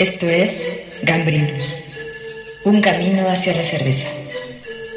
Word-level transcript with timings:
Esto 0.00 0.26
es 0.30 0.66
Gambrinus, 1.02 1.76
un 2.64 2.80
camino 2.80 3.28
hacia 3.28 3.52
la 3.52 3.62
cerveza. 3.62 4.08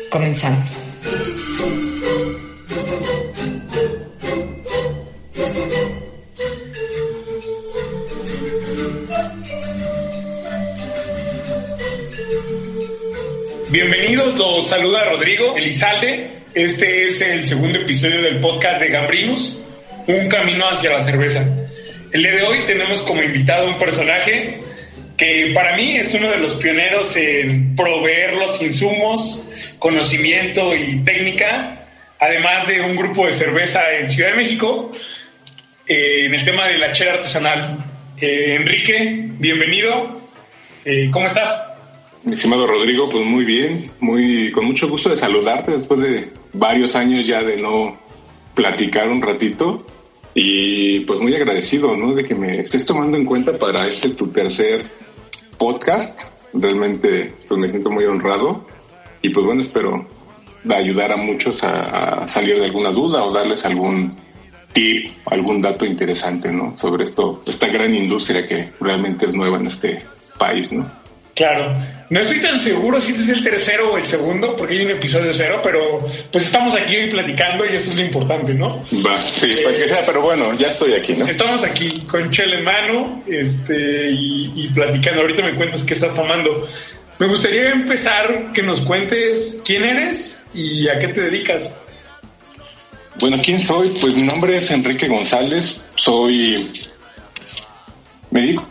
Comenzamos. 0.10 0.82
Bienvenidos, 13.70 14.38
los 14.38 14.70
saluda 14.70 15.04
Rodrigo 15.04 15.58
Elizalde. 15.58 16.32
Este 16.54 17.08
es 17.08 17.20
el 17.20 17.46
segundo 17.46 17.78
episodio 17.78 18.22
del 18.22 18.40
podcast 18.40 18.80
de 18.80 18.88
Gambrinus, 18.88 19.62
un 20.08 20.30
camino 20.30 20.70
hacia 20.70 20.92
la 20.92 21.04
cerveza. 21.04 21.46
El 22.14 22.24
día 22.24 22.36
de 22.36 22.44
hoy 22.44 22.60
tenemos 22.66 23.02
como 23.02 23.22
invitado 23.22 23.68
un 23.68 23.78
personaje 23.78 24.63
para 25.54 25.76
mí 25.76 25.96
es 25.96 26.14
uno 26.14 26.30
de 26.30 26.38
los 26.38 26.56
pioneros 26.56 27.16
en 27.16 27.76
proveer 27.76 28.34
los 28.34 28.62
insumos, 28.62 29.48
conocimiento 29.80 30.76
y 30.76 31.04
técnica, 31.04 31.86
además 32.20 32.68
de 32.68 32.82
un 32.82 32.96
grupo 32.96 33.26
de 33.26 33.32
cerveza 33.32 33.82
en 34.00 34.10
Ciudad 34.10 34.32
de 34.32 34.36
México, 34.36 34.92
eh, 35.88 36.26
en 36.26 36.34
el 36.34 36.44
tema 36.44 36.68
de 36.68 36.78
la 36.78 36.92
chela 36.92 37.14
artesanal. 37.14 37.78
Eh, 38.20 38.56
Enrique, 38.60 39.30
bienvenido. 39.40 40.22
Eh, 40.86 41.10
¿Cómo 41.12 41.26
estás? 41.26 41.62
Mi 42.24 42.34
estimado 42.34 42.66
Rodrigo, 42.66 43.10
pues 43.10 43.26
muy 43.26 43.44
bien, 43.44 43.92
muy 44.00 44.52
con 44.52 44.66
mucho 44.66 44.88
gusto 44.90 45.10
de 45.10 45.18
saludarte 45.18 45.78
después 45.78 46.00
de 46.00 46.30
varios 46.54 46.96
años 46.96 47.28
ya 47.28 47.44
de 47.44 47.58
no 47.58 48.00
platicar 48.56 49.10
un 49.10 49.22
ratito 49.22 49.86
y 50.34 51.02
pues 51.02 51.20
muy 51.20 51.36
agradecido, 51.36 51.96
¿no? 51.96 52.14
De 52.14 52.24
que 52.24 52.36
me 52.36 52.60
estés 52.60 52.86
tomando 52.86 53.18
en 53.18 53.26
cuenta 53.26 53.58
para 53.58 53.88
este 53.88 54.10
tu 54.10 54.28
tercer 54.28 54.84
podcast. 55.64 56.20
Realmente 56.54 57.34
pues 57.48 57.58
me 57.58 57.70
siento 57.70 57.90
muy 57.90 58.04
honrado 58.04 58.68
y 59.22 59.30
pues 59.30 59.46
bueno, 59.46 59.62
espero 59.62 60.06
ayudar 60.70 61.14
a 61.14 61.18
muchos 61.18 61.64
a, 61.64 62.24
a 62.24 62.28
salir 62.28 62.60
de 62.60 62.66
alguna 62.66 62.92
duda 62.92 63.24
o 63.24 63.32
darles 63.32 63.66
algún 63.66 64.14
tip, 64.74 65.12
algún 65.26 65.62
dato 65.62 65.86
interesante, 65.86 66.52
¿no? 66.52 66.78
Sobre 66.78 67.06
esto, 67.06 67.42
esta 67.46 67.68
gran 67.68 67.96
industria 67.96 68.46
que 68.46 68.74
realmente 68.82 69.26
es 69.26 69.34
nueva 69.34 69.58
en 69.58 69.68
este 69.68 70.04
país, 70.38 70.72
¿no? 70.74 71.03
Claro, 71.36 71.74
no 72.12 72.20
estoy 72.20 72.42
tan 72.42 72.60
seguro 72.60 73.02
si 73.02 73.12
este 73.12 73.24
es 73.24 73.30
el 73.30 73.44
tercero 73.44 73.92
o 73.92 73.98
el 73.98 74.06
segundo, 74.06 74.56
porque 74.56 74.76
hay 74.76 74.86
un 74.86 74.92
episodio 74.92 75.34
cero, 75.34 75.62
pero 75.64 75.98
pues 76.32 76.46
estamos 76.46 76.76
aquí 76.76 76.96
hoy 76.96 77.10
platicando 77.10 77.66
y 77.66 77.76
eso 77.76 77.90
es 77.90 77.96
lo 77.96 78.04
importante, 78.04 78.54
¿no? 78.54 78.80
Va, 79.04 79.28
sí, 79.28 79.50
para 79.64 79.76
que 79.76 79.88
sea, 79.88 80.06
pero 80.06 80.22
bueno, 80.22 80.54
ya 80.54 80.68
estoy 80.68 80.94
aquí, 80.94 81.14
¿no? 81.14 81.26
Estamos 81.28 81.64
aquí 81.64 82.02
con 82.06 82.30
chela 82.30 82.60
en 82.60 82.64
mano 82.64 83.24
este, 83.28 84.12
y, 84.12 84.52
y 84.56 84.68
platicando. 84.76 85.22
Ahorita 85.22 85.44
me 85.44 85.56
cuentas 85.56 85.84
qué 85.84 85.96
estás 85.96 86.14
tomando. 86.14 86.68
Me 87.18 87.28
gustaría 87.28 87.72
empezar 87.72 88.52
que 88.54 88.62
nos 88.62 88.82
cuentes 88.82 89.60
quién 89.66 89.84
eres 89.84 90.46
y 90.54 90.88
a 90.88 91.00
qué 91.00 91.08
te 91.08 91.22
dedicas. 91.22 91.76
Bueno, 93.20 93.40
¿quién 93.44 93.60
soy? 93.60 93.98
Pues 94.00 94.16
mi 94.16 94.24
nombre 94.24 94.58
es 94.58 94.70
Enrique 94.70 95.08
González, 95.08 95.82
soy... 95.96 96.72
Me 98.30 98.42
dedico 98.42 98.68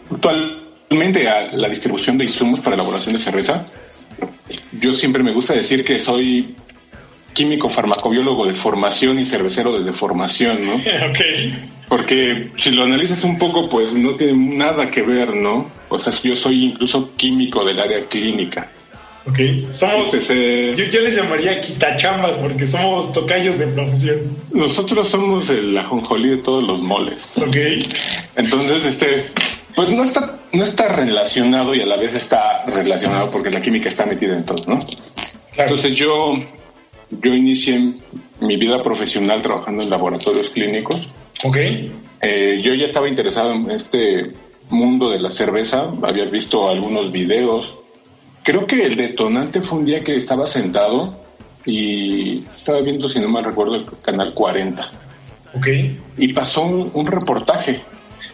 actualmente 0.93 1.27
a 1.27 1.57
la 1.57 1.69
distribución 1.69 2.19
de 2.19 2.25
insumos 2.25 2.61
para 2.61 2.75
elaboración 2.75 3.15
de 3.15 3.19
cerveza. 3.19 3.67
Yo 4.79 4.93
siempre 4.93 5.23
me 5.23 5.33
gusta 5.33 5.55
decir 5.55 5.85
que 5.85 5.99
soy 5.99 6.55
químico 7.33 7.71
farmacobiólogo 7.71 8.47
de 8.47 8.55
formación 8.55 9.19
y 9.19 9.25
cervecero 9.25 9.83
de 9.83 9.93
formación, 9.95 10.67
¿no? 10.67 10.75
ok. 11.11 11.21
Porque 11.89 12.51
si 12.59 12.71
lo 12.73 12.85
analizas 12.85 13.25
un 13.25 13.39
poco, 13.39 13.71
pues 13.71 13.95
no 13.95 14.15
tiene 14.17 14.35
nada 14.57 14.91
que 14.91 15.01
ver, 15.01 15.35
¿no? 15.35 15.71
O 15.89 15.99
sea, 15.99 16.13
yo 16.23 16.37
soy 16.37 16.67
incluso 16.67 17.17
químico 17.17 17.65
del 17.65 17.81
área 17.81 18.05
clínica. 18.05 18.69
Ok. 19.27 19.39
Somos, 19.71 20.13
Entonces, 20.13 20.29
eh, 20.31 20.75
yo, 20.77 20.85
yo 20.87 21.01
les 21.01 21.17
llamaría 21.17 21.59
quitachambas 21.61 22.37
porque 22.37 22.67
somos 22.67 23.13
tocayos 23.13 23.59
de 23.59 23.67
profesión. 23.69 24.19
nosotros 24.53 25.09
somos 25.09 25.49
el 25.49 25.77
ajonjolí 25.79 26.31
de 26.31 26.37
todos 26.39 26.63
los 26.65 26.83
moles. 26.83 27.27
Ok. 27.37 27.57
Entonces, 28.37 28.85
este, 28.85 29.31
pues 29.75 29.91
no 29.91 30.03
está, 30.05 30.39
no 30.53 30.65
está 30.65 30.89
relacionado 30.89 31.75
y 31.75 31.81
a 31.81 31.87
la 31.87 31.97
vez 31.97 32.15
está 32.15 32.65
relacionado 32.67 33.31
porque 33.31 33.51
la 33.51 33.61
química 33.61 33.89
está 33.89 34.05
metida 34.05 34.37
en 34.37 34.45
todo, 34.45 34.65
¿no? 34.67 34.87
Claro. 35.53 35.71
Entonces 35.71 35.97
yo, 35.97 36.35
yo 37.11 37.35
inicié 37.35 37.95
mi 38.41 38.57
vida 38.57 38.83
profesional 38.83 39.43
trabajando 39.43 39.83
en 39.83 39.91
laboratorios 39.91 40.51
clínicos. 40.51 41.09
Ok. 41.45 41.57
Eh, 41.57 42.61
yo 42.63 42.75
ya 42.75 42.85
estaba 42.85 43.09
interesado 43.09 43.53
en 43.53 43.71
este 43.71 44.33
mundo 44.69 45.11
de 45.11 45.21
la 45.21 45.31
cerveza, 45.31 45.91
había 46.03 46.25
visto 46.27 46.69
algunos 46.69 47.11
videos. 47.11 47.75
Creo 48.43 48.67
que 48.67 48.85
el 48.85 48.97
detonante 48.97 49.61
fue 49.61 49.79
un 49.79 49.87
día 49.87 50.03
que 50.03 50.17
estaba 50.17 50.47
sentado 50.47 51.21
y 51.65 52.41
estaba 52.55 52.81
viendo, 52.81 53.09
si 53.09 53.21
no 53.21 53.29
mal 53.29 53.45
recuerdo, 53.45 53.77
el 53.77 53.87
canal 54.03 54.35
40. 54.35 54.83
Ok. 55.55 55.67
Y 56.19 56.33
pasó 56.33 56.63
un, 56.63 56.91
un 56.93 57.07
reportaje. 57.07 57.81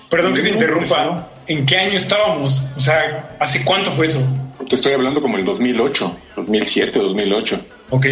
Perdón 0.08 0.34
que 0.34 0.42
te 0.42 0.50
interrumpa. 0.50 1.28
¿En 1.48 1.64
qué 1.66 1.76
año 1.76 1.96
estábamos? 1.96 2.62
O 2.76 2.80
sea, 2.80 3.36
¿hace 3.40 3.64
cuánto 3.64 3.90
fue 3.92 4.06
eso? 4.06 4.20
Te 4.68 4.76
estoy 4.76 4.92
hablando 4.92 5.20
como 5.22 5.38
el 5.38 5.44
2008, 5.44 6.16
2007, 6.36 6.98
2008. 6.98 7.58
Ok. 7.90 8.06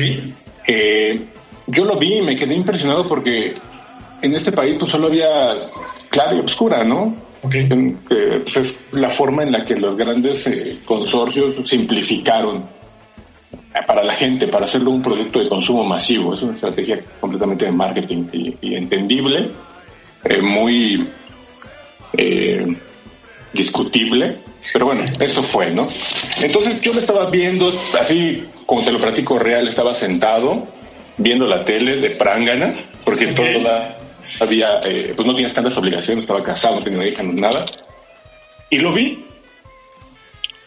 Eh, 0.67 1.21
yo 1.67 1.85
lo 1.85 1.99
vi 1.99 2.15
y 2.15 2.23
me 2.23 2.35
quedé 2.37 2.55
impresionado 2.55 3.07
porque 3.07 3.55
en 4.23 4.35
este 4.35 4.53
país 4.53 4.77
pues 4.79 4.91
solo 4.91 5.09
había 5.09 5.29
clara 6.09 6.35
y 6.35 6.41
oscura, 6.41 6.83
¿no? 6.83 7.15
Ok. 7.43 7.55
En- 7.57 8.01
eh, 8.11 8.41
pues, 8.43 8.57
es 8.57 8.79
la 8.93 9.11
forma 9.11 9.43
en 9.43 9.53
la 9.53 9.65
que 9.65 9.77
los 9.77 9.97
grandes 9.97 10.47
eh, 10.47 10.79
consorcios 10.85 11.57
simplificaron 11.69 12.65
eh, 13.53 13.79
para 13.87 14.03
la 14.03 14.15
gente, 14.15 14.49
para 14.49 14.65
hacerlo 14.65 14.91
un 14.93 15.03
producto 15.03 15.41
de 15.41 15.49
consumo 15.49 15.85
masivo. 15.85 16.33
Es 16.33 16.41
una 16.43 16.55
estrategia 16.55 17.01
completamente 17.21 17.67
de 17.67 17.73
marketing 17.73 18.25
y, 18.33 18.57
y 18.63 18.75
entendible, 18.77 19.51
eh, 20.25 20.41
muy 20.41 21.07
eh, 22.17 22.77
discutible, 23.53 24.39
pero 24.73 24.87
bueno, 24.87 25.05
eso 25.21 25.43
fue, 25.43 25.71
¿no? 25.71 25.87
Entonces 26.39 26.81
yo 26.81 26.93
me 26.93 27.01
estaba 27.01 27.31
viendo, 27.31 27.73
así 27.99 28.45
como 28.67 28.85
te 28.85 28.91
lo 28.93 28.99
platico 29.01 29.39
real, 29.39 29.69
estaba 29.69 29.95
sentado 29.95 30.67
viendo 31.19 31.47
la 31.47 31.65
tele 31.65 31.97
de 31.97 32.11
Prangana, 32.11 32.91
porque 33.05 33.27
Ok. 33.29 33.35
todo 33.37 33.61
da- 33.63 33.97
había, 34.41 34.81
eh, 34.85 35.13
pues 35.17 35.27
no 35.27 35.35
tenías 35.35 35.55
tantas 35.55 35.77
obligaciones, 35.79 36.25
estaba 36.25 36.43
casado, 36.43 36.77
no 36.77 36.85
tenía 36.85 37.09
hija, 37.09 37.23
no 37.23 37.33
nada, 37.33 37.65
y 38.71 38.79
lo 38.79 38.93
vi. 38.93 39.25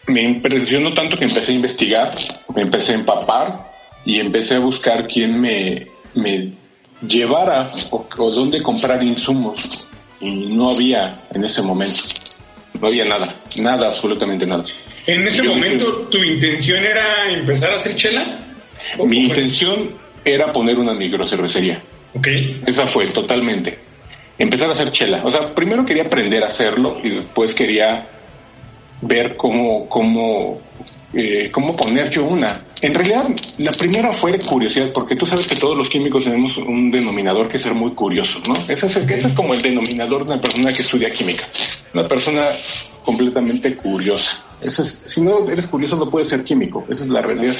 Me 0.06 0.22
impresionó 0.22 0.92
tanto 0.92 1.16
que 1.16 1.24
empecé 1.26 1.52
a 1.52 1.56
investigar, 1.56 2.14
me 2.56 2.62
empecé 2.62 2.92
a 2.92 2.94
empapar 2.96 3.70
y 4.04 4.18
empecé 4.18 4.56
a 4.56 4.58
buscar 4.58 5.06
quién 5.06 5.40
me, 5.40 5.86
me 6.14 6.52
llevara 7.06 7.70
o, 7.90 8.06
o 8.18 8.30
dónde 8.30 8.60
comprar 8.62 9.02
insumos. 9.04 9.86
Y 10.20 10.30
no 10.48 10.70
había 10.70 11.20
en 11.32 11.44
ese 11.44 11.62
momento. 11.62 12.00
No 12.80 12.88
había 12.88 13.04
nada, 13.04 13.34
nada, 13.60 13.88
absolutamente 13.88 14.46
nada. 14.46 14.64
En 15.06 15.26
ese 15.26 15.42
Yo 15.42 15.54
momento, 15.54 15.84
dije- 15.90 16.06
¿tu 16.10 16.18
intención 16.18 16.84
era 16.84 17.30
empezar 17.30 17.70
a 17.70 17.74
hacer 17.74 17.94
chela? 17.96 18.38
¿O 18.98 19.06
Mi 19.06 19.24
intención 19.24 19.90
era 20.24 20.52
poner 20.52 20.78
una 20.78 20.94
microcervecería. 20.94 21.80
Ok. 22.14 22.28
Esa 22.66 22.86
fue 22.86 23.08
totalmente. 23.08 23.78
Empezar 24.38 24.68
a 24.68 24.72
hacer 24.72 24.90
chela. 24.90 25.22
O 25.24 25.30
sea, 25.30 25.54
primero 25.54 25.84
quería 25.84 26.04
aprender 26.04 26.42
a 26.42 26.48
hacerlo 26.48 26.98
y 27.02 27.10
después 27.10 27.54
quería 27.54 28.06
ver 29.02 29.36
cómo, 29.36 29.88
cómo, 29.88 30.60
eh, 31.12 31.50
cómo 31.50 31.74
poner 31.76 32.08
yo 32.10 32.24
una. 32.24 32.64
En 32.80 32.94
realidad, 32.94 33.28
la 33.58 33.72
primera 33.72 34.12
fue 34.12 34.38
curiosidad, 34.38 34.92
porque 34.92 35.16
tú 35.16 35.26
sabes 35.26 35.46
que 35.46 35.56
todos 35.56 35.76
los 35.76 35.88
químicos 35.88 36.24
tenemos 36.24 36.56
un 36.58 36.90
denominador 36.90 37.48
que 37.48 37.56
es 37.56 37.62
ser 37.62 37.74
muy 37.74 37.92
curiosos, 37.92 38.46
¿no? 38.48 38.54
Ese 38.68 38.86
es, 38.86 38.96
ese 38.96 39.26
es 39.28 39.32
como 39.34 39.54
el 39.54 39.62
denominador 39.62 40.24
de 40.24 40.32
una 40.32 40.40
persona 40.40 40.72
que 40.72 40.82
estudia 40.82 41.10
química. 41.10 41.44
Una 41.94 42.06
persona 42.08 42.46
completamente 43.04 43.74
curiosa. 43.76 44.42
Eso 44.60 44.82
es, 44.82 45.02
si 45.06 45.20
no 45.20 45.48
eres 45.50 45.66
curioso, 45.66 45.96
no 45.96 46.08
puedes 46.10 46.28
ser 46.28 46.44
químico. 46.44 46.84
Esa 46.88 47.04
es 47.04 47.10
la 47.10 47.22
realidad. 47.22 47.56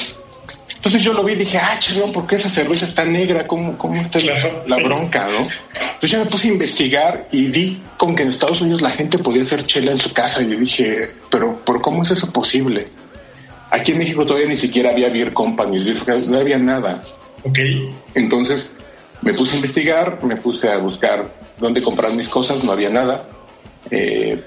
Entonces 0.77 1.03
yo 1.03 1.13
lo 1.13 1.23
vi 1.25 1.33
y 1.35 1.37
dije, 1.37 1.59
ah, 1.59 1.77
chingón, 1.79 2.11
¿por 2.13 2.27
qué 2.27 2.37
esa 2.37 2.49
cerveza 2.49 2.87
está 2.87 3.05
negra? 3.05 3.47
¿Cómo, 3.47 3.77
cómo 3.77 4.01
está 4.01 4.19
la- 4.21 4.35
Claro, 4.41 4.65
la 4.67 4.77
sí. 4.77 4.83
bronca, 4.83 5.27
no? 5.29 5.49
Entonces 5.95 6.11
ya 6.11 6.19
me 6.21 6.27
puse 6.27 6.49
a 6.49 6.53
investigar 6.53 7.27
y 7.33 7.47
di 7.47 7.79
con 7.99 8.15
que 8.15 8.23
en 8.23 8.31
Estados 8.31 8.61
Unidos 8.63 8.81
la 8.81 8.91
gente 8.91 9.19
podía 9.19 9.43
hacer 9.43 9.67
chela 9.67 9.91
en 9.93 9.99
su 9.99 10.13
casa. 10.13 10.41
Y 10.43 10.51
yo 10.51 10.59
dije, 10.59 11.11
pero 11.31 11.57
¿por 11.65 11.83
cómo 11.83 12.03
es 12.03 12.13
eso 12.13 12.33
posible? 12.33 12.87
Aquí 13.71 13.93
en 13.93 13.99
México 13.99 14.25
todavía 14.25 14.49
ni 14.49 14.57
siquiera 14.57 14.91
había 14.91 15.09
beer 15.09 15.33
companies, 15.33 15.85
no 16.27 16.39
había 16.39 16.59
nada. 16.59 17.03
Ok. 17.45 17.59
Entonces 18.15 18.75
me 19.23 19.35
puse 19.35 19.55
a 19.55 19.57
investigar, 19.57 20.23
me 20.25 20.37
puse 20.37 20.69
a 20.69 20.79
buscar 20.79 21.31
dónde 21.59 21.83
comprar 21.83 22.13
mis 22.13 22.29
cosas, 22.29 22.65
no 22.65 22.73
había 22.73 22.91
nada. 22.91 23.29
Eh, 23.91 24.41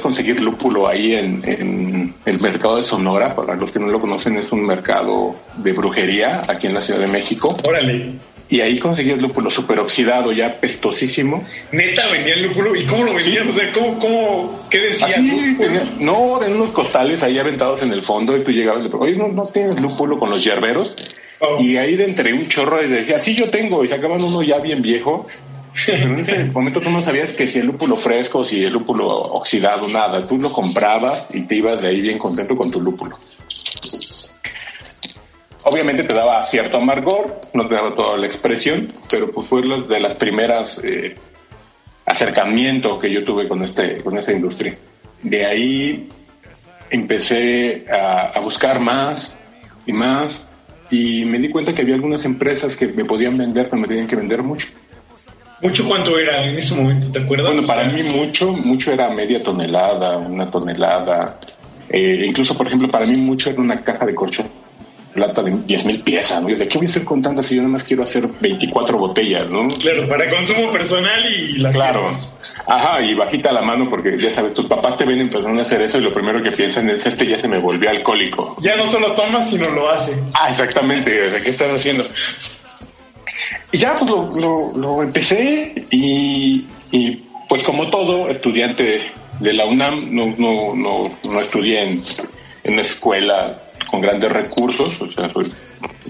conseguir 0.00 0.40
lúpulo 0.40 0.88
ahí 0.88 1.14
en, 1.14 1.42
en 1.44 2.14
el 2.24 2.40
mercado 2.40 2.76
de 2.76 2.82
Sonora, 2.82 3.34
para 3.34 3.54
los 3.54 3.70
que 3.70 3.78
no 3.78 3.86
lo 3.86 4.00
conocen 4.00 4.36
es 4.36 4.50
un 4.52 4.64
mercado 4.64 5.34
de 5.56 5.72
brujería 5.72 6.42
aquí 6.48 6.66
en 6.66 6.74
la 6.74 6.80
Ciudad 6.80 7.00
de 7.00 7.08
México. 7.08 7.56
Órale. 7.66 8.14
Y 8.50 8.60
ahí 8.60 8.78
conseguías 8.78 9.20
lúpulo 9.20 9.50
super 9.50 9.78
oxidado, 9.78 10.32
ya 10.32 10.58
pestosísimo. 10.58 11.46
Neta, 11.70 12.10
vendían 12.10 12.42
lúpulo. 12.42 12.74
¿Y 12.74 12.86
cómo 12.86 13.04
lo 13.04 13.14
vendían? 13.14 13.48
O 13.48 13.52
sea, 13.52 13.70
¿cómo, 13.72 13.98
cómo, 13.98 14.66
qué 14.70 14.78
decían? 14.78 15.58
no, 16.00 16.42
en 16.42 16.54
unos 16.54 16.70
costales 16.70 17.22
ahí 17.22 17.38
aventados 17.38 17.82
en 17.82 17.92
el 17.92 18.02
fondo 18.02 18.36
y 18.36 18.44
tú 18.44 18.50
llegabas 18.50 18.86
y 18.86 18.88
le 18.88 18.94
oye, 18.94 19.16
¿no, 19.16 19.28
no 19.28 19.44
tienes 19.46 19.78
lúpulo 19.78 20.18
con 20.18 20.30
los 20.30 20.42
yerberos? 20.42 20.94
Oh. 21.40 21.62
Y 21.62 21.76
ahí 21.76 21.96
de 21.96 22.04
entre 22.04 22.32
un 22.32 22.48
chorro 22.48 22.82
y 22.82 22.88
decía, 22.88 23.18
sí, 23.18 23.34
yo 23.34 23.50
tengo. 23.50 23.84
Y 23.84 23.88
sacaban 23.88 24.22
uno 24.22 24.42
ya 24.42 24.58
bien 24.58 24.80
viejo. 24.80 25.26
Pero 25.84 26.14
en 26.14 26.20
ese 26.20 26.44
momento 26.54 26.80
tú 26.80 26.88
no 26.88 27.02
sabías 27.02 27.32
que 27.32 27.46
si 27.46 27.58
el 27.58 27.66
lúpulo 27.66 27.96
fresco, 27.96 28.42
si 28.44 28.64
el 28.64 28.72
lúpulo 28.72 29.08
oxidado, 29.08 29.86
nada. 29.88 30.26
Tú 30.26 30.38
lo 30.38 30.50
comprabas 30.50 31.28
y 31.34 31.42
te 31.42 31.56
ibas 31.56 31.82
de 31.82 31.88
ahí 31.88 32.00
bien 32.00 32.18
contento 32.18 32.56
con 32.56 32.70
tu 32.70 32.80
lúpulo. 32.80 33.18
Obviamente 35.70 36.04
te 36.04 36.14
daba 36.14 36.46
cierto 36.46 36.78
amargor, 36.78 37.40
no 37.52 37.68
te 37.68 37.74
daba 37.74 37.94
toda 37.94 38.16
la 38.16 38.26
expresión, 38.26 38.92
pero 39.10 39.30
pues 39.30 39.46
fue 39.46 39.62
de 39.62 40.00
las 40.00 40.14
primeras 40.14 40.80
eh, 40.82 41.14
acercamientos 42.06 42.98
que 42.98 43.10
yo 43.10 43.22
tuve 43.22 43.46
con, 43.46 43.62
este, 43.62 43.98
con 43.98 44.16
esta 44.16 44.32
industria. 44.32 44.76
De 45.22 45.44
ahí 45.44 46.08
empecé 46.90 47.84
a 47.90 48.40
buscar 48.40 48.80
más 48.80 49.36
y 49.84 49.92
más 49.92 50.46
y 50.90 51.24
me 51.24 51.38
di 51.38 51.50
cuenta 51.50 51.72
que 51.72 51.82
había 51.82 51.96
algunas 51.96 52.24
empresas 52.24 52.74
que 52.74 52.86
me 52.86 53.04
podían 53.04 53.36
vender, 53.36 53.68
pero 53.68 53.82
me 53.82 53.88
tenían 53.88 54.06
que 54.06 54.16
vender 54.16 54.42
mucho. 54.42 54.68
¿Mucho 55.60 55.86
cuánto 55.86 56.16
era 56.16 56.44
en 56.46 56.56
ese 56.56 56.74
momento, 56.74 57.10
te 57.10 57.18
acuerdas? 57.18 57.52
Bueno, 57.52 57.66
para 57.66 57.84
mí 57.88 58.02
mucho, 58.04 58.52
mucho 58.52 58.92
era 58.92 59.10
media 59.10 59.42
tonelada, 59.42 60.16
una 60.16 60.50
tonelada. 60.50 61.38
Eh, 61.90 62.24
incluso, 62.24 62.56
por 62.56 62.68
ejemplo, 62.68 62.88
para 62.88 63.06
mí 63.06 63.16
mucho 63.18 63.50
era 63.50 63.60
una 63.60 63.82
caja 63.82 64.06
de 64.06 64.14
corcho 64.14 64.44
plata 65.12 65.42
de 65.42 65.50
10 65.50 65.84
mil 65.86 66.00
piezas, 66.00 66.42
¿no? 66.42 66.48
¿De 66.48 66.68
qué 66.68 66.78
voy 66.78 66.86
a 66.86 66.90
hacer 66.90 67.04
con 67.04 67.22
tantas 67.22 67.46
si 67.46 67.56
yo 67.56 67.62
nada 67.62 67.72
más 67.72 67.84
quiero 67.84 68.02
hacer 68.02 68.28
24 68.40 68.98
botellas, 68.98 69.48
¿no? 69.48 69.68
Claro, 69.78 70.08
para 70.08 70.28
consumo 70.28 70.70
personal 70.70 71.24
y 71.26 71.58
las 71.58 71.74
Claro. 71.74 72.10
Ajá, 72.66 73.00
y 73.02 73.14
bajita 73.14 73.50
la 73.50 73.62
mano 73.62 73.88
porque 73.88 74.18
ya 74.18 74.30
sabes, 74.30 74.52
tus 74.52 74.66
papás 74.66 74.96
te 74.96 75.06
ven 75.06 75.20
empezando 75.20 75.58
a 75.58 75.62
hacer 75.62 75.80
eso 75.80 75.98
y 75.98 76.02
lo 76.02 76.12
primero 76.12 76.42
que 76.42 76.50
piensan 76.50 76.90
es, 76.90 77.06
este 77.06 77.26
ya 77.26 77.38
se 77.38 77.48
me 77.48 77.58
volvió 77.58 77.88
alcohólico. 77.88 78.56
Ya 78.60 78.76
no 78.76 78.86
solo 78.86 79.12
toma, 79.12 79.40
sino 79.40 79.70
lo 79.70 79.88
hace. 79.88 80.12
Ah, 80.38 80.50
exactamente, 80.50 81.10
¿qué 81.42 81.48
estás 81.48 81.72
haciendo? 81.72 82.04
Y 83.72 83.78
ya 83.78 83.94
pues 83.94 84.10
lo, 84.10 84.76
lo, 84.76 85.02
empecé 85.02 85.86
y, 85.90 86.66
y, 86.90 87.22
pues 87.48 87.62
como 87.62 87.88
todo 87.88 88.28
estudiante 88.28 89.12
de 89.40 89.52
la 89.54 89.64
UNAM, 89.64 90.14
no, 90.14 90.34
no, 90.36 90.74
no, 90.74 91.18
no 91.24 91.40
estudié 91.40 91.82
en, 91.82 92.02
en 92.64 92.72
una 92.74 92.82
escuela 92.82 93.62
con 93.90 94.00
grandes 94.00 94.32
recursos, 94.32 95.00
o 95.00 95.10
sea, 95.12 95.28
soy 95.28 95.52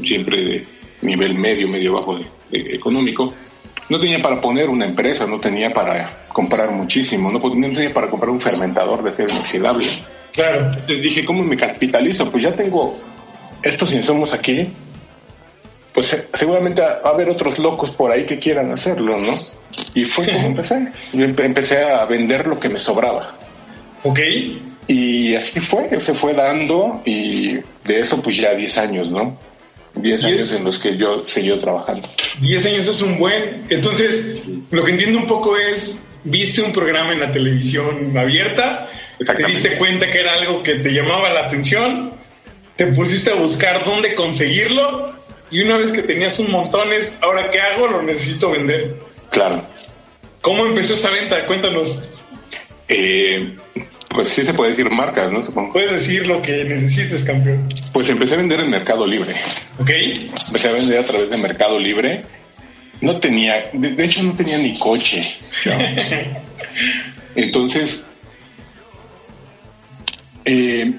siempre 0.02 0.44
de 0.44 0.66
nivel 1.02 1.34
medio, 1.34 1.68
medio 1.68 1.92
bajo 1.94 2.18
económico 2.50 3.32
no 3.88 3.98
tenía 3.98 4.20
para 4.20 4.40
poner 4.40 4.68
una 4.68 4.86
empresa, 4.86 5.26
no 5.26 5.38
tenía 5.38 5.70
para 5.70 6.26
comprar 6.28 6.70
muchísimo, 6.70 7.30
no, 7.30 7.40
tenía 7.40 7.92
para 7.92 8.08
comprar 8.08 8.30
un 8.30 8.40
fermentador 8.40 9.02
de 9.02 9.10
acero 9.10 9.30
inoxidable. 9.30 9.98
Claro. 10.32 10.72
Entonces 10.72 11.02
dije, 11.02 11.24
¿cómo 11.24 11.42
me 11.42 11.56
capitalizo? 11.56 12.30
Pues 12.30 12.42
ya 12.44 12.52
tengo 12.52 12.94
estos 13.62 13.92
insumos 13.92 14.32
aquí, 14.34 14.68
pues 15.94 16.16
seguramente 16.34 16.82
va 16.82 17.00
a 17.02 17.08
haber 17.08 17.30
otros 17.30 17.58
locos 17.58 17.90
por 17.90 18.12
ahí 18.12 18.24
que 18.24 18.38
quieran 18.38 18.70
hacerlo, 18.70 19.16
¿no? 19.18 19.38
Y 19.94 20.04
fue 20.04 20.26
como 20.26 20.48
empecé. 20.48 20.92
Yo 21.12 21.24
empecé 21.24 21.82
a 21.82 22.04
vender 22.04 22.46
lo 22.46 22.60
que 22.60 22.68
me 22.68 22.78
sobraba. 22.78 23.34
Ok. 24.04 24.20
Y 24.88 25.34
así 25.34 25.60
fue, 25.60 26.00
se 26.00 26.14
fue 26.14 26.32
dando 26.32 27.02
y 27.04 27.56
de 27.84 28.00
eso 28.00 28.20
pues 28.22 28.36
ya 28.36 28.54
10 28.54 28.78
años, 28.78 29.10
¿no? 29.10 29.38
10 29.94 30.24
años 30.24 30.52
en 30.52 30.64
los 30.64 30.78
que 30.78 30.96
yo 30.96 31.24
seguí 31.26 31.56
trabajando. 31.58 32.08
10 32.40 32.66
años 32.66 32.86
es 32.86 33.02
un 33.02 33.18
buen. 33.18 33.64
Entonces, 33.68 34.42
lo 34.70 34.82
que 34.84 34.92
entiendo 34.92 35.18
un 35.18 35.26
poco 35.26 35.56
es, 35.58 36.00
viste 36.24 36.62
un 36.62 36.72
programa 36.72 37.12
en 37.12 37.20
la 37.20 37.30
televisión 37.30 38.16
abierta, 38.16 38.88
te 39.18 39.46
diste 39.46 39.76
cuenta 39.76 40.10
que 40.10 40.20
era 40.20 40.34
algo 40.34 40.62
que 40.62 40.76
te 40.76 40.90
llamaba 40.90 41.32
la 41.34 41.46
atención, 41.46 42.12
te 42.76 42.86
pusiste 42.86 43.30
a 43.30 43.34
buscar 43.34 43.84
dónde 43.84 44.14
conseguirlo 44.14 45.12
y 45.50 45.62
una 45.62 45.76
vez 45.78 45.92
que 45.92 46.02
tenías 46.02 46.38
un 46.38 46.50
montones, 46.50 47.16
ahora 47.20 47.50
qué 47.50 47.60
hago, 47.60 47.88
lo 47.88 48.02
necesito 48.02 48.50
vender. 48.50 48.96
Claro. 49.30 49.66
¿Cómo 50.40 50.64
empezó 50.66 50.94
esa 50.94 51.10
venta? 51.10 51.44
Cuéntanos. 51.46 52.08
Eh, 52.88 53.56
pues 54.08 54.28
sí 54.28 54.44
se 54.44 54.54
puede 54.54 54.70
decir 54.70 54.90
marcas, 54.90 55.30
¿no? 55.30 55.44
Supongo. 55.44 55.72
Puedes 55.72 55.92
decir 55.92 56.26
lo 56.26 56.40
que 56.40 56.64
necesites, 56.64 57.22
campeón. 57.22 57.68
Pues 57.92 58.08
empecé 58.08 58.34
a 58.34 58.38
vender 58.38 58.60
en 58.60 58.70
Mercado 58.70 59.06
Libre. 59.06 59.34
Ok. 59.78 59.90
Empecé 60.46 60.68
a 60.68 60.72
vender 60.72 60.98
a 61.00 61.04
través 61.04 61.30
de 61.30 61.36
Mercado 61.36 61.78
Libre. 61.78 62.22
No 63.00 63.18
tenía, 63.20 63.70
de, 63.72 64.04
hecho 64.04 64.22
no 64.22 64.32
tenía 64.32 64.58
ni 64.58 64.76
coche. 64.78 65.22
Entonces, 67.34 68.02
eh, 70.44 70.92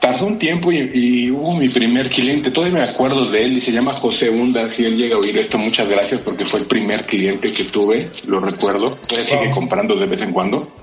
tardó 0.00 0.26
un 0.26 0.38
tiempo 0.38 0.70
y, 0.70 1.30
hubo 1.30 1.56
mi 1.56 1.68
primer 1.68 2.10
cliente, 2.10 2.50
todavía 2.50 2.78
me 2.78 2.88
acuerdo 2.88 3.28
de 3.28 3.44
él 3.44 3.56
y 3.56 3.60
se 3.60 3.72
llama 3.72 3.94
José 3.94 4.30
Hunda, 4.30 4.68
si 4.68 4.84
él 4.84 4.96
llega 4.96 5.16
a 5.16 5.18
oír 5.18 5.36
esto, 5.38 5.58
muchas 5.58 5.88
gracias 5.88 6.20
porque 6.20 6.44
fue 6.44 6.60
el 6.60 6.66
primer 6.66 7.06
cliente 7.06 7.52
que 7.52 7.64
tuve, 7.64 8.10
lo 8.26 8.38
recuerdo, 8.38 8.96
todavía 9.08 9.26
sigue 9.26 9.50
comprando 9.50 9.96
de 9.96 10.06
vez 10.06 10.22
en 10.22 10.32
cuando 10.32 10.81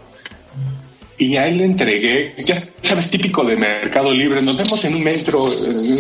y 1.20 1.36
a 1.36 1.48
él 1.48 1.58
le 1.58 1.66
entregué, 1.66 2.34
ya 2.46 2.64
sabes, 2.82 3.12
típico 3.12 3.44
de 3.44 3.58
Mercado 3.58 4.10
Libre, 4.10 4.42
nos 4.42 4.58
vemos 4.58 4.84
en 4.86 4.96
un 4.96 5.04
metro, 5.04 5.52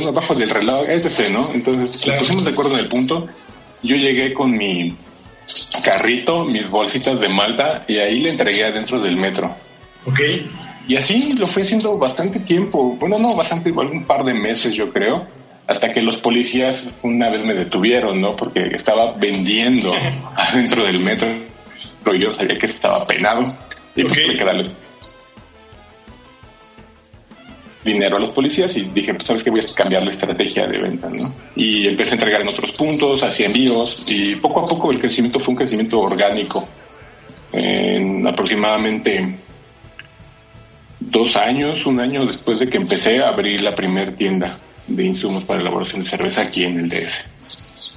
abajo 0.07 0.33
del 0.33 0.50
reloj, 0.50 0.88
etc., 0.88 1.30
¿no? 1.30 1.54
Entonces, 1.54 2.07
nos 2.07 2.19
pusimos 2.19 2.45
de 2.45 2.51
acuerdo 2.51 2.74
en 2.75 2.80
el 2.80 2.88
punto. 2.88 3.27
Yo 3.83 3.98
llegué 3.98 4.33
con 4.33 4.51
mi 4.51 4.95
carrito, 5.83 6.45
mis 6.45 6.69
bolsitas 6.69 7.19
de 7.19 7.27
malta, 7.27 7.83
y 7.86 7.98
ahí 7.98 8.21
le 8.21 8.30
entregué 8.30 8.63
adentro 8.63 9.01
del 9.01 9.18
metro. 9.18 9.54
Ok. 10.06 10.19
Y 10.88 10.95
así 10.95 11.33
lo 11.38 11.48
fui 11.48 11.63
haciendo 11.63 11.98
bastante 11.98 12.39
tiempo, 12.39 12.95
bueno, 12.98 13.19
no, 13.19 13.36
bastante, 13.36 13.69
igual 13.69 13.88
un 13.88 14.06
par 14.06 14.24
de 14.24 14.33
meses, 14.33 14.74
yo 14.74 14.89
creo, 14.89 15.27
hasta 15.68 15.94
que 15.94 16.01
los 16.01 16.18
policías 16.18 16.88
una 17.04 17.30
vez 17.30 17.44
me 17.44 17.56
detuvieron, 17.56 18.22
¿no? 18.22 18.38
Porque 18.38 18.62
estaba 18.74 19.12
vendiendo 19.18 19.94
adentro 20.36 20.83
del 20.83 21.01
metro, 21.01 21.27
pero 22.06 22.15
yo 22.15 22.31
sabía 22.31 22.57
que 22.57 22.68
estaba 22.68 23.06
penado. 23.06 23.54
Y 23.98 24.04
pues 24.04 24.18
que 24.18 24.45
darle 24.45 24.69
dinero 27.83 28.17
a 28.17 28.19
los 28.19 28.31
policías 28.31 28.75
y 28.75 28.81
dije, 28.81 29.13
pues 29.13 29.27
sabes 29.27 29.43
que 29.43 29.49
voy 29.49 29.61
a 29.61 29.75
cambiar 29.75 30.03
la 30.03 30.11
estrategia 30.11 30.67
de 30.67 30.77
venta, 30.79 31.09
¿no? 31.09 31.33
Y 31.55 31.88
empecé 31.88 32.12
a 32.12 32.13
entregar 32.15 32.41
en 32.41 32.50
otros 32.50 32.71
puntos, 32.77 33.24
hacía 33.24 33.48
envíos 33.48 34.03
y 34.07 34.36
poco 34.36 34.65
a 34.65 34.67
poco 34.67 34.91
el 34.91 35.00
crecimiento 35.00 35.39
fue 35.39 35.53
un 35.53 35.57
crecimiento 35.57 36.00
orgánico. 36.00 36.67
En 37.51 38.27
aproximadamente 38.27 39.38
dos 41.00 41.36
años, 41.36 41.86
un 41.86 42.00
año 42.00 42.25
después 42.25 42.59
de 42.59 42.69
que 42.69 42.77
empecé 42.77 43.24
a 43.24 43.29
abrir 43.29 43.62
la 43.62 43.74
primera 43.74 44.13
tienda 44.15 44.59
de 44.86 45.03
insumos 45.05 45.43
para 45.45 45.62
elaboración 45.62 46.03
de 46.03 46.09
cerveza 46.09 46.41
aquí 46.41 46.65
en 46.65 46.79
el 46.79 46.89
DF. 46.89 47.13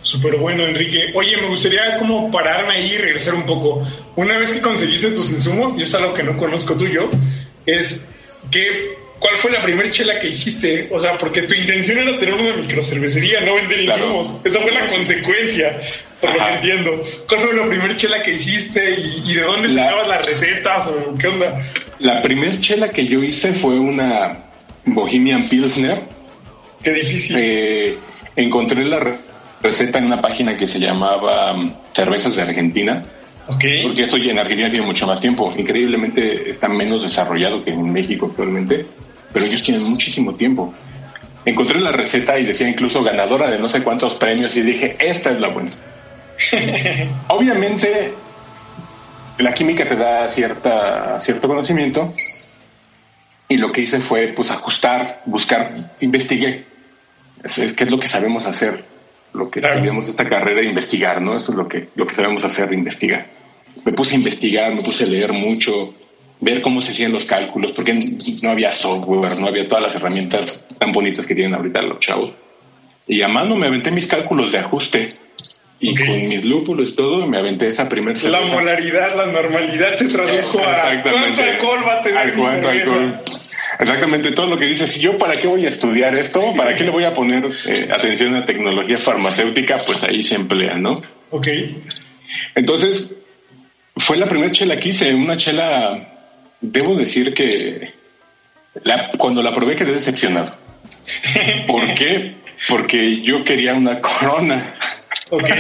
Súper 0.03 0.37
bueno, 0.37 0.65
Enrique. 0.65 1.13
Oye, 1.15 1.37
me 1.41 1.49
gustaría 1.49 1.97
como 1.99 2.31
pararme 2.31 2.75
ahí 2.75 2.93
y 2.93 2.97
regresar 2.97 3.35
un 3.35 3.47
poco. 3.47 3.87
Una 4.17 4.37
vez 4.37 4.53
que 4.53 4.61
conseguiste 4.61 5.13
tus 5.13 5.31
insumos, 5.31 5.79
y 5.79 5.83
es 5.83 5.95
algo 5.95 6.13
que 6.13 6.25
no 6.25 6.37
conozco 6.37 6.75
tú 6.75 6.85
y 6.87 6.95
yo, 6.95 7.09
es 7.65 8.05
que 8.51 9.02
¿Cuál 9.23 9.39
fue 9.39 9.53
la 9.53 9.61
primera 9.61 9.89
chela 9.89 10.19
que 10.19 10.31
hiciste? 10.31 10.89
O 10.91 10.99
sea, 10.99 11.17
porque 11.17 11.43
tu 11.43 11.55
intención 11.55 11.97
era 11.97 12.19
tener 12.19 12.35
una 12.35 12.57
microcervecería, 12.57 13.41
no 13.43 13.55
vender 13.55 13.83
insumos. 13.83 14.33
Esa 14.43 14.61
fue 14.61 14.73
la 14.73 14.85
consecuencia, 14.89 15.81
por 16.21 16.35
lo 16.35 16.45
que 16.45 16.53
entiendo. 16.55 17.03
¿Cuál 17.29 17.41
fue 17.41 17.55
la 17.55 17.69
primera 17.69 17.97
chela 17.97 18.21
que 18.21 18.33
hiciste 18.33 18.99
y, 18.99 19.33
de 19.33 19.43
dónde 19.43 19.69
sacabas 19.69 20.09
las 20.09 20.27
recetas 20.27 20.89
o 20.89 21.15
qué 21.15 21.29
onda? 21.29 21.57
La 22.01 22.21
primera 22.21 22.59
chela 22.59 22.91
que 22.91 23.07
yo 23.07 23.23
hice 23.23 23.53
fue 23.53 23.79
una 23.79 24.47
Bohemian 24.87 25.49
Pilsner. 25.49 26.01
Qué 26.83 26.91
difícil. 26.93 27.37
Eh, 27.39 27.99
encontré 28.35 28.85
la 28.85 29.07
receta 29.63 30.01
en 30.01 30.07
una 30.07 30.21
página 30.21 30.57
que 30.57 30.67
se 30.67 30.81
llamaba 30.81 31.55
um, 31.55 31.73
Cervezas 31.93 32.35
de 32.35 32.43
Argentina. 32.43 33.05
Okay. 33.47 33.85
Porque 33.85 34.03
eso 34.03 34.17
en 34.17 34.39
Argentina 34.41 34.69
tiene 34.69 34.85
mucho 34.85 35.07
más 35.07 35.21
tiempo. 35.21 35.53
Increíblemente 35.57 36.51
está 36.51 36.69
menos 36.69 37.03
desarrollado 37.03 37.63
que 37.63 37.71
en 37.71 37.93
México 37.93 38.27
actualmente 38.29 38.85
pero 39.33 39.45
ellos 39.45 39.63
tienen 39.63 39.83
muchísimo 39.85 40.35
tiempo. 40.35 40.73
Encontré 41.45 41.81
la 41.81 41.91
receta 41.91 42.39
y 42.39 42.45
decía 42.45 42.69
incluso 42.69 43.03
ganadora 43.03 43.51
de 43.51 43.59
no 43.59 43.69
sé 43.69 43.83
cuántos 43.83 44.15
premios 44.15 44.55
y 44.57 44.63
dije, 44.63 44.97
esta 45.01 45.31
es 45.31 45.41
la 45.41 45.49
buena. 45.49 45.73
Obviamente, 47.29 48.15
la 49.39 49.53
química 49.53 49.87
te 49.89 49.97
da 49.97 50.29
cierta, 50.29 51.19
cierto 51.21 51.49
conocimiento 51.49 52.15
y 53.49 53.57
lo 53.57 53.73
que 53.73 53.83
hice 53.83 54.01
fue 54.01 54.29
pues 54.29 54.51
ajustar, 54.51 55.23
buscar, 55.27 55.93
investigué. 56.01 56.65
Es, 57.43 57.75
que 57.75 57.85
es 57.85 57.91
lo 57.91 57.99
que 57.99 58.07
sabemos 58.07 58.47
hacer, 58.47 58.85
lo 59.33 59.51
que 59.51 59.61
sabemos 59.61 60.07
esta 60.07 60.29
carrera, 60.29 60.63
investigar, 60.63 61.21
¿no? 61.21 61.37
Eso 61.37 61.51
es 61.51 61.59
lo 61.59 61.69
que, 61.69 61.89
lo 61.97 62.07
que 62.07 62.15
sabemos 62.15 62.45
hacer, 62.45 62.73
investigar. 62.73 63.27
Me 63.85 63.93
puse 63.93 64.15
a 64.15 64.19
investigar, 64.19 64.73
me 64.75 64.83
puse 64.83 65.05
a 65.05 65.07
leer 65.07 65.33
mucho, 65.33 65.93
ver 66.43 66.61
cómo 66.61 66.81
se 66.81 66.91
hacían 66.91 67.13
los 67.13 67.25
cálculos, 67.25 67.73
porque 67.73 67.95
no 68.43 68.51
había 68.51 68.73
software, 68.73 69.39
no 69.39 69.47
había 69.47 69.67
todas 69.67 69.85
las 69.85 69.95
herramientas 69.95 70.67
tan 70.79 70.93
bonitas 70.93 71.27
que 71.27 71.35
tienen 71.35 71.55
ahorita 71.55 71.81
los 71.83 72.01
chavos. 72.01 72.33
Y 73.07 73.23
a 73.23 73.29
mano 73.29 73.57
me 73.57 73.69
aventé 73.69 73.91
mis 73.91 74.07
cálculos 74.07 74.53
de 74.53 74.59
ajuste 74.59 75.15
y 75.79 75.95
con 75.97 76.29
mis 76.29 76.45
lúpulos 76.45 76.91
y 76.91 76.93
todo 76.95 77.27
me 77.27 77.39
aventé 77.39 77.69
esa 77.69 77.89
primera 77.89 78.19
cerveza. 78.19 78.41
La 78.45 78.55
molaridad, 78.55 79.17
la 79.17 79.27
normalidad 79.27 79.95
se 79.95 80.09
tradujo 80.09 80.61
a 80.61 81.03
cuánto 81.03 81.43
alcohol 81.43 81.85
va 81.87 81.95
a 81.95 82.03
tener 82.03 82.33
cuánto 82.35 82.69
alcohol. 82.69 83.21
Exactamente, 83.79 84.33
todo 84.33 84.47
lo 84.47 84.59
que 84.59 84.67
dices. 84.67 84.99
¿Yo 85.01 85.17
para 85.17 85.35
qué 85.35 85.47
voy 85.47 85.65
a 85.65 85.69
estudiar 85.69 86.17
esto? 86.17 86.55
¿Para 86.57 86.75
qué 86.75 86.85
le 86.85 86.91
voy 86.91 87.05
a 87.05 87.15
poner 87.15 87.45
eh, 87.67 87.89
atención 87.91 88.35
a 88.37 88.45
tecnología 88.45 88.99
farmacéutica? 88.99 89.79
Pues 89.85 90.03
ahí 90.05 90.23
se 90.23 90.35
emplea, 90.35 90.77
¿no? 90.77 91.03
Ok. 91.31 91.49
Entonces, 92.55 93.13
fue 93.97 94.17
la 94.17 94.29
primera 94.29 94.53
chela 94.53 94.79
que 94.79 94.91
hice. 94.91 95.13
Una 95.15 95.37
chela, 95.37 96.12
debo 96.63 96.95
decir 96.95 97.35
que 97.35 97.93
la, 98.85 99.11
cuando 99.19 99.43
la 99.43 99.53
probé 99.53 99.77
quedé 99.77 99.93
decepcionado. 99.93 100.57
¿Por 101.67 101.95
qué? 101.95 102.37
Porque 102.69 103.21
yo 103.21 103.45
quería 103.45 103.75
una 103.75 104.01
corona. 104.01 104.75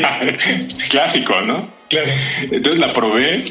Clásico, 0.88 1.40
¿no? 1.40 1.68
Claro. 1.88 2.12
Entonces 2.50 2.80
la 2.80 2.92
probé 2.92 3.44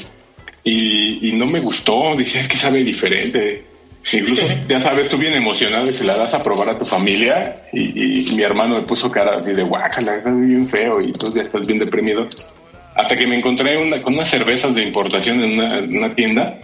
y, 0.63 1.31
no 1.33 1.45
me 1.45 1.59
gustó. 1.59 2.15
Dice, 2.15 2.39
es 2.39 2.47
que 2.47 2.57
sabe 2.57 2.83
diferente. 2.83 3.65
Incluso, 4.13 4.47
ya 4.67 4.79
sabes, 4.79 5.09
tú 5.09 5.17
bien 5.17 5.33
emocionado 5.33 5.87
y 5.87 5.93
se 5.93 6.03
la 6.03 6.15
das 6.15 6.33
a 6.33 6.41
probar 6.41 6.69
a 6.69 6.77
tu 6.77 6.85
familia 6.85 7.67
y, 7.73 8.31
mi 8.33 8.41
hermano 8.41 8.75
me 8.75 8.81
puso 8.83 9.11
cara 9.11 9.37
así 9.39 9.51
de 9.51 9.63
guácala, 9.63 10.15
estás 10.15 10.39
bien 10.39 10.67
feo 10.67 11.01
y 11.01 11.11
tú 11.11 11.31
ya 11.35 11.41
estás 11.41 11.67
bien 11.67 11.79
deprimido. 11.79 12.27
Hasta 12.95 13.15
que 13.15 13.27
me 13.27 13.37
encontré 13.37 13.77
una, 13.77 14.01
con 14.01 14.15
unas 14.15 14.29
cervezas 14.29 14.75
de 14.75 14.83
importación 14.83 15.43
en 15.43 15.53
una, 15.53 15.79
en 15.79 15.97
una 15.97 16.13
tienda 16.13 16.59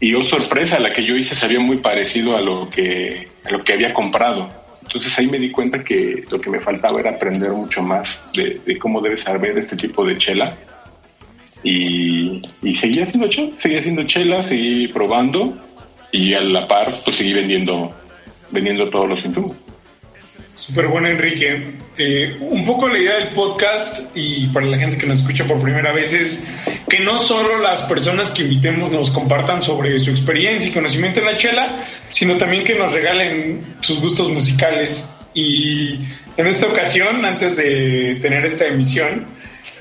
y 0.00 0.14
oh 0.14 0.24
sorpresa, 0.24 0.78
la 0.78 0.92
que 0.92 1.06
yo 1.06 1.14
hice 1.14 1.34
sabía 1.34 1.60
muy 1.60 1.78
parecido 1.78 2.34
a 2.34 2.40
lo 2.40 2.70
que, 2.70 3.28
a 3.44 3.50
lo 3.50 3.62
que 3.62 3.74
había 3.74 3.92
comprado. 3.92 4.48
Entonces 4.82 5.16
ahí 5.18 5.26
me 5.26 5.38
di 5.38 5.50
cuenta 5.50 5.84
que 5.84 6.24
lo 6.30 6.40
que 6.40 6.48
me 6.48 6.58
faltaba 6.58 6.98
era 7.00 7.10
aprender 7.10 7.50
mucho 7.50 7.82
más 7.82 8.20
de, 8.34 8.78
cómo 8.78 9.02
debe 9.02 9.18
saber 9.18 9.58
este 9.58 9.76
tipo 9.76 10.04
de 10.04 10.16
chela. 10.16 10.56
Y, 11.62 12.40
y 12.62 12.74
seguí 12.74 13.02
haciendo 13.02 13.28
chela, 13.28 13.52
seguí 13.58 13.76
haciendo 13.76 14.02
chela, 14.04 14.42
seguí 14.42 14.88
probando 14.88 15.54
y 16.12 16.32
a 16.32 16.40
la 16.40 16.66
par 16.66 16.88
pues 17.04 17.16
seguí 17.16 17.34
vendiendo, 17.34 17.92
vendiendo 18.50 18.88
todos 18.88 19.10
los 19.10 19.24
insumos. 19.24 19.54
Súper 20.60 20.88
bueno, 20.88 21.08
Enrique. 21.08 21.62
Eh, 21.96 22.36
un 22.38 22.66
poco 22.66 22.86
la 22.86 22.98
idea 22.98 23.16
del 23.16 23.28
podcast 23.28 24.14
y 24.14 24.46
para 24.48 24.66
la 24.66 24.76
gente 24.76 24.98
que 24.98 25.06
nos 25.06 25.20
escucha 25.20 25.46
por 25.46 25.60
primera 25.62 25.90
vez 25.90 26.12
es 26.12 26.44
que 26.86 27.00
no 27.00 27.18
solo 27.18 27.58
las 27.58 27.82
personas 27.84 28.30
que 28.30 28.42
invitemos 28.42 28.90
nos 28.90 29.10
compartan 29.10 29.62
sobre 29.62 29.98
su 29.98 30.10
experiencia 30.10 30.68
y 30.68 30.72
conocimiento 30.72 31.20
en 31.20 31.26
la 31.26 31.36
chela, 31.38 31.86
sino 32.10 32.36
también 32.36 32.62
que 32.62 32.74
nos 32.74 32.92
regalen 32.92 33.76
sus 33.80 34.00
gustos 34.00 34.28
musicales. 34.28 35.08
Y 35.32 36.00
en 36.36 36.46
esta 36.46 36.66
ocasión, 36.66 37.24
antes 37.24 37.56
de 37.56 38.18
tener 38.20 38.44
esta 38.44 38.66
emisión, 38.66 39.28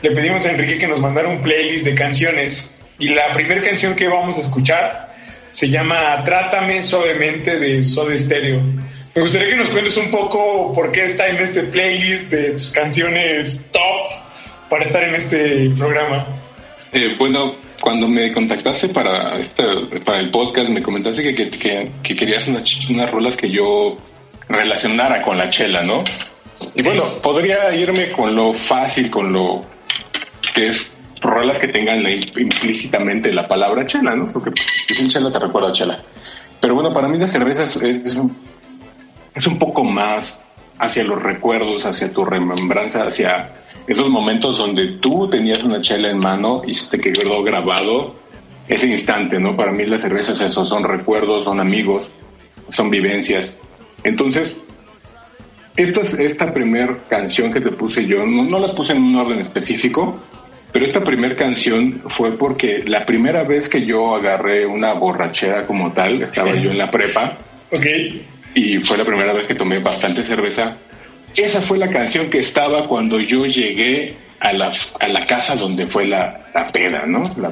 le 0.02 0.12
pedimos 0.12 0.46
a 0.46 0.52
Enrique 0.52 0.78
que 0.78 0.88
nos 0.88 1.02
mandara 1.02 1.28
un 1.28 1.42
playlist 1.42 1.84
de 1.84 1.94
canciones. 1.94 2.74
Y 3.00 3.10
la 3.10 3.34
primera 3.34 3.62
canción 3.62 3.98
que 3.98 4.08
vamos 4.08 4.38
a 4.38 4.42
escuchar 4.42 5.14
se 5.52 5.68
llama 5.68 6.24
Trátame 6.24 6.82
suavemente 6.82 7.60
de 7.60 7.84
Soda 7.84 8.18
Stereo. 8.18 8.62
Me 9.20 9.24
gustaría 9.24 9.50
que 9.50 9.58
nos 9.58 9.70
cuentes 9.70 9.98
un 9.98 10.10
poco 10.10 10.72
por 10.72 10.94
qué 10.94 11.04
está 11.04 11.28
en 11.28 11.36
este 11.40 11.64
playlist 11.64 12.32
de 12.32 12.52
tus 12.52 12.72
canciones 12.72 13.62
top 13.70 14.70
para 14.70 14.86
estar 14.86 15.04
en 15.04 15.16
este 15.16 15.70
programa. 15.78 16.26
Eh, 16.94 17.18
bueno, 17.18 17.52
cuando 17.82 18.08
me 18.08 18.32
contactaste 18.32 18.88
para 18.88 19.38
este, 19.38 19.62
para 20.06 20.22
el 20.22 20.32
podcast, 20.32 20.70
me 20.70 20.82
comentaste 20.82 21.22
que, 21.22 21.50
que, 21.50 22.16
querías 22.16 22.48
unas, 22.48 22.64
unas 22.90 23.12
rolas 23.12 23.36
que 23.36 23.52
yo 23.52 23.98
relacionara 24.48 25.22
con 25.22 25.38
la 25.38 25.50
chela, 25.50 25.84
¿no? 25.84 26.02
Y 26.76 26.82
bueno, 26.82 27.04
podría 27.22 27.76
irme 27.76 28.14
con 28.14 28.34
lo 28.34 28.54
fácil, 28.54 29.12
con 29.12 29.34
lo 29.34 29.66
que 30.56 30.68
es 30.68 30.90
rolas 31.20 31.60
que 31.60 31.68
tengan 31.68 32.08
implícitamente 32.08 33.34
la 33.34 33.46
palabra 33.50 33.86
chela, 33.86 34.16
¿no? 34.16 34.32
Porque 34.32 34.52
si 34.88 35.08
chela 35.10 35.30
te 35.30 35.40
recuerda 35.40 35.72
a 35.72 35.74
chela. 35.74 36.02
Pero 36.62 36.74
bueno, 36.76 36.94
para 36.94 37.10
mí 37.10 37.18
la 37.18 37.28
cerveza 37.28 37.64
es, 37.64 37.76
es, 37.76 38.18
es 39.36 39.48
un 39.48 39.58
poco 39.58 39.84
más 39.84 40.40
hacia 40.80 41.04
los 41.04 41.22
recuerdos, 41.22 41.86
hacia 41.86 42.12
tu 42.12 42.24
remembranza, 42.24 43.04
hacia 43.04 43.52
esos 43.86 44.10
momentos 44.10 44.58
donde 44.58 44.98
tú 45.00 45.30
tenías 45.30 45.62
una 45.64 45.82
chela 45.82 46.10
en 46.10 46.20
mano 46.20 46.62
y 46.66 46.74
se 46.74 46.90
te 46.90 47.00
quedó 47.00 47.44
grabado 47.44 48.16
ese 48.68 48.88
instante, 48.88 49.40
¿no? 49.40 49.56
Para 49.56 49.72
mí 49.72 49.86
las 49.86 50.02
cervezas 50.02 50.40
eso, 50.42 50.64
son 50.64 50.84
recuerdos, 50.84 51.44
son 51.44 51.60
amigos, 51.60 52.10
son 52.70 52.90
vivencias. 52.90 53.58
Entonces, 54.04 54.56
esta, 55.76 56.02
esta 56.22 56.54
primera 56.54 56.98
canción 57.10 57.52
que 57.52 57.60
te 57.60 57.72
puse 57.72 58.06
yo, 58.06 58.26
no, 58.26 58.44
no 58.44 58.60
las 58.60 58.72
puse 58.72 58.94
en 58.94 59.04
un 59.04 59.16
orden 59.16 59.42
específico, 59.42 60.18
pero 60.72 60.86
esta 60.86 61.02
primera 61.02 61.36
canción 61.36 62.04
fue 62.08 62.38
porque 62.38 62.84
la 62.86 63.06
primera 63.06 63.44
vez 63.44 63.68
que 63.68 63.84
yo 63.84 64.16
agarré 64.16 64.66
una 64.66 64.94
borrachera 64.94 65.66
como 65.66 65.92
tal, 65.92 66.22
estaba 66.22 66.54
yo 66.56 66.72
en 66.72 66.78
la 66.78 66.90
prepa. 66.90 67.38
Ok 67.72 67.86
y 68.60 68.78
fue 68.80 68.98
la 68.98 69.06
primera 69.06 69.32
vez 69.34 69.46
que 69.46 69.56
tomé 69.56 69.80
bastante 69.80 70.24
cerveza. 70.24 70.76
Esa 71.36 71.62
fue 71.62 71.78
la 71.78 71.90
canción 71.90 72.30
que 72.30 72.40
estaba 72.40 72.88
cuando 72.88 73.20
yo 73.20 73.46
llegué 73.46 74.16
a 74.40 74.52
la, 74.54 74.72
a 75.00 75.08
la 75.08 75.26
casa 75.26 75.56
donde 75.56 75.88
fue 75.88 76.06
la, 76.06 76.42
la 76.54 76.68
peda, 76.68 77.06
¿no? 77.06 77.24
La, 77.38 77.52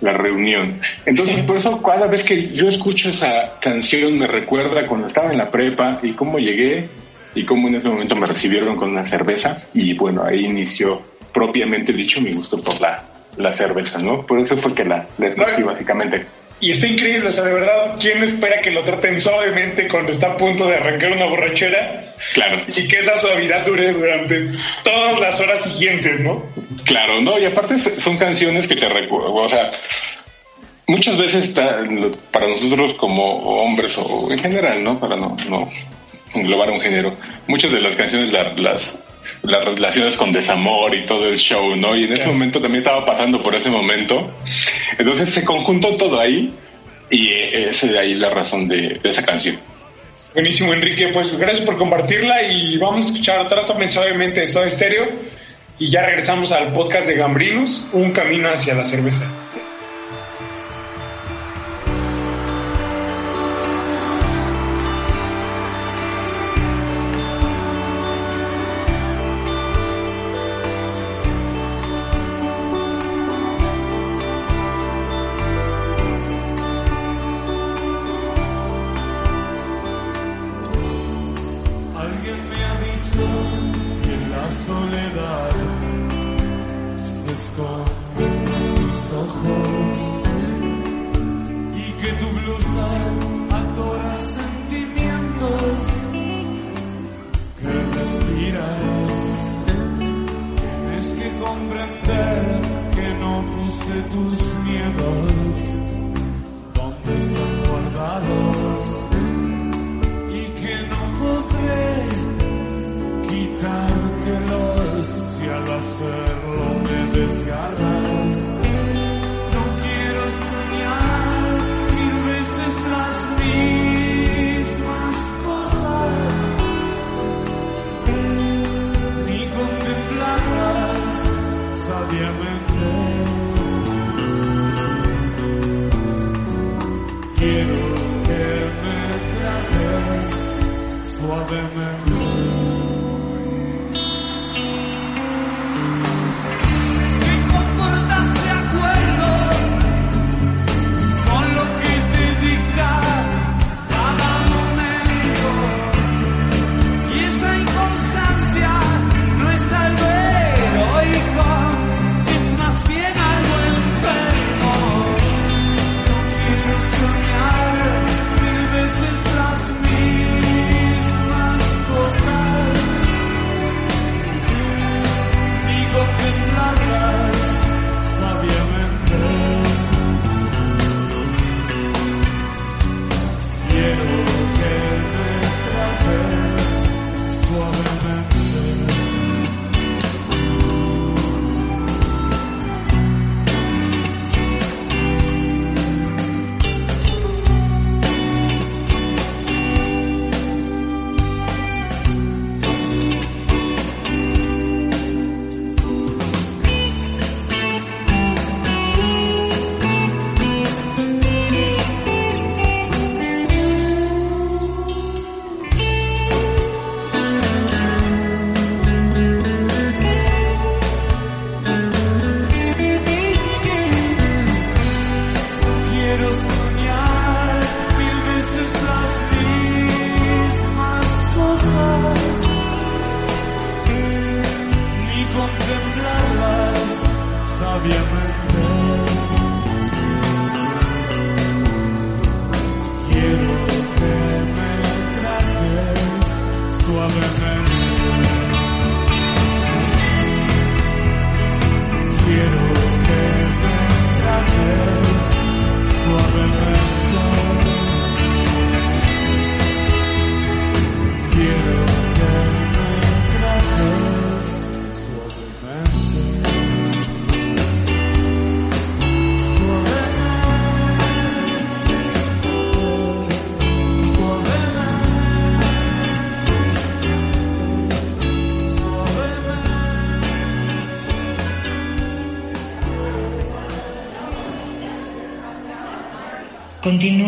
la 0.00 0.12
reunión. 0.12 0.80
Entonces, 1.06 1.40
por 1.44 1.56
eso 1.56 1.80
cada 1.80 2.06
vez 2.06 2.22
que 2.24 2.52
yo 2.52 2.68
escucho 2.68 3.10
esa 3.10 3.58
canción 3.60 4.18
me 4.18 4.26
recuerda 4.26 4.86
cuando 4.86 5.06
estaba 5.06 5.30
en 5.30 5.38
la 5.38 5.50
prepa 5.50 5.98
y 6.02 6.12
cómo 6.12 6.38
llegué 6.38 6.88
y 7.34 7.44
cómo 7.44 7.68
en 7.68 7.76
ese 7.76 7.88
momento 7.88 8.16
me 8.16 8.26
recibieron 8.26 8.76
con 8.76 8.90
una 8.90 9.04
cerveza 9.04 9.62
y 9.72 9.94
bueno, 9.94 10.24
ahí 10.24 10.44
inició 10.44 11.00
propiamente 11.32 11.92
dicho 11.92 12.20
mi 12.20 12.32
gusto 12.32 12.60
por 12.60 12.80
la, 12.80 13.04
la 13.36 13.52
cerveza, 13.52 13.98
¿no? 13.98 14.26
Por 14.26 14.40
eso 14.40 14.56
fue 14.58 14.74
que 14.74 14.84
la, 14.84 15.06
la 15.18 15.28
escogí 15.28 15.62
básicamente. 15.62 16.26
Y 16.62 16.70
está 16.70 16.86
increíble, 16.86 17.26
o 17.26 17.32
sea, 17.32 17.42
de 17.42 17.54
verdad, 17.54 17.96
¿quién 17.98 18.22
espera 18.22 18.60
que 18.62 18.70
lo 18.70 18.84
traten 18.84 19.20
suavemente 19.20 19.88
cuando 19.88 20.12
está 20.12 20.28
a 20.28 20.36
punto 20.36 20.64
de 20.68 20.76
arrancar 20.76 21.10
una 21.10 21.26
borrachera? 21.26 22.14
Claro. 22.34 22.62
Y 22.68 22.86
que 22.86 23.00
esa 23.00 23.16
suavidad 23.16 23.66
dure 23.66 23.92
durante 23.92 24.48
todas 24.84 25.18
las 25.18 25.40
horas 25.40 25.60
siguientes, 25.64 26.20
¿no? 26.20 26.40
Claro, 26.84 27.20
no, 27.20 27.36
y 27.36 27.46
aparte 27.46 28.00
son 28.00 28.16
canciones 28.16 28.68
que 28.68 28.76
te 28.76 28.88
recuerdan, 28.88 29.32
o 29.34 29.48
sea, 29.48 29.72
muchas 30.86 31.18
veces 31.18 31.48
para 31.48 32.46
nosotros 32.46 32.94
como 32.94 33.38
hombres 33.38 33.98
o 33.98 34.30
en 34.30 34.38
general, 34.38 34.84
¿no? 34.84 35.00
Para 35.00 35.16
no, 35.16 35.36
no 35.48 35.68
englobar 36.32 36.70
un 36.70 36.80
género, 36.80 37.12
muchas 37.48 37.72
de 37.72 37.80
las 37.80 37.96
canciones 37.96 38.32
las 38.32 38.56
las 38.56 38.98
relaciones 39.42 40.16
con 40.16 40.32
desamor 40.32 40.94
y 40.94 41.04
todo 41.04 41.26
el 41.26 41.36
show, 41.36 41.74
¿no? 41.76 41.96
Y 41.96 42.04
en 42.04 42.12
ese 42.12 42.26
momento 42.26 42.60
también 42.60 42.78
estaba 42.78 43.04
pasando 43.04 43.42
por 43.42 43.54
ese 43.54 43.70
momento. 43.70 44.34
Entonces 44.98 45.30
se 45.30 45.44
conjuntó 45.44 45.96
todo 45.96 46.20
ahí 46.20 46.52
y 47.10 47.28
esa 47.52 47.86
de 47.86 47.98
ahí 47.98 48.14
la 48.14 48.30
razón 48.30 48.68
de, 48.68 49.00
esa 49.02 49.22
canción. 49.22 49.58
Buenísimo, 50.34 50.72
Enrique. 50.72 51.08
Pues 51.12 51.36
gracias 51.36 51.64
por 51.64 51.76
compartirla 51.76 52.42
y 52.44 52.78
vamos 52.78 53.04
a 53.04 53.08
escuchar 53.08 53.48
Trátame 53.48 53.88
suavemente 53.88 54.40
de 54.40 54.48
Soda 54.48 54.70
Stereo 54.70 55.08
y 55.78 55.90
ya 55.90 56.02
regresamos 56.06 56.52
al 56.52 56.72
podcast 56.72 57.06
de 57.06 57.16
Gambrinos, 57.16 57.86
Un 57.92 58.12
Camino 58.12 58.48
hacia 58.48 58.74
la 58.74 58.84
Cerveza. 58.84 59.41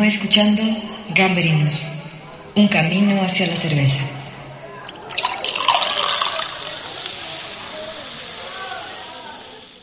Escuchando 0.04 0.62
Gambrinus, 1.14 1.82
un 2.56 2.68
camino 2.68 3.22
hacia 3.22 3.46
la 3.46 3.56
cerveza. 3.56 4.04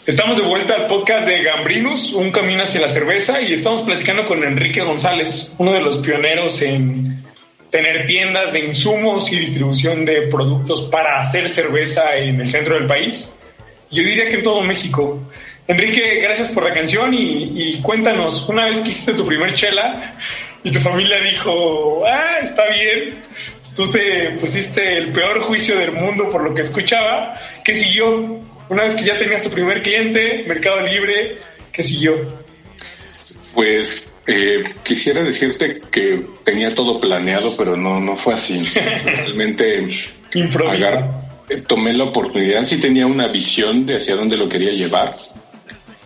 Estamos 0.05 0.38
de 0.38 0.43
vuelta 0.43 0.75
al 0.75 0.86
podcast 0.86 1.25
de 1.25 1.41
Gambrinus, 1.41 2.13
un 2.13 2.31
camino 2.31 2.62
hacia 2.62 2.81
la 2.81 2.89
cerveza, 2.89 3.41
y 3.41 3.53
estamos 3.53 3.81
platicando 3.81 4.25
con 4.25 4.43
Enrique 4.43 4.81
González, 4.81 5.55
uno 5.57 5.73
de 5.73 5.81
los 5.81 5.97
pioneros 5.97 6.62
en 6.62 7.25
tener 7.71 8.05
tiendas 8.05 8.53
de 8.53 8.60
insumos 8.60 9.31
y 9.31 9.38
distribución 9.38 10.05
de 10.05 10.27
productos 10.27 10.84
para 10.91 11.19
hacer 11.19 11.49
cerveza 11.49 12.15
en 12.15 12.39
el 12.41 12.51
centro 12.51 12.75
del 12.75 12.86
país. 12.86 13.34
Yo 13.89 14.03
diría 14.03 14.29
que 14.29 14.36
en 14.36 14.43
todo 14.43 14.62
México. 14.62 15.19
Enrique, 15.71 16.19
gracias 16.21 16.49
por 16.49 16.65
la 16.65 16.73
canción 16.73 17.13
y, 17.13 17.79
cuéntanos, 17.81 18.45
una 18.49 18.65
vez 18.65 18.79
que 18.79 18.89
hiciste 18.89 19.13
tu 19.13 19.25
primer 19.25 19.53
chela 19.53 20.15
y 20.65 20.69
tu 20.69 20.81
familia 20.81 21.17
dijo, 21.21 22.03
ah, 22.05 22.39
está 22.43 22.63
bien, 22.71 23.13
tú 23.73 23.89
te 23.89 24.31
pusiste 24.31 24.97
el 24.97 25.13
peor 25.13 25.39
juicio 25.43 25.79
del 25.79 25.93
mundo 25.93 26.27
por 26.29 26.43
lo 26.43 26.53
que 26.53 26.63
escuchaba, 26.63 27.39
¿qué 27.63 27.73
siguió? 27.73 28.41
Una 28.67 28.84
vez 28.84 28.95
que 28.95 29.05
ya 29.05 29.17
tenías 29.17 29.43
tu 29.43 29.49
primer 29.49 29.81
cliente, 29.81 30.43
Mercado 30.45 30.81
Libre, 30.81 31.38
¿qué 31.71 31.84
siguió? 31.84 32.15
Pues 33.53 34.05
eh, 34.27 34.73
quisiera 34.84 35.23
decirte 35.23 35.77
que 35.89 36.21
tenía 36.43 36.75
todo 36.75 36.99
planeado, 36.99 37.55
pero 37.55 37.77
no, 37.77 38.01
no 38.01 38.17
fue 38.17 38.34
así. 38.34 38.62
Realmente 39.05 39.88
eh, 40.34 41.62
tomé 41.65 41.93
la 41.93 42.03
oportunidad, 42.03 42.63
sí 42.63 42.77
tenía 42.77 43.07
una 43.07 43.29
visión 43.29 43.86
de 43.86 43.95
hacia 43.95 44.17
dónde 44.17 44.36
lo 44.36 44.49
quería 44.49 44.71
llevar 44.71 45.15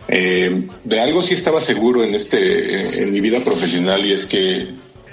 eh, 0.08 0.68
de 0.84 1.00
algo 1.00 1.22
sí 1.22 1.34
estaba 1.34 1.60
seguro 1.60 2.04
en, 2.04 2.14
este, 2.14 3.02
en 3.02 3.12
mi 3.12 3.20
vida 3.20 3.42
profesional 3.42 4.04
y 4.04 4.12
es 4.12 4.26
que 4.26 4.68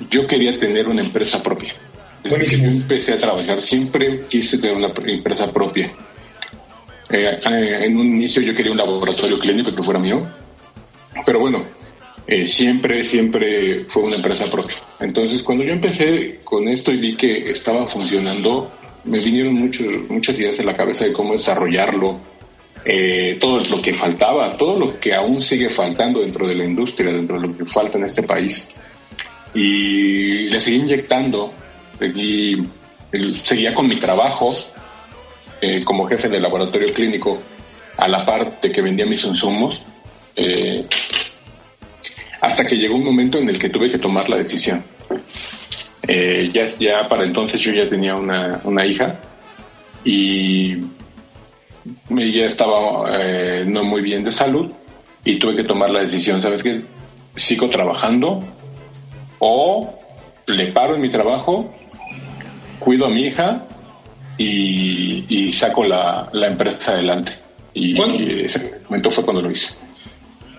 yo 0.10 0.28
quería 0.28 0.60
tener 0.60 0.88
una 0.88 1.02
empresa 1.02 1.42
propia. 1.42 1.74
Buenísimo. 2.28 2.68
empecé 2.68 3.14
a 3.14 3.18
trabajar, 3.18 3.62
siempre 3.62 4.22
quise 4.30 4.58
tener 4.58 4.78
una 4.78 4.94
empresa 5.08 5.52
propia. 5.52 5.92
Eh, 7.10 7.38
eh, 7.52 7.80
en 7.82 7.98
un 7.98 8.08
inicio 8.08 8.42
yo 8.42 8.56
quería 8.56 8.72
un 8.72 8.78
laboratorio 8.78 9.38
clínico 9.38 9.76
que 9.76 9.84
fuera 9.84 10.00
mío, 10.00 10.26
pero 11.26 11.40
bueno, 11.40 11.66
siempre, 12.46 13.04
siempre 13.04 13.86
fue 13.86 14.04
una 14.04 14.16
empresa 14.16 14.46
propia. 14.46 14.78
Entonces, 15.00 15.44
cuando 15.44 15.64
yo 15.64 15.74
empecé 15.74 16.40
con 16.44 16.68
esto 16.70 16.92
y 16.92 16.98
vi 16.98 17.16
que 17.16 17.52
estaba 17.52 17.86
funcionando, 17.86 18.72
me 19.04 19.20
vinieron 19.20 19.56
muchos, 19.56 19.86
muchas 20.10 20.40
ideas 20.40 20.58
en 20.60 20.66
la 20.66 20.78
cabeza 20.78 21.04
de 21.04 21.14
cómo 21.14 21.34
desarrollarlo, 21.34 22.20
eh, 22.86 23.38
todo 23.40 23.62
lo 23.62 23.82
que 23.82 23.94
faltaba, 23.94 24.58
todo 24.58 24.78
lo 24.78 25.00
que 25.00 25.14
aún 25.14 25.42
sigue 25.42 25.70
faltando 25.70 26.20
dentro 26.20 26.46
de 26.46 26.56
la 26.56 26.66
industria, 26.66 27.14
dentro 27.14 27.40
de 27.40 27.48
lo 27.48 27.58
que 27.58 27.66
falta 27.66 27.98
en 27.98 28.04
este 28.04 28.24
país. 28.24 28.78
Y 29.54 30.50
le 30.50 30.60
seguí 30.60 30.78
inyectando, 30.78 31.54
seguí, 31.98 32.58
seguía 33.46 33.74
con 33.74 33.88
mi 33.88 33.96
trabajo 33.96 34.54
eh, 35.62 35.84
como 35.86 36.08
jefe 36.08 36.28
de 36.28 36.42
laboratorio 36.42 36.94
clínico 36.94 37.40
a 37.96 38.08
la 38.08 38.26
parte 38.26 38.72
que 38.72 38.82
vendía 38.82 39.06
mis 39.06 39.24
insumos, 39.24 39.82
eh, 40.36 40.86
hasta 42.42 42.66
que 42.66 42.76
llegó 42.76 42.96
un 42.96 43.06
momento 43.06 43.38
en 43.38 43.48
el 43.48 43.58
que 43.58 43.70
tuve 43.70 43.90
que 43.90 44.00
tomar 44.00 44.30
la 44.30 44.38
decisión. 44.38 44.84
ya, 46.06 46.64
ya 46.80 47.08
para 47.08 47.24
entonces 47.24 47.62
yo 47.62 47.72
ya 47.72 47.88
tenía 47.88 48.16
una, 48.16 48.60
una 48.66 48.86
hija 48.86 49.20
y 50.04 50.80
ya 52.10 52.46
estaba 52.46 53.06
eh, 53.20 53.64
no 53.66 53.84
muy 53.84 54.02
bien 54.02 54.24
de 54.24 54.32
salud 54.32 54.72
y 55.26 55.38
tuve 55.40 55.56
que 55.56 55.64
tomar 55.64 55.90
la 55.90 56.02
decisión, 56.02 56.42
¿sabes 56.42 56.64
qué? 56.64 56.82
Sigo 57.36 57.70
trabajando 57.70 58.44
o 59.40 60.00
le 60.48 60.72
paro 60.72 60.96
en 60.96 61.02
mi 61.02 61.10
trabajo, 61.10 61.74
cuido 62.80 63.06
a 63.06 63.10
mi 63.10 63.26
hija 63.26 63.66
y, 64.38 65.52
saco 65.52 65.86
la, 65.86 66.30
empresa 66.34 66.92
adelante. 66.92 67.34
Y, 67.74 68.00
ese 68.44 68.82
momento 68.86 69.12
fue 69.12 69.24
cuando 69.24 69.42
lo 69.42 69.52
hice. 69.52 69.74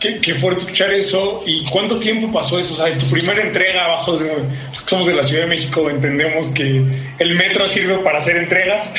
Qué, 0.01 0.21
qué, 0.21 0.35
fuerte 0.35 0.63
escuchar 0.63 0.91
eso. 0.93 1.43
¿Y 1.47 1.65
cuánto 1.65 1.99
tiempo 1.99 2.31
pasó 2.33 2.59
eso? 2.59 2.75
O 2.75 2.77
sea, 2.77 2.97
tu 2.99 3.09
primera 3.09 3.43
entrega 3.43 3.85
abajo 3.85 4.17
de, 4.17 4.33
somos 4.87 5.07
de 5.07 5.15
la 5.15 5.23
Ciudad 5.23 5.43
de 5.43 5.49
México, 5.49 5.89
entendemos 5.89 6.49
que 6.51 6.83
el 7.19 7.35
metro 7.35 7.67
sirve 7.67 7.99
para 7.99 8.19
hacer 8.19 8.37
entregas. 8.37 8.93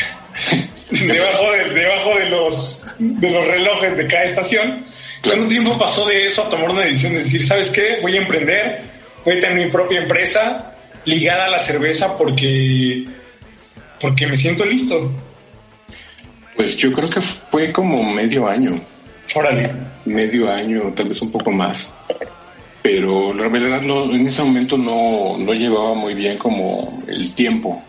debajo, 0.89 1.51
de, 1.51 1.73
debajo 1.73 2.17
de, 2.17 2.29
los, 2.29 2.87
de 2.99 3.29
los 3.29 3.47
relojes 3.47 3.97
de 3.97 4.05
cada 4.05 4.23
estación. 4.25 4.85
¿Cuánto 5.23 5.47
tiempo 5.47 5.77
pasó 5.77 6.05
de 6.05 6.25
eso 6.25 6.43
a 6.43 6.49
tomar 6.49 6.69
una 6.69 6.85
decisión 6.85 7.13
de 7.13 7.19
decir, 7.19 7.45
¿sabes 7.45 7.71
qué? 7.71 7.97
Voy 8.01 8.15
a 8.15 8.21
emprender, 8.21 8.81
voy 9.23 9.37
a 9.37 9.41
tener 9.41 9.65
mi 9.65 9.71
propia 9.71 10.01
empresa 10.01 10.75
ligada 11.05 11.45
a 11.45 11.49
la 11.49 11.59
cerveza 11.59 12.15
porque 12.17 13.05
Porque 13.99 14.27
me 14.27 14.37
siento 14.37 14.65
listo. 14.65 15.11
Pues 16.55 16.77
yo 16.77 16.91
creo 16.91 17.09
que 17.09 17.21
fue 17.21 17.71
como 17.71 18.03
medio 18.03 18.47
año. 18.47 18.79
Órale. 19.33 19.71
Medio 20.05 20.51
año, 20.51 20.93
tal 20.95 21.09
vez 21.09 21.21
un 21.21 21.31
poco 21.31 21.51
más. 21.51 21.91
Pero 22.81 23.33
la 23.33 23.47
verdad 23.47 23.81
no, 23.81 24.03
en 24.13 24.27
ese 24.27 24.43
momento 24.43 24.77
no, 24.77 25.37
no 25.39 25.53
llevaba 25.53 25.95
muy 25.95 26.13
bien 26.13 26.37
como 26.37 27.01
el 27.07 27.33
tiempo. 27.33 27.83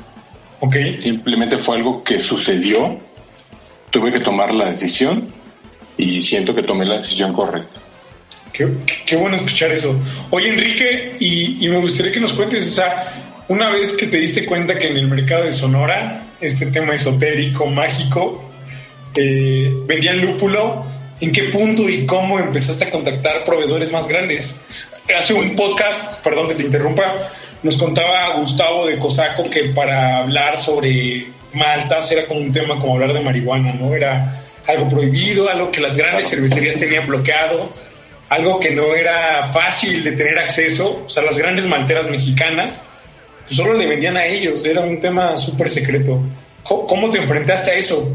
Ok. 0.60 0.76
Simplemente 1.00 1.58
fue 1.58 1.76
algo 1.76 2.02
que 2.02 2.20
sucedió. 2.20 2.98
Tuve 3.90 4.12
que 4.12 4.20
tomar 4.20 4.52
la 4.52 4.70
decisión 4.70 5.32
y 5.96 6.20
siento 6.22 6.54
que 6.54 6.62
tomé 6.62 6.84
la 6.84 6.96
decisión 6.96 7.32
correcta. 7.32 7.80
Qué, 8.52 8.68
qué 9.04 9.16
bueno 9.16 9.36
escuchar 9.36 9.72
eso. 9.72 9.98
Oye, 10.30 10.48
Enrique, 10.48 11.16
y, 11.20 11.64
y, 11.64 11.68
me 11.68 11.78
gustaría 11.78 12.10
que 12.10 12.20
nos 12.20 12.32
cuentes, 12.32 12.66
o 12.68 12.70
sea, 12.70 13.44
una 13.48 13.70
vez 13.70 13.92
que 13.92 14.06
te 14.06 14.16
diste 14.16 14.44
cuenta 14.46 14.78
que 14.78 14.88
en 14.88 14.96
el 14.96 15.08
mercado 15.08 15.44
de 15.44 15.52
Sonora, 15.52 16.26
este 16.40 16.66
tema 16.66 16.94
esotérico, 16.94 17.66
mágico, 17.66 18.50
eh, 19.14 19.72
vendían 19.86 20.20
lúpulo, 20.20 20.84
¿en 21.20 21.32
qué 21.32 21.44
punto 21.44 21.88
y 21.88 22.06
cómo 22.06 22.38
empezaste 22.38 22.84
a 22.84 22.90
contactar 22.90 23.44
proveedores 23.44 23.90
más 23.92 24.08
grandes? 24.08 24.56
Hace 25.16 25.34
un 25.34 25.54
podcast, 25.54 26.22
perdón 26.22 26.48
que 26.48 26.54
te 26.56 26.64
interrumpa, 26.64 27.30
nos 27.62 27.76
contaba 27.76 28.36
Gustavo 28.36 28.86
de 28.86 28.98
Cosaco 28.98 29.44
que 29.50 29.70
para 29.70 30.18
hablar 30.18 30.58
sobre 30.58 31.26
maltas 31.52 32.10
era 32.12 32.26
como 32.26 32.40
un 32.40 32.52
tema 32.52 32.78
como 32.78 32.94
hablar 32.94 33.12
de 33.12 33.20
marihuana, 33.20 33.72
¿no? 33.72 33.94
Era 33.94 34.42
algo 34.66 34.88
prohibido, 34.88 35.48
algo 35.48 35.70
que 35.70 35.80
las 35.80 35.96
grandes 35.96 36.28
cervecerías 36.28 36.76
tenían 36.76 37.06
bloqueado, 37.06 37.70
algo 38.28 38.58
que 38.58 38.70
no 38.70 38.94
era 38.94 39.48
fácil 39.48 40.02
de 40.02 40.12
tener 40.12 40.38
acceso, 40.38 41.02
o 41.06 41.08
sea, 41.08 41.22
las 41.22 41.36
grandes 41.38 41.66
malteras 41.66 42.08
mexicanas, 42.10 42.84
pues 43.44 43.56
solo 43.56 43.74
le 43.74 43.86
vendían 43.86 44.16
a 44.16 44.26
ellos, 44.26 44.64
era 44.64 44.82
un 44.82 45.00
tema 45.00 45.36
súper 45.36 45.70
secreto. 45.70 46.20
¿Cómo 46.62 47.10
te 47.10 47.18
enfrentaste 47.18 47.70
a 47.70 47.74
eso? 47.74 48.12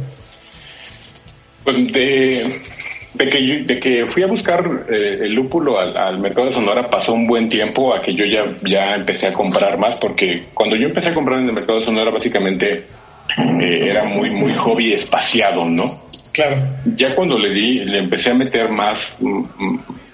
Pues 1.64 1.94
de, 1.94 2.62
de, 3.22 3.30
que, 3.30 3.64
de 3.64 3.80
que 3.80 4.06
fui 4.08 4.24
a 4.24 4.28
buscar 4.28 4.64
eh, 4.90 5.20
el 5.22 5.34
lúpulo 5.34 5.80
al, 5.80 5.96
al, 5.96 6.20
mercado 6.20 6.48
de 6.48 6.54
Sonora 6.54 6.90
pasó 6.90 7.14
un 7.14 7.28
buen 7.28 7.50
tiempo 7.50 7.94
a 7.94 8.02
que 8.02 8.16
yo 8.16 8.24
ya, 8.26 8.52
ya 8.68 8.96
empecé 8.96 9.28
a 9.28 9.34
comprar 9.34 9.78
más, 9.78 9.96
porque 9.98 10.46
cuando 10.54 10.76
yo 10.76 10.88
empecé 10.88 11.10
a 11.10 11.14
comprar 11.14 11.40
en 11.40 11.48
el 11.48 11.54
mercado 11.54 11.80
de 11.80 11.86
Sonora 11.86 12.10
básicamente 12.12 12.84
eh, 13.38 13.90
era 13.90 14.06
muy, 14.06 14.32
muy 14.32 14.54
hobby 14.56 14.94
espaciado, 14.94 15.70
¿no? 15.70 16.04
Claro. 16.32 16.58
Ya 16.96 17.14
cuando 17.14 17.38
le 17.38 17.54
di, 17.54 17.86
le 17.86 18.00
empecé 18.00 18.32
a 18.32 18.34
meter 18.34 18.70
más, 18.70 19.16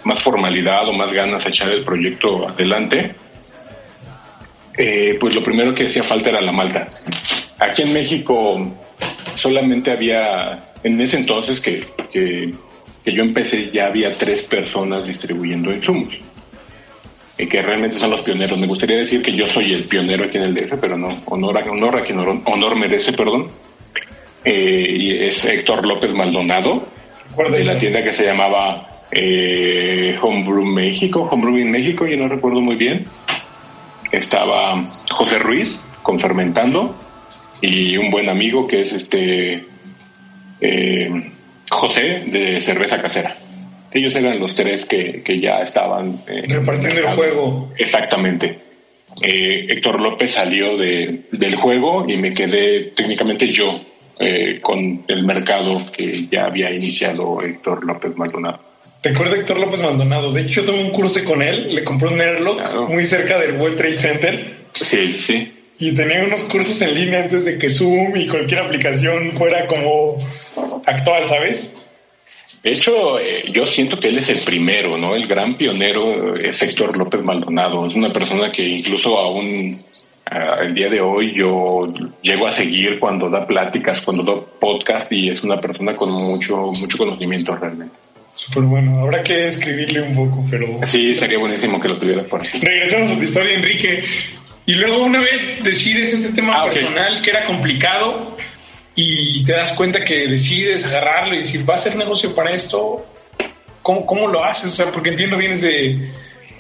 más 0.04 0.22
formalidad 0.22 0.90
o 0.90 0.94
más 0.94 1.14
ganas 1.14 1.46
a 1.46 1.50
echar 1.50 1.70
el 1.70 1.86
proyecto 1.86 2.48
adelante, 2.48 3.16
eh, 4.78 5.18
pues 5.20 5.34
lo 5.34 5.42
primero 5.44 5.74
que 5.74 5.86
hacía 5.86 6.04
falta 6.04 6.30
era 6.30 6.42
la 6.42 6.52
malta. 6.52 6.90
Aquí 7.60 7.84
en 7.84 7.94
México 7.94 8.76
solamente 9.36 9.92
había, 9.92 10.74
en 10.84 11.00
ese 11.00 11.18
entonces 11.18 11.62
que, 11.62 11.86
que, 12.12 12.52
que 13.08 13.16
yo 13.16 13.24
empecé, 13.24 13.72
ya 13.72 13.88
había 13.88 14.18
tres 14.18 14.42
personas 14.42 15.08
distribuyendo 15.08 15.72
insumos. 15.72 16.20
Y 17.38 17.48
que 17.48 17.62
realmente 17.62 17.98
son 17.98 18.12
los 18.12 18.20
pioneros. 18.20 18.60
Me 18.60 18.68
gustaría 18.68 18.98
decir 18.98 19.22
que 19.22 19.32
yo 19.32 19.48
soy 19.48 19.72
el 19.72 19.86
pionero 19.86 20.26
aquí 20.26 20.36
en 20.36 20.44
el 20.44 20.54
DF, 20.54 20.74
pero 20.82 20.98
no, 20.98 21.22
honor 21.28 21.58
a, 21.58 21.72
honor 21.72 22.00
a 22.00 22.04
quien 22.04 22.20
honor, 22.20 22.76
merece, 22.76 23.14
perdón. 23.14 23.48
Eh, 24.44 24.88
y 24.90 25.24
es 25.24 25.46
Héctor 25.46 25.88
López 25.88 26.14
Maldonado, 26.14 26.86
de 27.50 27.64
la 27.64 27.78
tienda 27.78 28.04
que 28.04 28.12
se 28.12 28.26
llamaba 28.26 28.90
eh, 29.10 30.18
Homebrew 30.22 30.66
México, 30.66 31.30
Homebrew 31.32 31.60
en 31.60 31.72
México, 31.72 32.06
yo 32.06 32.18
no 32.18 32.28
recuerdo 32.28 32.60
muy 32.60 32.76
bien. 32.76 33.06
Estaba 34.12 34.84
José 35.10 35.40
Ruiz 35.40 35.80
con 36.04 36.20
Fermentando 36.20 36.94
y 37.62 37.96
un 37.96 38.12
buen 38.12 38.28
amigo 38.28 38.68
que 38.68 38.82
es 38.82 38.92
este 38.92 39.66
eh, 40.60 41.32
José 41.70 42.24
de 42.28 42.60
Cerveza 42.60 43.02
Casera. 43.02 43.36
Ellos 43.92 44.16
eran 44.16 44.40
los 44.40 44.54
tres 44.54 44.86
que, 44.86 45.22
que 45.24 45.40
ya 45.40 45.62
estaban 45.62 46.22
eh, 46.28 46.44
repartiendo 46.48 47.00
el 47.00 47.08
juego. 47.16 47.74
Exactamente. 47.78 48.60
Eh, 49.22 49.66
Héctor 49.70 50.00
López 50.00 50.32
salió 50.32 50.78
de, 50.78 51.22
del 51.32 51.56
juego 51.56 52.06
y 52.08 52.18
me 52.18 52.34
quedé 52.34 52.92
técnicamente 52.96 53.52
yo 53.52 53.80
eh, 54.20 54.60
con 54.62 55.04
el 55.08 55.24
mercado 55.24 55.86
que 55.92 56.28
ya 56.32 56.46
había 56.46 56.72
iniciado 56.72 57.42
Héctor 57.42 57.86
López 57.86 58.16
Maldonado. 58.16 58.60
Recuerdo 59.02 59.36
a 59.36 59.38
Héctor 59.38 59.60
López 59.60 59.82
Maldonado. 59.82 60.32
De 60.32 60.42
hecho, 60.42 60.62
yo 60.62 60.66
tomé 60.66 60.84
un 60.84 60.92
curso 60.92 61.24
con 61.24 61.42
él. 61.42 61.74
Le 61.74 61.84
compré 61.84 62.10
un 62.10 62.20
Airlock 62.20 62.58
claro. 62.58 62.88
muy 62.88 63.06
cerca 63.06 63.40
del 63.40 63.56
World 63.56 63.78
Trade 63.78 64.00
Center. 64.00 64.58
Sí, 64.74 65.14
sí. 65.14 65.54
Y 65.80 65.92
tenía 65.92 66.24
unos 66.24 66.44
cursos 66.46 66.82
en 66.82 66.96
línea 66.96 67.24
antes 67.24 67.46
de 67.46 67.58
que 67.58 67.70
Zoom 67.70 68.16
y 68.18 68.28
cualquier 68.28 68.62
aplicación 68.62 69.34
fuera 69.34 69.68
como 69.68 70.18
actual, 70.86 71.28
¿sabes? 71.28 71.76
De 72.64 72.72
hecho, 72.72 73.20
eh, 73.20 73.44
yo 73.54 73.66
siento 73.66 74.00
que 74.00 74.08
él 74.08 74.18
es 74.18 74.30
el 74.30 74.40
primero, 74.44 74.98
¿no? 74.98 75.16
El 75.16 75.28
gran 75.28 75.56
pionero 75.56 76.36
es 76.36 76.62
Héctor 76.62 76.98
López 76.98 77.22
Maldonado. 77.24 77.86
Es 77.86 77.96
una 77.96 78.12
persona 78.12 78.52
que 78.52 78.64
incluso 78.64 79.18
aún 79.18 79.80
uh, 80.32 80.64
el 80.64 80.74
día 80.74 80.90
de 80.90 81.00
hoy 81.00 81.34
yo 81.36 81.88
llego 82.22 82.48
a 82.48 82.52
seguir 82.52 83.00
cuando 83.00 83.30
da 83.30 83.46
pláticas, 83.46 84.02
cuando 84.02 84.24
da 84.24 84.42
podcast 84.60 85.12
y 85.12 85.30
es 85.30 85.44
una 85.44 85.62
persona 85.62 85.96
con 85.96 86.12
mucho, 86.12 86.58
mucho 86.58 86.98
conocimiento 86.98 87.56
realmente. 87.56 87.96
Súper 88.34 88.64
bueno. 88.64 89.00
Habrá 89.02 89.24
que 89.24 89.48
escribirle 89.48 90.02
un 90.02 90.16
poco, 90.16 90.46
pero... 90.50 90.80
Sí, 90.86 91.16
sería 91.16 91.40
buenísimo 91.40 91.80
que 91.80 91.90
lo 91.90 91.98
tuvieras 91.98 92.26
por 92.26 92.42
ahí. 92.42 92.60
Regresamos 92.60 93.12
a 93.12 93.16
tu 93.16 93.24
historia, 93.24 93.54
Enrique. 93.54 94.04
Y 94.68 94.76
luego 94.76 94.98
una 95.02 95.22
vez 95.22 95.64
decides 95.64 96.14
este 96.14 96.30
tema 96.34 96.52
ah, 96.58 96.66
personal 96.66 97.14
okay. 97.14 97.22
que 97.22 97.30
era 97.30 97.46
complicado 97.46 98.36
y 98.96 99.42
te 99.46 99.54
das 99.54 99.72
cuenta 99.72 100.04
que 100.04 100.28
decides 100.28 100.84
agarrarlo 100.84 101.36
y 101.36 101.38
decir, 101.38 101.68
va 101.68 101.76
a 101.76 101.78
ser 101.78 101.96
negocio 101.96 102.36
para 102.36 102.54
esto, 102.54 103.06
¿cómo, 103.82 104.06
cómo 104.06 104.28
lo 104.28 104.44
haces? 104.44 104.74
O 104.74 104.76
sea, 104.76 104.92
porque 104.92 105.12
entiendo, 105.12 105.38
vienes 105.38 105.62
de, 105.62 106.12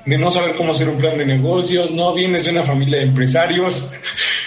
de 0.05 0.17
no 0.17 0.31
saber 0.31 0.55
cómo 0.55 0.71
hacer 0.71 0.87
un 0.87 0.97
plan 0.97 1.17
de 1.17 1.25
negocios, 1.25 1.91
no 1.91 2.13
vienes 2.13 2.45
de 2.45 2.51
una 2.51 2.63
familia 2.63 2.99
de 2.99 3.07
empresarios. 3.07 3.91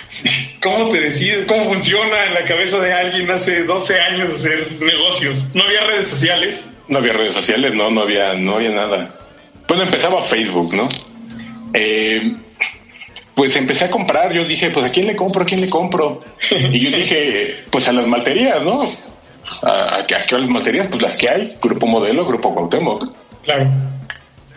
¿Cómo 0.62 0.88
te 0.88 0.99
decides? 0.99 1.44
¿Cómo 1.44 1.64
funciona 1.64 2.25
en 2.29 2.33
la 2.33 2.44
cabeza 2.46 2.79
de 2.79 2.94
alguien 2.94 3.31
hace 3.31 3.64
12 3.64 4.01
años 4.01 4.37
hacer 4.37 4.73
negocios? 4.81 5.44
¿No 5.53 5.64
había 5.64 5.83
redes 5.83 6.07
sociales? 6.07 6.66
No 6.88 6.99
había 6.99 7.12
redes 7.12 7.35
sociales, 7.35 7.75
no, 7.75 7.90
no 7.90 8.05
había, 8.05 8.33
no 8.33 8.57
había 8.57 8.70
nada. 8.70 9.07
Bueno, 9.68 9.83
empezaba 9.83 10.23
Facebook, 10.23 10.75
¿no? 10.75 10.88
Eh, 11.75 12.37
pues 13.40 13.57
empecé 13.57 13.87
a 13.87 13.90
comprar, 13.90 14.35
yo 14.35 14.44
dije, 14.44 14.68
pues 14.68 14.85
a 14.85 14.90
quién 14.90 15.07
le 15.07 15.16
compro, 15.16 15.42
a 15.42 15.46
quién 15.46 15.62
le 15.62 15.70
compro. 15.70 16.20
Y 16.50 16.79
yo 16.79 16.94
dije, 16.94 17.64
pues 17.70 17.88
a 17.88 17.92
las 17.92 18.07
malterías, 18.07 18.62
¿no? 18.62 18.83
¿A, 19.62 20.00
a, 20.00 20.07
qué 20.07 20.37
las 20.37 20.50
malterías? 20.50 20.88
Pues 20.88 21.00
las 21.00 21.16
que 21.16 21.31
hay, 21.31 21.57
Grupo 21.59 21.87
Modelo, 21.87 22.26
Grupo 22.26 22.55
Cuauhtémoc. 22.55 23.16
Claro. 23.42 23.70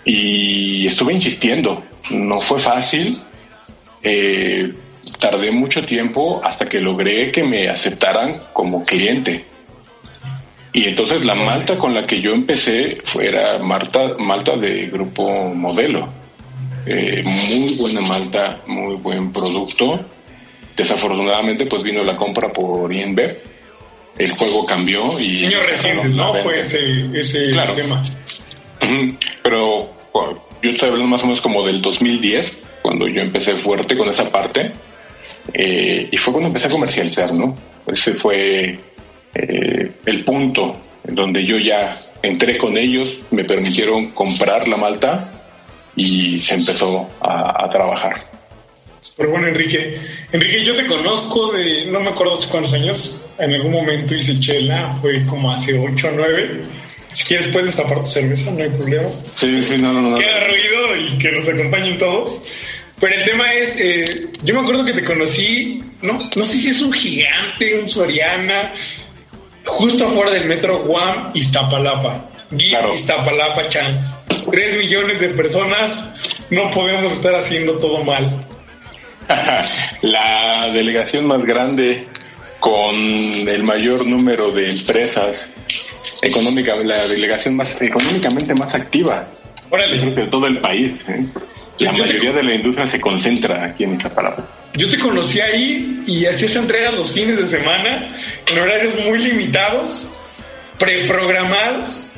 Y 0.04 0.86
estuve 0.86 1.14
insistiendo, 1.14 1.82
no 2.12 2.42
fue 2.42 2.60
fácil, 2.60 3.18
eh, 4.02 4.74
tardé 5.18 5.50
mucho 5.50 5.86
tiempo 5.86 6.42
hasta 6.44 6.66
que 6.66 6.82
logré 6.82 7.32
que 7.32 7.42
me 7.42 7.70
aceptaran 7.70 8.42
como 8.52 8.84
cliente. 8.84 9.46
Y 10.74 10.90
entonces 10.90 11.24
la 11.24 11.36
malta 11.36 11.78
con 11.78 11.94
la 11.94 12.06
que 12.06 12.20
yo 12.20 12.32
empecé 12.32 12.98
fuera 13.06 13.60
Marta, 13.60 14.10
malta 14.20 14.58
de 14.58 14.88
Grupo 14.88 15.54
Modelo 15.56 16.23
eh, 16.86 17.24
muy 17.24 17.76
buena 17.76 18.02
malta, 18.02 18.62
muy 18.68 18.96
buen 18.96 19.32
producto. 19.32 20.06
Desafortunadamente, 20.76 21.66
pues 21.66 21.84
vino 21.84 22.04
la 22.04 22.16
compra 22.16 22.52
por 22.52 22.92
INB. 22.92 23.20
El 24.18 24.32
juego 24.34 24.66
cambió 24.66 25.20
y. 25.20 25.46
Años 25.46 25.66
recientes, 25.66 26.14
¿no? 26.14 26.34
Fue 26.36 26.60
ese, 26.60 26.80
ese 27.14 27.48
claro. 27.48 27.76
tema. 27.76 28.04
Pero 29.44 29.94
bueno, 30.14 30.44
yo 30.62 30.72
estoy 30.72 30.90
hablando 30.90 31.10
más 31.10 31.22
o 31.24 31.26
menos 31.26 31.42
como 31.42 31.66
del 31.66 31.82
2010, 31.82 32.80
cuando 32.82 33.08
yo 33.08 33.22
empecé 33.22 33.56
fuerte 33.56 33.98
con 33.98 34.10
esa 34.10 34.30
parte. 34.32 34.72
Eh, 35.54 36.10
y 36.12 36.18
fue 36.18 36.34
cuando 36.34 36.48
empecé 36.48 36.68
a 36.68 36.72
comercializar, 36.72 37.34
¿no? 37.34 37.56
Ese 37.88 38.14
fue 38.16 38.80
eh, 39.36 39.92
el 40.06 40.24
punto 40.24 40.80
en 41.06 41.16
donde 41.16 41.46
yo 41.46 41.58
ya 41.58 42.00
entré 42.22 42.58
con 42.58 42.78
ellos, 42.78 43.20
me 43.32 43.44
permitieron 43.44 44.12
comprar 44.12 44.68
la 44.68 44.78
malta 44.78 45.33
y 45.96 46.40
se 46.40 46.56
empezó 46.56 47.10
a, 47.22 47.66
a 47.66 47.70
trabajar. 47.70 48.34
Pero 49.16 49.30
bueno, 49.30 49.48
Enrique, 49.48 50.00
Enrique, 50.32 50.66
yo 50.66 50.74
te 50.74 50.88
conozco 50.88 51.52
de, 51.52 51.86
no 51.92 52.00
me 52.00 52.10
acuerdo 52.10 52.34
hace 52.34 52.48
cuántos 52.50 52.74
años, 52.74 53.20
en 53.38 53.54
algún 53.54 53.72
momento 53.72 54.16
hice 54.16 54.40
chela, 54.40 54.98
fue 55.02 55.24
como 55.26 55.52
hace 55.52 55.78
8 55.78 56.08
o 56.08 56.12
9. 56.16 56.62
Si 57.14 57.24
quieres 57.26 57.48
puedes 57.50 57.68
destapar 57.68 58.00
tu 58.00 58.06
cerveza, 58.06 58.50
no 58.50 58.64
hay 58.64 58.70
problema. 58.70 59.10
Sí, 59.26 59.62
sí, 59.64 59.78
no, 59.78 59.94
no, 59.94 60.02
no. 60.02 60.18
Queda 60.18 60.48
ruido 60.48 60.98
y 60.98 61.18
que 61.20 61.32
nos 61.32 61.48
acompañen 61.48 61.98
todos. 62.00 62.44
Pero 63.00 63.16
el 63.16 63.24
tema 63.24 63.54
es, 63.54 63.76
eh, 63.78 64.30
yo 64.44 64.56
me 64.56 64.62
acuerdo 64.62 64.86
que 64.86 64.94
te 64.94 65.04
conocí, 65.04 65.80
no, 66.02 66.18
no 66.36 66.46
sé 66.46 66.58
si 66.58 66.70
es 66.70 66.82
un 66.82 66.92
gigante, 66.92 67.80
un 67.80 67.88
Soriana, 67.88 68.72
justo 69.66 70.08
afuera 70.08 70.32
del 70.32 70.48
metro 70.48 70.80
Guam, 70.80 71.32
Iztapalapa. 71.36 72.30
Claro. 72.58 72.94
Iztapalapa 72.96 73.70
Chance. 73.70 74.16
3 74.50 74.78
millones 74.78 75.20
de 75.20 75.30
personas, 75.30 76.10
no 76.50 76.70
podemos 76.72 77.12
estar 77.12 77.36
haciendo 77.36 77.74
todo 77.74 78.04
mal. 78.04 78.46
la 80.02 80.70
delegación 80.74 81.26
más 81.26 81.44
grande 81.46 82.06
con 82.60 82.96
el 82.96 83.64
mayor 83.64 84.06
número 84.06 84.52
de 84.52 84.72
empresas 84.72 85.54
económica, 86.22 86.76
la 86.76 87.08
delegación 87.08 87.56
más 87.56 87.80
económicamente 87.82 88.54
más 88.56 88.74
activa. 88.74 89.28
Creo 89.70 90.14
que 90.16 90.22
de 90.22 90.28
todo 90.28 90.48
el 90.48 90.60
país. 90.60 90.94
¿eh? 91.10 91.26
La 91.80 91.92
mayoría 91.92 92.32
de 92.32 92.44
la 92.44 92.56
industria 92.56 92.88
se 92.88 93.02
concentra 93.02 93.66
aquí 93.66 93.84
en 93.84 93.96
Iztapalapa. 93.96 94.48
Yo 94.76 94.88
te 94.88 94.98
conocí 94.98 95.42
ahí 95.42 96.04
y 96.08 96.26
hacías 96.26 96.56
entregas 96.56 96.94
los 96.94 97.12
fines 97.12 97.38
de 97.38 97.48
semana 97.48 98.16
en 98.48 98.60
horarios 98.60 98.96
muy 99.04 99.20
limitados, 99.20 100.10
preprogramados 100.80 102.13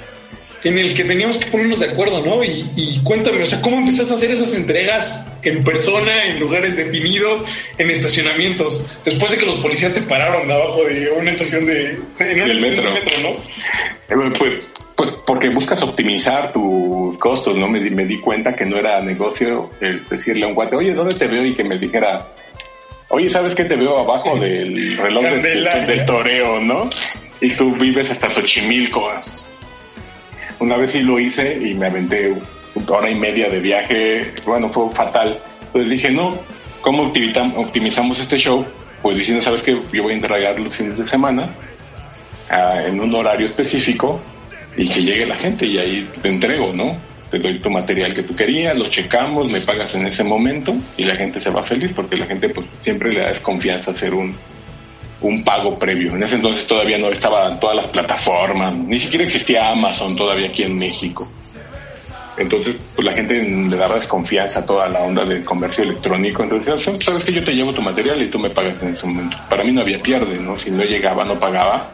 en 0.66 0.80
el 0.80 0.96
que 0.96 1.04
teníamos 1.04 1.38
que 1.38 1.46
ponernos 1.46 1.80
de 1.80 1.92
acuerdo, 1.92 2.26
¿no? 2.26 2.44
Y, 2.44 3.00
cuéntame, 3.04 3.44
o 3.44 3.46
sea, 3.46 3.62
¿cómo 3.62 3.78
empezaste 3.78 4.12
a 4.12 4.16
hacer 4.18 4.32
esas 4.32 4.52
entregas 4.56 5.26
en 5.44 5.64
persona, 5.64 6.26
en 6.26 6.40
lugares 6.40 6.76
definidos, 6.76 7.46
en 7.78 7.92
estacionamientos, 7.92 8.84
después 9.06 9.32
de 9.32 9.38
que 9.38 9.46
los 9.46 9.58
policías 9.58 9.94
te 9.94 10.02
pararon 10.02 10.50
abajo 10.50 10.84
de 10.86 11.12
una 11.12 11.32
estación 11.32 11.68
de, 11.68 12.00
en 12.20 12.62
metro. 12.62 12.84
¿no? 13.22 13.30
Eh, 13.30 14.34
pues, 14.40 14.54
pues 14.96 15.12
porque 15.28 15.50
buscas 15.50 15.84
optimizar 15.84 16.52
tus 16.52 17.16
costos, 17.20 17.56
¿no? 17.56 17.68
Me, 17.68 17.80
me 17.92 18.06
di 18.06 18.20
cuenta 18.20 18.56
que 18.56 18.66
no 18.66 18.80
era 18.80 19.00
negocio 19.02 19.70
el 19.82 20.04
decirle 20.10 20.46
a 20.46 20.48
un 20.48 20.56
guate, 20.56 20.76
oye, 20.76 20.96
¿dónde 20.96 21.16
te 21.16 21.28
veo? 21.28 21.46
Y 21.46 21.54
que 21.54 21.64
me 21.64 21.78
dijera, 21.78 22.28
oye, 23.10 23.30
¿sabes 23.30 23.54
qué 23.54 23.66
te 23.66 23.76
veo 23.76 24.00
abajo 24.00 24.36
del 24.40 24.98
reloj 24.98 25.26
del 25.26 26.06
toreo, 26.08 26.60
¿no? 26.60 26.90
Y 27.40 27.52
tú 27.52 27.72
vives 27.76 28.10
hasta 28.10 28.30
Xochimilco. 28.30 29.12
Una 30.60 30.78
vez 30.78 30.92
sí 30.92 31.02
lo 31.02 31.20
hice 31.20 31.58
y 31.62 31.74
me 31.74 31.88
aventé 31.88 32.34
una 32.76 32.92
hora 32.98 33.10
y 33.10 33.16
media 33.16 33.50
de 33.50 33.60
viaje. 33.60 34.34
Bueno, 34.46 34.70
fue 34.70 34.90
fatal. 34.92 35.38
Entonces 35.68 35.92
dije, 35.92 36.12
no, 36.12 36.38
¿cómo 36.82 37.04
optimizamos 37.04 38.20
este 38.20 38.38
show? 38.38 38.66
Pues 39.02 39.18
diciendo, 39.18 39.44
¿sabes 39.44 39.62
qué? 39.62 39.78
Yo 39.92 40.04
voy 40.04 40.14
a 40.14 40.16
entregar 40.16 40.60
los 40.60 40.74
fines 40.74 40.98
de 40.98 41.06
semana 41.06 41.50
ah, 42.50 42.82
en 42.86 43.00
un 43.00 43.14
horario 43.14 43.48
específico 43.48 44.20
y 44.78 44.90
que 44.90 45.02
llegue 45.02 45.26
la 45.26 45.36
gente 45.36 45.66
y 45.66 45.78
ahí 45.78 46.10
te 46.22 46.30
entrego, 46.30 46.72
¿no? 46.74 46.96
Te 47.30 47.40
doy 47.40 47.60
tu 47.60 47.70
material 47.70 48.14
que 48.14 48.24
tú 48.24 48.36
querías, 48.36 48.78
lo 48.78 48.90
checamos, 48.90 49.52
me 49.52 49.62
pagas 49.62 49.94
en 49.96 50.08
ese 50.08 50.24
momento 50.24 50.76
y 50.98 51.04
la 51.04 51.16
gente 51.16 51.42
se 51.42 51.50
va 51.50 51.64
feliz 51.64 51.92
porque 51.96 52.16
la 52.16 52.26
gente 52.26 52.50
pues 52.50 52.68
siempre 52.82 53.12
le 53.12 53.22
da 53.22 53.30
desconfianza 53.30 53.92
hacer 53.92 54.14
un, 54.14 54.36
un 55.22 55.44
pago 55.44 55.78
previo. 55.78 56.16
En 56.16 56.24
ese 56.24 56.36
entonces 56.36 56.68
todavía 56.68 56.98
no 56.98 57.10
estaban 57.10 57.60
todas 57.60 57.76
las 57.76 57.88
plataformas, 57.88 58.76
ni 58.76 59.00
siquiera 59.00 59.26
existía 59.26 59.70
Amazon 59.70 60.16
todavía 60.16 60.48
aquí 60.48 60.64
en 60.64 60.78
México. 60.78 61.28
Entonces, 62.38 62.76
pues 62.96 63.06
la 63.06 63.14
gente 63.14 63.42
le 63.42 63.78
daba 63.78 63.96
desconfianza 63.96 64.60
a 64.60 64.66
toda 64.66 64.90
la 64.90 65.00
onda 65.00 65.24
del 65.24 65.46
comercio 65.46 65.86
electrónico. 65.86 66.44
Entonces, 66.44 66.84
sabes 67.04 67.24
que 67.24 67.32
yo 67.32 67.44
te 67.44 67.54
llevo 67.54 67.74
tu 67.74 67.82
material 67.82 68.22
y 68.22 68.30
tú 68.30 68.38
me 68.38 68.50
pagas 68.50 68.82
en 68.84 68.90
ese 68.90 69.08
momento. 69.08 69.38
Para 69.50 69.64
mí 69.64 69.72
no 69.72 69.82
había 69.82 70.02
pierde, 70.02 70.38
¿no? 70.38 70.60
Si 70.60 70.70
no 70.70 70.84
llegaba, 70.84 71.24
no 71.24 71.40
pagaba, 71.40 71.90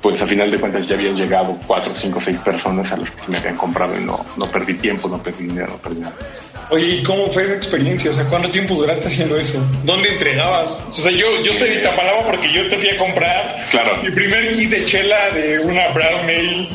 pues 0.00 0.20
a 0.22 0.26
final 0.26 0.50
de 0.50 0.58
cuentas 0.58 0.86
ya 0.86 0.94
habían 0.94 1.14
llegado 1.14 1.58
cuatro, 1.66 1.94
cinco, 1.94 2.20
seis 2.20 2.38
personas 2.38 2.90
a 2.92 2.96
las 2.96 3.10
que 3.10 3.20
se 3.20 3.30
me 3.30 3.38
habían 3.38 3.56
comprado 3.56 3.96
y 3.96 4.04
no, 4.04 4.24
no 4.36 4.50
perdí 4.50 4.74
tiempo, 4.74 5.08
no 5.08 5.22
perdí 5.22 5.46
dinero, 5.46 5.72
no 5.72 5.78
perdí 5.78 6.00
nada. 6.00 6.14
Oye, 6.70 6.96
¿y 6.96 7.02
cómo 7.02 7.26
fue 7.28 7.44
esa 7.44 7.54
experiencia? 7.54 8.10
O 8.10 8.14
sea, 8.14 8.24
¿cuánto 8.24 8.50
tiempo 8.50 8.74
duraste 8.74 9.08
haciendo 9.08 9.38
eso? 9.38 9.58
¿Dónde 9.84 10.10
entregabas? 10.10 10.84
O 10.90 11.00
sea, 11.00 11.10
yo, 11.10 11.26
yo 11.42 11.52
soy 11.54 11.70
de 11.70 11.74
Iztapalapa 11.76 12.26
porque 12.26 12.52
yo 12.52 12.68
te 12.68 12.76
fui 12.76 12.90
a 12.90 12.96
comprar 12.98 13.66
claro. 13.70 13.96
mi 14.02 14.10
primer 14.10 14.54
kit 14.54 14.70
de 14.70 14.84
chela 14.84 15.30
de 15.30 15.58
una 15.60 15.88
brown 15.88 16.28
ale. 16.28 16.68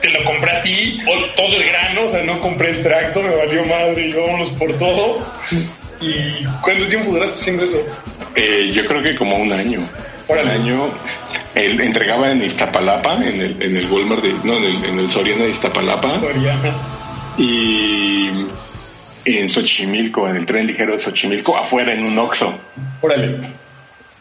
Te 0.00 0.10
lo 0.10 0.24
compré 0.24 0.50
a 0.50 0.62
ti, 0.62 1.00
o 1.06 1.24
todo 1.34 1.54
el 1.54 1.64
grano, 1.64 2.04
o 2.04 2.08
sea, 2.08 2.22
no 2.22 2.40
compré 2.40 2.70
extracto, 2.70 3.22
me 3.22 3.34
valió 3.34 3.64
madre 3.64 4.08
y 4.08 4.12
vámonos 4.12 4.50
por 4.50 4.72
todo. 4.78 5.24
¿Y 6.00 6.44
cuánto 6.62 6.86
tiempo 6.86 7.12
duraste 7.12 7.34
haciendo 7.34 7.64
eso? 7.64 7.78
Eh, 8.34 8.70
yo 8.72 8.84
creo 8.86 9.02
que 9.02 9.16
como 9.16 9.36
un 9.36 9.52
año. 9.52 9.88
Un 10.28 10.38
año 10.38 10.90
él 11.54 11.80
entregaba 11.80 12.30
en 12.30 12.44
Iztapalapa, 12.44 13.14
en 13.24 13.40
el, 13.40 13.62
en 13.62 13.76
el 13.76 13.90
Walmart, 13.90 14.22
de, 14.22 14.34
no, 14.44 14.58
en 14.58 14.64
el, 14.64 14.84
en 14.84 14.98
el 14.98 15.10
Soriana 15.10 15.44
de 15.44 15.50
Iztapalapa. 15.50 16.20
Soriana. 16.20 16.74
Y 17.38 18.28
en 19.24 19.50
Xochimilco, 19.50 20.28
en 20.28 20.36
el 20.36 20.46
tren 20.46 20.66
ligero 20.66 20.92
de 20.92 20.98
Xochimilco, 20.98 21.56
afuera 21.56 21.94
en 21.94 22.04
un 22.04 22.18
Oxxo. 22.18 22.54
Órale. 23.00 23.38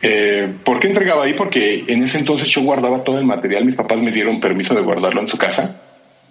Eh, 0.02 0.54
¿Por 0.64 0.80
qué 0.80 0.88
entregaba 0.88 1.24
ahí? 1.24 1.34
Porque 1.34 1.84
en 1.88 2.04
ese 2.04 2.20
entonces 2.20 2.48
yo 2.50 2.62
guardaba 2.62 3.04
todo 3.04 3.18
el 3.18 3.26
material, 3.26 3.66
mis 3.66 3.76
papás 3.76 3.98
me 3.98 4.12
dieron 4.12 4.40
permiso 4.40 4.76
de 4.76 4.82
guardarlo 4.82 5.22
en 5.22 5.28
su 5.28 5.38
casa. 5.38 5.82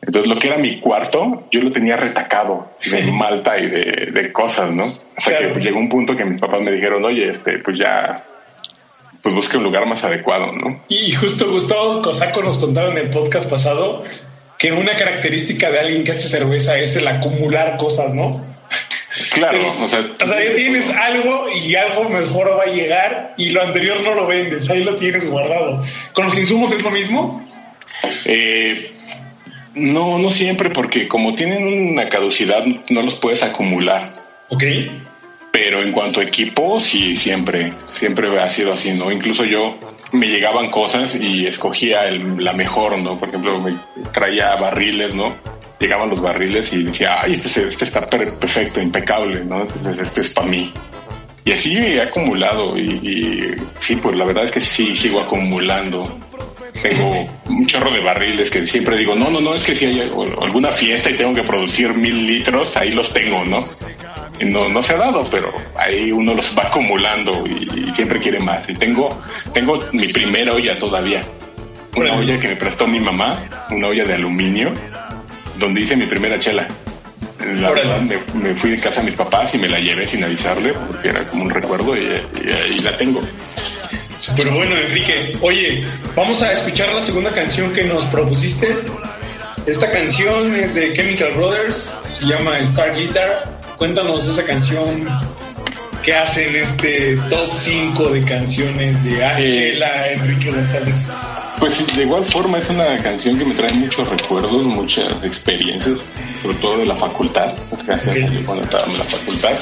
Entonces 0.00 0.32
lo 0.32 0.38
que 0.38 0.48
era 0.48 0.58
mi 0.58 0.78
cuarto, 0.78 1.48
yo 1.50 1.60
lo 1.60 1.72
tenía 1.72 1.96
retacado 1.96 2.76
de 2.90 3.10
malta 3.10 3.58
y 3.58 3.68
de, 3.68 4.32
cosas, 4.32 4.72
¿no? 4.72 4.84
Hasta 5.16 5.38
que 5.38 5.60
llegó 5.60 5.78
un 5.78 5.88
punto 5.88 6.14
que 6.14 6.24
mis 6.24 6.38
papás 6.38 6.60
me 6.60 6.70
dijeron, 6.70 7.04
oye, 7.04 7.30
este, 7.30 7.58
pues 7.58 7.78
ya, 7.78 8.22
pues 9.26 9.34
busque 9.34 9.56
un 9.56 9.64
lugar 9.64 9.86
más 9.86 10.04
adecuado, 10.04 10.52
¿no? 10.52 10.84
Y 10.88 11.10
justo 11.10 11.50
Gustavo 11.50 12.00
Cosaco 12.00 12.44
nos 12.44 12.58
contaba 12.58 12.92
en 12.92 12.98
el 12.98 13.10
podcast 13.10 13.50
pasado 13.50 14.04
que 14.56 14.70
una 14.70 14.94
característica 14.94 15.68
de 15.68 15.80
alguien 15.80 16.04
que 16.04 16.12
hace 16.12 16.28
cerveza 16.28 16.78
es 16.78 16.94
el 16.94 17.08
acumular 17.08 17.76
cosas, 17.76 18.14
¿no? 18.14 18.44
Claro, 19.32 19.58
o 19.58 19.88
sea, 19.88 19.98
o 20.22 20.26
sea, 20.26 20.44
ya 20.44 20.54
tienes 20.54 20.88
algo 20.90 21.48
y 21.48 21.74
algo 21.74 22.08
mejor 22.08 22.56
va 22.56 22.70
a 22.70 22.72
llegar 22.72 23.34
y 23.36 23.48
lo 23.48 23.64
anterior 23.64 24.00
no 24.02 24.14
lo 24.14 24.28
vendes, 24.28 24.70
ahí 24.70 24.84
lo 24.84 24.94
tienes 24.94 25.28
guardado. 25.28 25.82
¿Con 26.12 26.26
los 26.26 26.38
insumos 26.38 26.70
es 26.70 26.84
lo 26.84 26.92
mismo? 26.92 27.44
Eh, 28.26 28.92
no, 29.74 30.18
no 30.18 30.30
siempre, 30.30 30.70
porque 30.70 31.08
como 31.08 31.34
tienen 31.34 31.66
una 31.66 32.08
caducidad, 32.08 32.64
no 32.90 33.02
los 33.02 33.14
puedes 33.14 33.42
acumular. 33.42 34.12
Ok. 34.50 34.62
Pero 35.58 35.80
en 35.80 35.90
cuanto 35.90 36.20
a 36.20 36.24
equipo, 36.24 36.78
sí, 36.80 37.16
siempre, 37.16 37.72
siempre 37.94 38.28
ha 38.38 38.46
sido 38.50 38.74
así, 38.74 38.92
¿no? 38.92 39.10
Incluso 39.10 39.42
yo 39.42 39.78
me 40.12 40.26
llegaban 40.26 40.70
cosas 40.70 41.16
y 41.18 41.46
escogía 41.46 42.10
la 42.10 42.52
mejor, 42.52 42.98
¿no? 42.98 43.18
Por 43.18 43.30
ejemplo, 43.30 43.58
me 43.58 43.72
traía 44.12 44.54
barriles, 44.60 45.14
¿no? 45.14 45.34
llegaban 45.78 46.10
los 46.10 46.20
barriles 46.20 46.70
y 46.72 46.82
decía, 46.84 47.08
ay, 47.22 47.34
este, 47.34 47.66
este 47.68 47.84
está 47.86 48.06
perfecto, 48.06 48.82
impecable, 48.82 49.44
¿no? 49.46 49.62
Entonces 49.62 50.08
este 50.08 50.20
es 50.20 50.30
para 50.30 50.46
mí. 50.46 50.70
Y 51.44 51.52
así 51.52 51.72
he 51.74 52.02
acumulado 52.02 52.76
y, 52.76 53.56
sí, 53.80 53.96
pues 53.96 54.14
la 54.14 54.26
verdad 54.26 54.44
es 54.44 54.52
que 54.52 54.60
sí, 54.60 54.94
sigo 54.94 55.20
acumulando. 55.20 56.18
Tengo 56.82 57.26
un 57.48 57.66
chorro 57.66 57.92
de 57.92 58.02
barriles 58.02 58.50
que 58.50 58.66
siempre 58.66 58.98
digo, 58.98 59.14
no, 59.14 59.30
no, 59.30 59.40
no, 59.40 59.54
es 59.54 59.62
que 59.62 59.74
si 59.74 59.86
hay 59.86 60.00
alguna 60.00 60.70
fiesta 60.72 61.08
y 61.08 61.14
tengo 61.14 61.34
que 61.34 61.44
producir 61.44 61.94
mil 61.94 62.26
litros, 62.26 62.76
ahí 62.76 62.90
los 62.92 63.10
tengo, 63.12 63.42
¿no? 63.44 63.58
No, 64.44 64.68
no 64.68 64.82
se 64.82 64.94
ha 64.94 64.98
dado, 64.98 65.26
pero 65.30 65.52
ahí 65.76 66.10
uno 66.12 66.34
los 66.34 66.56
va 66.56 66.64
acumulando 66.64 67.44
y, 67.46 67.92
siempre 67.94 68.20
quiere 68.20 68.38
más. 68.40 68.68
Y 68.68 68.74
tengo, 68.74 69.18
tengo 69.52 69.78
mi 69.92 70.08
primera 70.08 70.52
olla 70.52 70.78
todavía. 70.78 71.20
Una 71.96 72.14
olla 72.14 72.38
que 72.38 72.48
me 72.48 72.56
prestó 72.56 72.86
mi 72.86 73.00
mamá, 73.00 73.38
una 73.70 73.88
olla 73.88 74.04
de 74.04 74.14
aluminio, 74.14 74.72
donde 75.58 75.80
hice 75.80 75.96
mi 75.96 76.06
primera 76.06 76.38
chela. 76.38 76.66
La 77.60 77.70
verdad, 77.70 78.00
me, 78.00 78.54
fui 78.54 78.70
de 78.70 78.80
casa 78.80 79.00
a 79.00 79.04
mis 79.04 79.14
papás 79.14 79.54
y 79.54 79.58
me 79.58 79.68
la 79.68 79.78
llevé 79.78 80.06
sin 80.08 80.22
avisarle, 80.24 80.72
porque 80.72 81.08
era 81.08 81.24
como 81.24 81.44
un 81.44 81.50
recuerdo 81.50 81.96
y, 81.96 82.00
ahí 82.00 82.78
la 82.82 82.96
tengo. 82.96 83.20
Pero 84.36 84.54
bueno, 84.54 84.76
Enrique, 84.76 85.36
oye, 85.40 85.86
vamos 86.14 86.42
a 86.42 86.52
escuchar 86.52 86.92
la 86.92 87.02
segunda 87.02 87.30
canción 87.30 87.72
que 87.72 87.84
nos 87.84 88.04
propusiste. 88.06 88.68
Esta 89.66 89.90
canción 89.90 90.54
es 90.54 90.74
de 90.74 90.92
Chemical 90.92 91.32
Brothers, 91.34 91.94
se 92.08 92.24
llama 92.26 92.58
Star 92.60 92.94
Guitar. 92.94 93.55
Cuéntanos 93.78 94.26
esa 94.26 94.42
canción 94.42 95.06
que 96.02 96.14
hacen 96.14 96.56
este 96.56 97.16
top 97.28 97.48
5 97.52 98.08
de 98.10 98.24
canciones 98.24 99.04
de 99.04 99.24
Ángela, 99.24 100.12
Enrique 100.12 100.50
González. 100.50 101.10
Pues 101.58 101.86
de 101.96 102.02
igual 102.02 102.24
forma 102.26 102.58
es 102.58 102.70
una 102.70 102.96
canción 103.02 103.38
que 103.38 103.44
me 103.44 103.54
trae 103.54 103.72
muchos 103.74 104.08
recuerdos, 104.08 104.62
muchas 104.62 105.22
experiencias, 105.24 105.98
sobre 106.42 106.56
todo 106.58 106.78
de 106.78 106.86
la 106.86 106.94
facultad, 106.94 107.54
es 107.54 107.82
canción 107.82 108.44
cuando 108.44 108.64
estaba 108.64 108.86
en 108.86 108.98
la 108.98 109.04
facultad. 109.04 109.58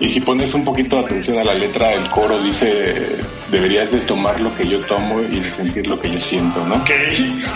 Y 0.00 0.08
si 0.08 0.20
pones 0.20 0.54
un 0.54 0.64
poquito 0.64 0.96
de 0.96 1.04
atención 1.04 1.38
a 1.38 1.44
la 1.44 1.54
letra, 1.54 1.92
el 1.92 2.08
coro 2.10 2.42
dice, 2.42 3.18
deberías 3.50 3.92
de 3.92 3.98
tomar 4.00 4.40
lo 4.40 4.54
que 4.56 4.66
yo 4.66 4.80
tomo 4.86 5.20
y 5.20 5.40
de 5.40 5.52
sentir 5.52 5.86
lo 5.86 6.00
que 6.00 6.10
yo 6.10 6.18
siento, 6.18 6.64
¿no? 6.66 6.82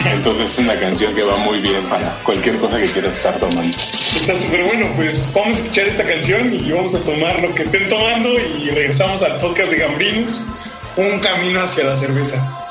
Entonces 0.04 0.52
es 0.52 0.58
una 0.58 0.78
canción 0.78 1.14
que 1.14 1.22
va 1.22 1.36
muy 1.38 1.58
bien 1.60 1.82
para 1.88 2.14
cualquier 2.22 2.56
cosa 2.58 2.78
que 2.78 2.90
quieras 2.90 3.16
estar 3.16 3.38
tomando. 3.38 3.76
Está 4.14 4.38
súper 4.38 4.64
bueno, 4.64 4.86
pues 4.94 5.26
vamos 5.32 5.58
a 5.58 5.62
escuchar 5.62 5.88
esta 5.88 6.04
canción 6.04 6.54
y 6.54 6.70
vamos 6.70 6.94
a 6.94 6.98
tomar 7.00 7.40
lo 7.40 7.54
que 7.54 7.62
estén 7.62 7.88
tomando 7.88 8.30
y 8.34 8.68
regresamos 8.70 9.22
al 9.22 9.40
podcast 9.40 9.70
de 9.70 9.78
Gambrinos, 9.78 10.40
un 10.96 11.18
camino 11.20 11.62
hacia 11.62 11.84
la 11.84 11.96
cerveza. 11.96 12.63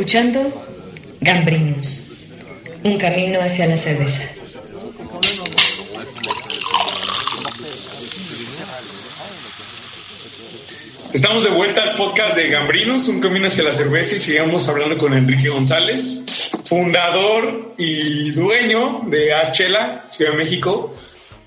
Escuchando 0.00 0.50
Gambrinus, 1.20 2.06
un 2.82 2.96
camino 2.96 3.38
hacia 3.38 3.66
la 3.66 3.76
cerveza. 3.76 4.22
Estamos 11.12 11.44
de 11.44 11.50
vuelta 11.50 11.82
al 11.82 11.96
podcast 11.96 12.34
de 12.34 12.48
Gambrinos, 12.48 13.08
un 13.08 13.20
camino 13.20 13.48
hacia 13.48 13.62
la 13.62 13.72
cerveza 13.72 14.14
y 14.14 14.20
sigamos 14.20 14.66
hablando 14.70 14.96
con 14.96 15.12
Enrique 15.12 15.50
González, 15.50 16.24
fundador 16.64 17.74
y 17.76 18.30
dueño 18.30 19.02
de 19.04 19.32
Chela, 19.52 20.06
Ciudad 20.08 20.32
de 20.32 20.38
México. 20.38 20.94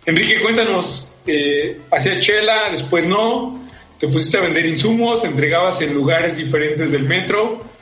Enrique, 0.05 0.43
cuéntanos, 0.43 1.11
eh, 1.25 1.81
hacías 1.89 2.19
chela, 2.19 2.69
después 2.69 3.07
no, 3.07 3.59
te 3.97 4.07
pusiste 4.09 4.37
a 4.37 4.41
vender 4.41 4.67
insumos, 4.67 5.23
entregabas 5.25 5.81
en 5.81 5.95
lugares 5.95 6.37
diferentes 6.37 6.91
del 6.91 7.05
metro, 7.05 7.72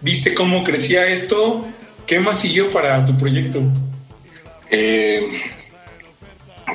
viste 0.00 0.34
cómo 0.34 0.64
crecía 0.64 1.06
esto, 1.06 1.64
¿qué 2.06 2.20
más 2.20 2.40
siguió 2.40 2.70
para 2.70 3.04
tu 3.04 3.16
proyecto? 3.16 3.60
Eh, 4.70 5.22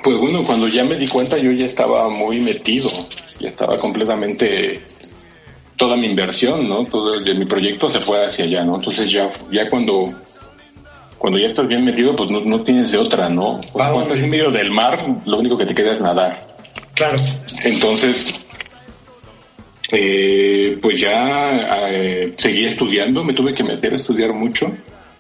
pues 0.04 0.18
bueno, 0.18 0.44
cuando 0.46 0.68
ya 0.68 0.84
me 0.84 0.96
di 0.96 1.08
cuenta 1.08 1.38
yo 1.38 1.52
ya 1.52 1.66
estaba 1.66 2.10
muy 2.10 2.40
metido, 2.40 2.90
ya 3.40 3.50
estaba 3.50 3.78
completamente 3.78 4.82
toda 5.78 5.96
mi 5.96 6.08
inversión, 6.08 6.68
¿no? 6.68 6.86
Todo 6.86 7.16
el, 7.16 7.38
mi 7.38 7.46
proyecto 7.46 7.90
se 7.90 8.00
fue 8.00 8.26
hacia 8.26 8.46
allá, 8.46 8.64
¿no? 8.64 8.76
Entonces 8.76 9.12
ya, 9.12 9.30
ya 9.52 9.70
cuando, 9.70 10.14
cuando 11.18 11.40
ya 11.40 11.48
estás 11.48 11.68
bien 11.68 11.86
metido, 11.86 12.16
pues 12.16 12.30
no, 12.30 12.64
tienes 12.64 12.92
de 12.92 12.98
otra, 12.98 13.30
¿no? 13.30 13.60
cuando 13.72 14.02
estás 14.02 14.20
en 14.20 14.30
medio 14.30 14.52
del 14.52 14.72
mar, 14.72 15.06
lo 15.26 15.40
único 15.40 15.58
que 15.58 15.66
te 15.66 15.74
queda 15.74 15.94
es 15.94 16.02
nadar. 16.02 16.48
Claro. 16.96 17.18
Entonces, 17.64 18.43
eh, 19.96 20.76
pues 20.82 21.00
ya 21.00 21.88
eh, 21.92 22.34
seguí 22.36 22.66
estudiando, 22.66 23.24
me 23.24 23.34
tuve 23.34 23.54
que 23.54 23.64
meter 23.64 23.94
a 23.94 23.96
estudiar 23.96 24.34
mucho. 24.34 24.66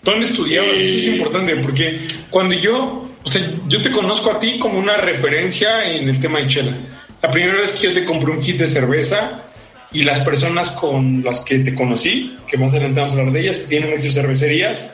¿Dónde 0.02 0.26
estudiabas? 0.26 0.80
Eso 0.80 0.98
es 0.98 1.06
eh, 1.06 1.10
importante 1.12 1.56
porque 1.58 2.00
cuando 2.32 2.56
yo, 2.56 3.08
o 3.24 3.30
sea, 3.30 3.54
yo 3.68 3.80
te 3.84 3.92
conozco 3.92 4.32
a 4.32 4.40
ti 4.40 4.58
como 4.58 4.80
una 4.80 4.98
referencia 4.98 5.84
en 5.84 6.10
el 6.10 6.20
tema 6.20 6.40
de 6.40 6.48
chela. 6.48 6.76
La 7.22 7.30
primera 7.30 7.60
vez 7.60 7.72
que 7.74 7.84
yo 7.84 7.94
te 7.94 8.04
compré 8.04 8.32
un 8.32 8.42
kit 8.42 8.58
de 8.58 8.68
cerveza 8.68 9.44
y 9.92 10.02
las 10.02 10.22
personas 10.22 10.72
con 10.72 11.24
las 11.24 11.42
que 11.42 11.60
te 11.60 11.76
conocí, 11.76 12.36
que 12.48 12.58
más 12.58 12.72
adelante 12.72 13.00
vamos 13.00 13.16
a 13.16 13.20
hablar 13.20 13.34
de 13.34 13.42
ellas, 13.42 13.60
que 13.60 13.68
tienen 13.68 13.92
muchas 13.92 14.16
cervecerías, 14.16 14.92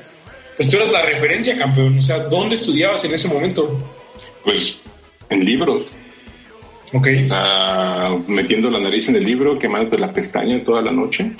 pues 0.57 0.67
tú 0.67 0.75
eras 0.75 0.91
la 0.91 1.05
referencia, 1.05 1.57
campeón. 1.57 1.99
O 1.99 2.01
sea, 2.01 2.19
¿dónde 2.19 2.55
estudiabas 2.55 3.05
en 3.05 3.13
ese 3.13 3.29
momento? 3.29 3.79
Pues 4.43 4.77
en 5.29 5.45
libros. 5.45 5.89
Ok. 6.93 7.07
Ah, 7.31 8.17
metiendo 8.27 8.69
la 8.69 8.79
nariz 8.79 9.09
en 9.09 9.17
el 9.17 9.23
libro, 9.23 9.59
quemando 9.59 9.97
la 9.97 10.11
pestaña 10.11 10.63
toda 10.63 10.81
la 10.81 10.91
noche. 10.91 11.31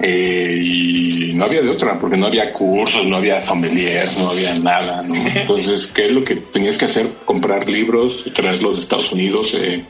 Eh, 0.00 0.58
y 0.60 1.32
no 1.34 1.44
había 1.44 1.62
de 1.62 1.70
otra, 1.70 1.98
porque 1.98 2.16
no 2.16 2.26
había 2.26 2.52
cursos, 2.52 3.06
no 3.06 3.16
había 3.16 3.40
sommelier, 3.40 4.08
no 4.18 4.30
había 4.30 4.54
nada, 4.58 5.02
¿no? 5.02 5.14
Entonces, 5.34 5.86
¿qué 5.88 6.06
es 6.06 6.12
lo 6.12 6.24
que 6.24 6.36
tenías 6.36 6.76
que 6.76 6.86
hacer? 6.86 7.08
Comprar 7.24 7.68
libros, 7.68 8.24
traerlos 8.34 8.76
de 8.76 8.80
Estados 8.80 9.12
Unidos, 9.12 9.54
eh, 9.54 9.84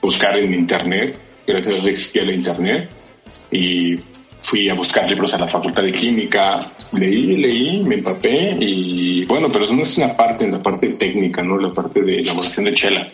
buscar 0.00 0.36
en 0.38 0.54
internet, 0.54 1.18
gracias 1.46 1.74
a 1.74 1.76
Dios 1.76 1.86
existía 1.86 2.22
el 2.22 2.34
internet, 2.34 2.88
y 3.50 3.96
fui 4.42 4.68
a 4.68 4.74
buscar 4.74 5.08
libros 5.08 5.32
a 5.34 5.38
la 5.38 5.48
Facultad 5.48 5.82
de 5.82 5.92
Química, 5.92 6.72
leí, 6.92 7.36
leí, 7.36 7.82
me 7.84 7.96
empapé 7.96 8.56
y 8.60 9.24
bueno, 9.24 9.48
pero 9.50 9.64
eso 9.64 9.74
no 9.74 9.82
es 9.82 9.96
una 9.98 10.16
parte, 10.16 10.44
en 10.44 10.52
la 10.52 10.62
parte 10.62 10.88
técnica, 10.94 11.42
¿no? 11.42 11.58
La 11.58 11.72
parte 11.72 12.02
de 12.02 12.20
elaboración 12.20 12.66
de 12.66 12.74
chela, 12.74 13.06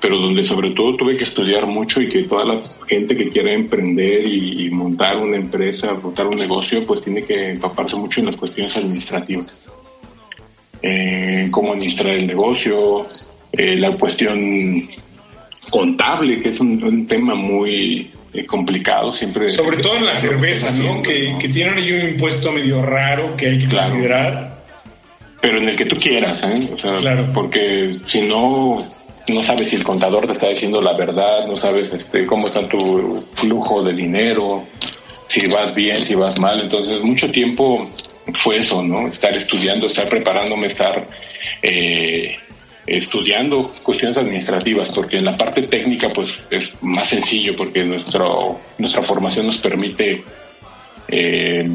pero 0.00 0.18
donde 0.18 0.42
sobre 0.42 0.70
todo 0.70 0.96
tuve 0.96 1.16
que 1.16 1.24
estudiar 1.24 1.66
mucho 1.66 2.00
y 2.00 2.08
que 2.08 2.22
toda 2.24 2.44
la 2.44 2.60
gente 2.88 3.14
que 3.14 3.28
quiera 3.30 3.52
emprender 3.52 4.26
y, 4.26 4.70
montar 4.70 5.16
una 5.18 5.36
empresa, 5.36 5.92
montar 5.92 6.26
un 6.26 6.36
negocio, 6.36 6.84
pues 6.86 7.02
tiene 7.02 7.24
que 7.24 7.50
empaparse 7.50 7.94
mucho 7.94 8.20
en 8.20 8.26
las 8.26 8.36
cuestiones 8.36 8.76
administrativas. 8.76 9.70
Eh, 10.80 11.48
cómo 11.50 11.72
administrar 11.72 12.14
el 12.14 12.26
negocio, 12.26 13.06
eh, 13.52 13.76
la 13.76 13.96
cuestión 13.96 14.88
contable, 15.70 16.42
que 16.42 16.48
es 16.48 16.58
un 16.58 17.06
tema 17.06 17.34
muy 17.34 18.10
eh, 18.34 18.46
complicado 18.46 19.14
siempre. 19.14 19.48
Sobre 19.48 19.78
todo 19.78 19.96
en 19.96 20.06
la 20.06 20.14
cerveza, 20.16 20.70
¿no? 20.70 21.02
Que, 21.02 21.36
que, 21.38 21.48
tienen 21.48 21.78
ahí 21.78 21.92
un 21.92 22.08
impuesto 22.10 22.50
medio 22.52 22.82
raro 22.82 23.36
que 23.36 23.48
hay 23.48 23.58
que 23.58 23.68
considerar. 23.68 24.62
Pero 25.40 25.58
en 25.58 25.68
el 25.68 25.76
que 25.76 25.86
tú 25.86 25.96
quieras, 25.96 26.42
¿eh? 26.44 26.70
O 26.72 26.78
sea, 26.78 26.98
claro. 26.98 27.28
porque 27.34 27.98
si 28.06 28.22
no, 28.22 28.86
no 29.28 29.42
sabes 29.42 29.68
si 29.68 29.76
el 29.76 29.84
contador 29.84 30.26
te 30.26 30.32
está 30.32 30.48
diciendo 30.48 30.80
la 30.80 30.96
verdad, 30.96 31.46
no 31.46 31.58
sabes 31.58 31.92
este, 31.92 32.24
cómo 32.26 32.46
está 32.46 32.66
tu 32.68 33.24
flujo 33.34 33.82
de 33.82 33.92
dinero, 33.92 34.64
si 35.26 35.46
vas 35.48 35.74
bien, 35.74 36.04
si 36.04 36.14
vas 36.14 36.38
mal. 36.38 36.60
Entonces, 36.60 37.02
mucho 37.02 37.30
tiempo 37.30 37.90
fue 38.34 38.58
eso, 38.58 38.82
¿no? 38.82 39.08
Estar 39.08 39.36
estudiando, 39.36 39.88
estar 39.88 40.08
preparándome, 40.08 40.68
estar 40.68 41.06
eh, 41.62 42.36
estudiando 42.86 43.72
cuestiones 43.82 44.16
administrativas, 44.16 44.90
porque 44.92 45.18
en 45.18 45.24
la 45.24 45.36
parte 45.36 45.62
técnica 45.62 46.08
pues 46.10 46.30
es 46.50 46.72
más 46.82 47.08
sencillo, 47.08 47.54
porque 47.56 47.84
nuestro, 47.84 48.58
nuestra 48.78 49.02
formación 49.02 49.46
nos 49.46 49.58
permite 49.58 50.22
eh, 51.08 51.68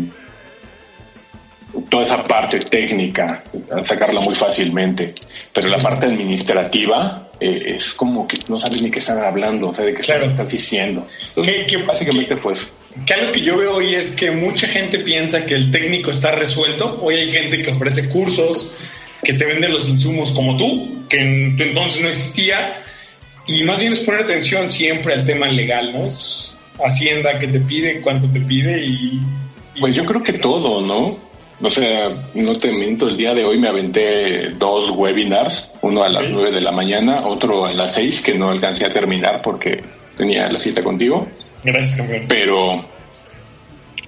toda 1.89 2.03
esa 2.03 2.23
parte 2.23 2.59
técnica, 2.61 3.43
sacarla 3.85 4.19
muy 4.21 4.35
fácilmente, 4.35 5.13
pero 5.53 5.69
la 5.69 5.77
parte 5.77 6.07
administrativa 6.07 7.29
eh, 7.39 7.75
es 7.75 7.93
como 7.93 8.27
que 8.27 8.39
no 8.47 8.59
sabes 8.59 8.81
ni 8.81 8.89
qué 8.89 8.99
están 8.99 9.19
hablando, 9.19 9.69
o 9.69 9.73
sea, 9.73 9.85
de 9.85 9.93
qué 9.93 10.01
estás 10.01 10.51
diciendo. 10.51 11.07
que 11.35 11.77
básicamente 11.77 12.35
fue 12.35 12.53
eso. 12.53 12.67
Que 13.05 13.13
algo 13.13 13.31
que 13.31 13.41
yo 13.41 13.57
veo 13.57 13.75
hoy 13.75 13.93
es 13.93 14.11
que 14.11 14.31
mucha 14.31 14.67
gente 14.67 14.99
piensa 14.99 15.45
que 15.45 15.53
el 15.53 15.69
técnico 15.69 16.09
está 16.09 16.31
resuelto. 16.31 16.99
Hoy 17.01 17.15
hay 17.15 17.31
gente 17.31 17.61
que 17.61 17.71
ofrece 17.71 18.09
cursos, 18.09 18.75
que 19.27 19.33
te 19.33 19.45
venden 19.45 19.73
los 19.73 19.89
insumos 19.89 20.31
como 20.31 20.55
tú, 20.55 21.05
que 21.09 21.17
en 21.17 21.57
tu 21.57 21.63
entonces 21.63 22.01
no 22.01 22.07
existía, 22.07 22.81
y 23.45 23.61
más 23.65 23.77
bien 23.77 23.91
es 23.91 23.99
poner 23.99 24.21
atención 24.21 24.69
siempre 24.69 25.15
al 25.15 25.25
tema 25.25 25.47
legal, 25.47 25.91
¿no? 25.91 26.05
Es 26.05 26.57
Hacienda 26.79 27.37
que 27.37 27.47
te 27.47 27.59
pide, 27.59 27.99
cuánto 27.99 28.29
te 28.31 28.39
pide 28.39 28.85
y, 28.85 29.19
Pues 29.81 29.93
yo 29.95 30.05
creo 30.05 30.23
que 30.23 30.31
todo, 30.31 30.79
¿no? 30.79 31.17
O 31.59 31.69
sea, 31.69 32.07
no 32.35 32.53
te 32.53 32.71
miento, 32.71 33.09
el 33.09 33.17
día 33.17 33.33
de 33.33 33.43
hoy 33.43 33.57
me 33.57 33.67
aventé 33.67 34.51
dos 34.51 34.91
webinars, 34.91 35.71
uno 35.81 36.03
a 36.03 36.09
las 36.09 36.29
nueve 36.29 36.51
de 36.51 36.61
la 36.61 36.71
mañana, 36.71 37.27
otro 37.27 37.65
a 37.65 37.73
las 37.73 37.95
seis, 37.95 38.21
que 38.21 38.33
no 38.33 38.49
alcancé 38.49 38.85
a 38.85 38.93
terminar 38.93 39.41
porque 39.41 39.83
tenía 40.15 40.49
la 40.49 40.59
cita 40.59 40.81
contigo. 40.81 41.27
Gracias, 41.65 41.97
campeón. 41.97 42.25
Pero, 42.29 42.85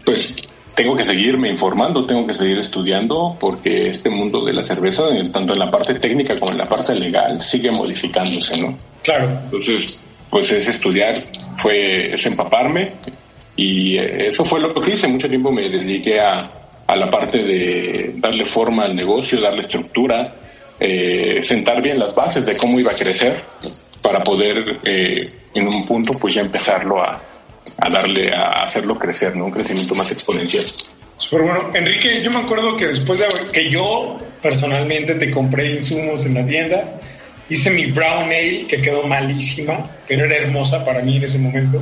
pues 0.06 0.34
tengo 0.76 0.96
que 0.96 1.04
seguirme 1.04 1.50
informando, 1.50 2.06
tengo 2.06 2.26
que 2.26 2.34
seguir 2.34 2.60
estudiando, 2.60 3.36
porque 3.40 3.90
este 3.90 4.10
mundo 4.10 4.46
de 4.46 4.54
la 4.54 4.64
cerveza, 4.64 5.04
tanto 5.34 5.54
en 5.54 5.60
la 5.60 5.70
parte 5.70 5.96
técnica 6.00 6.40
como 6.40 6.52
en 6.52 6.58
la 6.58 6.70
parte 6.70 6.96
legal, 6.96 7.42
sigue 7.42 7.72
modificándose, 7.72 8.62
¿no? 8.62 8.78
Claro. 9.04 9.30
Entonces, 9.46 10.00
pues 10.30 10.52
es 10.52 10.68
estudiar, 10.68 11.26
fue 11.58 12.14
es 12.14 12.26
empaparme, 12.26 12.94
y 13.56 13.98
eso 13.98 14.46
fue 14.46 14.62
lo 14.62 14.74
que 14.74 14.94
hice. 14.94 15.08
Mucho 15.08 15.28
tiempo 15.28 15.52
me 15.52 15.68
dediqué 15.70 16.20
a, 16.20 16.50
a 16.88 16.96
la 16.96 17.12
parte 17.12 17.40
de 17.40 18.14
darle 18.16 18.46
forma 18.46 18.86
al 18.86 18.96
negocio, 18.96 19.42
darle 19.42 19.62
estructura, 19.62 20.34
eh, 20.80 21.44
sentar 21.44 21.82
bien 21.82 22.00
las 22.00 22.16
bases 22.16 22.46
de 22.46 22.56
cómo 22.56 22.80
iba 22.80 22.94
a 22.94 22.96
crecer 22.96 23.36
para 24.02 24.24
poder 24.24 24.80
eh, 24.86 25.30
en 25.54 25.68
un 25.68 25.86
punto 25.86 26.14
pues 26.18 26.36
ya 26.36 26.42
empezarlo 26.42 27.04
a, 27.04 27.22
a 27.78 27.90
darle, 27.90 28.30
a 28.34 28.64
hacerlo 28.64 28.98
crecer, 28.98 29.36
¿no? 29.36 29.46
Un 29.46 29.52
crecimiento 29.52 29.96
más 29.96 30.12
exponencial. 30.12 30.66
Pero 31.30 31.44
bueno. 31.44 31.72
Enrique, 31.74 32.22
yo 32.24 32.32
me 32.32 32.40
acuerdo 32.40 32.76
que 32.76 32.88
después 32.88 33.20
de 33.20 33.28
que 33.52 33.70
yo 33.70 34.18
personalmente 34.42 35.16
te 35.16 35.30
compré 35.30 35.74
insumos 35.74 36.26
en 36.26 36.36
la 36.36 36.46
tienda, 36.46 37.00
hice 37.50 37.70
mi 37.70 37.88
brown 37.88 38.26
ale 38.26 38.66
que 38.68 38.82
quedó 38.82 39.06
malísima, 39.06 39.84
pero 40.08 40.26
era 40.26 40.38
hermosa 40.38 40.84
para 40.84 41.02
mí 41.02 41.18
en 41.18 41.24
ese 41.24 41.40
momento. 41.40 41.82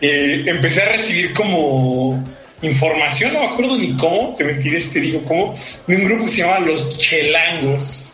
Eh, 0.00 0.44
empecé 0.46 0.82
a 0.82 0.90
recibir 0.90 1.34
como 1.34 2.24
información, 2.62 3.32
no 3.32 3.40
me 3.40 3.46
acuerdo 3.46 3.76
ni 3.76 3.96
cómo, 3.96 4.34
te 4.36 4.44
mentiré 4.44 4.80
te 4.80 5.00
digo 5.00 5.22
cómo, 5.24 5.54
de 5.86 5.96
un 5.96 6.04
grupo 6.04 6.24
que 6.24 6.30
se 6.30 6.38
llama 6.38 6.60
Los 6.60 6.98
Chelangos 6.98 8.07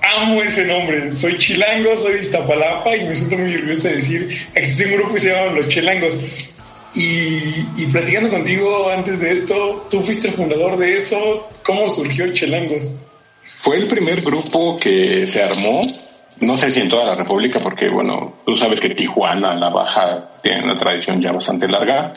amo 0.00 0.42
ese 0.42 0.64
nombre. 0.64 1.12
Soy 1.12 1.38
chilango, 1.38 1.96
soy 1.96 2.14
de 2.14 2.22
Iztapalapa 2.22 2.96
y 2.96 3.08
me 3.08 3.14
siento 3.14 3.36
muy 3.36 3.54
orgulloso 3.54 3.88
de 3.88 3.94
decir 3.96 4.48
existe 4.54 4.86
un 4.86 4.92
grupo 4.92 5.14
que 5.14 5.20
se 5.20 5.32
llama 5.32 5.52
Los 5.52 5.68
Chelangos. 5.68 6.16
Y, 6.94 7.84
platicando 7.92 8.30
contigo 8.30 8.88
antes 8.88 9.20
de 9.20 9.32
esto, 9.32 9.86
tú 9.90 10.00
fuiste 10.00 10.28
el 10.28 10.34
fundador 10.34 10.78
de 10.78 10.96
eso. 10.96 11.50
¿Cómo 11.62 11.90
surgió 11.90 12.32
Chelangos? 12.32 12.96
Fue 13.56 13.76
el 13.76 13.86
primer 13.86 14.22
grupo 14.22 14.78
que 14.78 15.26
se 15.26 15.42
armó, 15.42 15.82
no 16.40 16.56
sé 16.56 16.70
si 16.70 16.80
en 16.80 16.88
toda 16.88 17.04
la 17.04 17.14
República, 17.14 17.60
porque 17.62 17.90
bueno, 17.90 18.36
tú 18.46 18.56
sabes 18.56 18.80
que 18.80 18.90
Tijuana, 18.90 19.54
La 19.54 19.68
Baja, 19.68 20.40
tiene 20.42 20.62
una 20.62 20.76
tradición 20.76 21.20
ya 21.20 21.32
bastante 21.32 21.68
larga, 21.68 22.14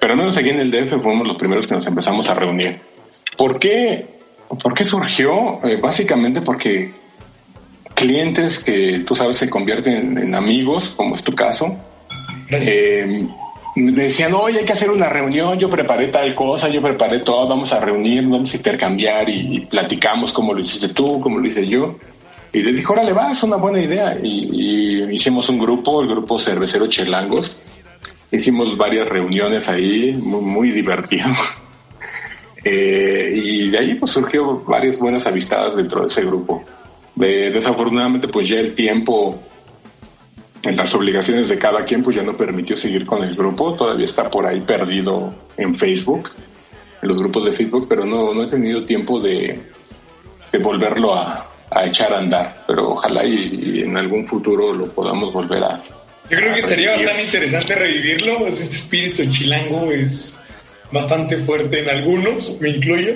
pero 0.00 0.16
no 0.16 0.30
aquí 0.30 0.48
en 0.48 0.60
el 0.60 0.70
DF 0.70 1.02
fuimos 1.02 1.26
los 1.26 1.36
primeros 1.36 1.66
que 1.66 1.74
nos 1.74 1.86
empezamos 1.86 2.30
a 2.30 2.34
reunir. 2.34 2.80
¿Por 3.36 3.58
qué, 3.58 4.06
¿Por 4.62 4.72
qué 4.72 4.84
surgió? 4.84 5.60
Eh, 5.64 5.78
básicamente 5.78 6.40
porque 6.40 6.90
clientes 7.94 8.58
que 8.58 9.04
tú 9.06 9.14
sabes 9.14 9.36
se 9.36 9.48
convierten 9.48 10.18
en, 10.18 10.34
amigos, 10.34 10.92
como 10.96 11.14
es 11.14 11.22
tu 11.22 11.34
caso, 11.34 11.76
eh, 12.50 13.26
me 13.74 14.02
decían, 14.04 14.34
oye, 14.34 14.60
hay 14.60 14.64
que 14.64 14.72
hacer 14.72 14.90
una 14.90 15.08
reunión, 15.08 15.58
yo 15.58 15.70
preparé 15.70 16.08
tal 16.08 16.34
cosa, 16.34 16.68
yo 16.68 16.82
preparé 16.82 17.20
todo, 17.20 17.48
vamos 17.48 17.72
a 17.72 17.80
reunir, 17.80 18.22
vamos 18.24 18.52
a 18.52 18.56
intercambiar 18.56 19.28
y, 19.28 19.60
platicamos 19.60 20.32
cómo 20.32 20.52
lo 20.52 20.60
hiciste 20.60 20.88
tú, 20.88 21.20
cómo 21.20 21.38
lo 21.38 21.46
hice 21.46 21.66
yo. 21.66 21.96
Y 22.52 22.62
les 22.62 22.76
dije, 22.76 22.92
órale, 22.92 23.12
va, 23.14 23.32
es 23.32 23.42
una 23.42 23.56
buena 23.56 23.80
idea. 23.80 24.18
Y, 24.22 25.04
hicimos 25.14 25.48
un 25.48 25.58
grupo, 25.58 26.02
el 26.02 26.08
grupo 26.08 26.38
Cervecero 26.38 26.86
Chelangos. 26.86 27.56
Hicimos 28.30 28.76
varias 28.76 29.08
reuniones 29.08 29.68
ahí, 29.68 30.12
muy, 30.14 30.40
muy 30.40 30.70
divertido. 30.70 31.28
Eh, 32.64 33.28
y 33.34 33.70
de 33.70 33.78
ahí 33.78 33.94
pues 33.96 34.12
surgió 34.12 34.62
varias 34.64 34.96
buenas 34.96 35.26
amistades 35.26 35.74
dentro 35.74 36.02
de 36.02 36.06
ese 36.06 36.22
grupo. 36.22 36.64
Desafortunadamente 37.14 38.28
pues 38.28 38.48
ya 38.48 38.56
el 38.56 38.74
tiempo 38.74 39.38
en 40.62 40.76
las 40.76 40.94
obligaciones 40.94 41.48
de 41.48 41.58
cada 41.58 41.84
quien 41.84 42.02
pues 42.02 42.16
ya 42.16 42.22
no 42.22 42.36
permitió 42.36 42.76
seguir 42.76 43.04
con 43.04 43.24
el 43.24 43.34
grupo, 43.34 43.74
todavía 43.74 44.04
está 44.04 44.30
por 44.30 44.46
ahí 44.46 44.60
perdido 44.60 45.34
en 45.56 45.74
Facebook, 45.74 46.30
en 47.02 47.08
los 47.08 47.18
grupos 47.18 47.46
de 47.46 47.52
Facebook, 47.52 47.86
pero 47.88 48.04
no, 48.04 48.32
no 48.32 48.44
he 48.44 48.46
tenido 48.48 48.84
tiempo 48.84 49.20
de, 49.20 49.58
de 50.52 50.58
volverlo 50.58 51.14
a, 51.14 51.50
a, 51.70 51.86
echar 51.86 52.12
a 52.12 52.18
andar, 52.18 52.64
pero 52.66 52.90
ojalá 52.90 53.24
y, 53.24 53.82
en 53.82 53.96
algún 53.96 54.26
futuro 54.26 54.72
lo 54.72 54.86
podamos 54.86 55.32
volver 55.32 55.64
a... 55.64 55.82
Yo 56.30 56.38
creo 56.38 56.54
que 56.54 56.62
sería 56.62 56.92
bastante 56.92 57.24
interesante 57.24 57.74
revivirlo, 57.74 58.38
pues 58.38 58.60
este 58.60 58.76
espíritu 58.76 59.24
chilango 59.32 59.90
es 59.90 60.38
bastante 60.92 61.38
fuerte 61.38 61.80
en 61.80 61.90
algunos, 61.90 62.58
me 62.60 62.70
incluyo. 62.70 63.14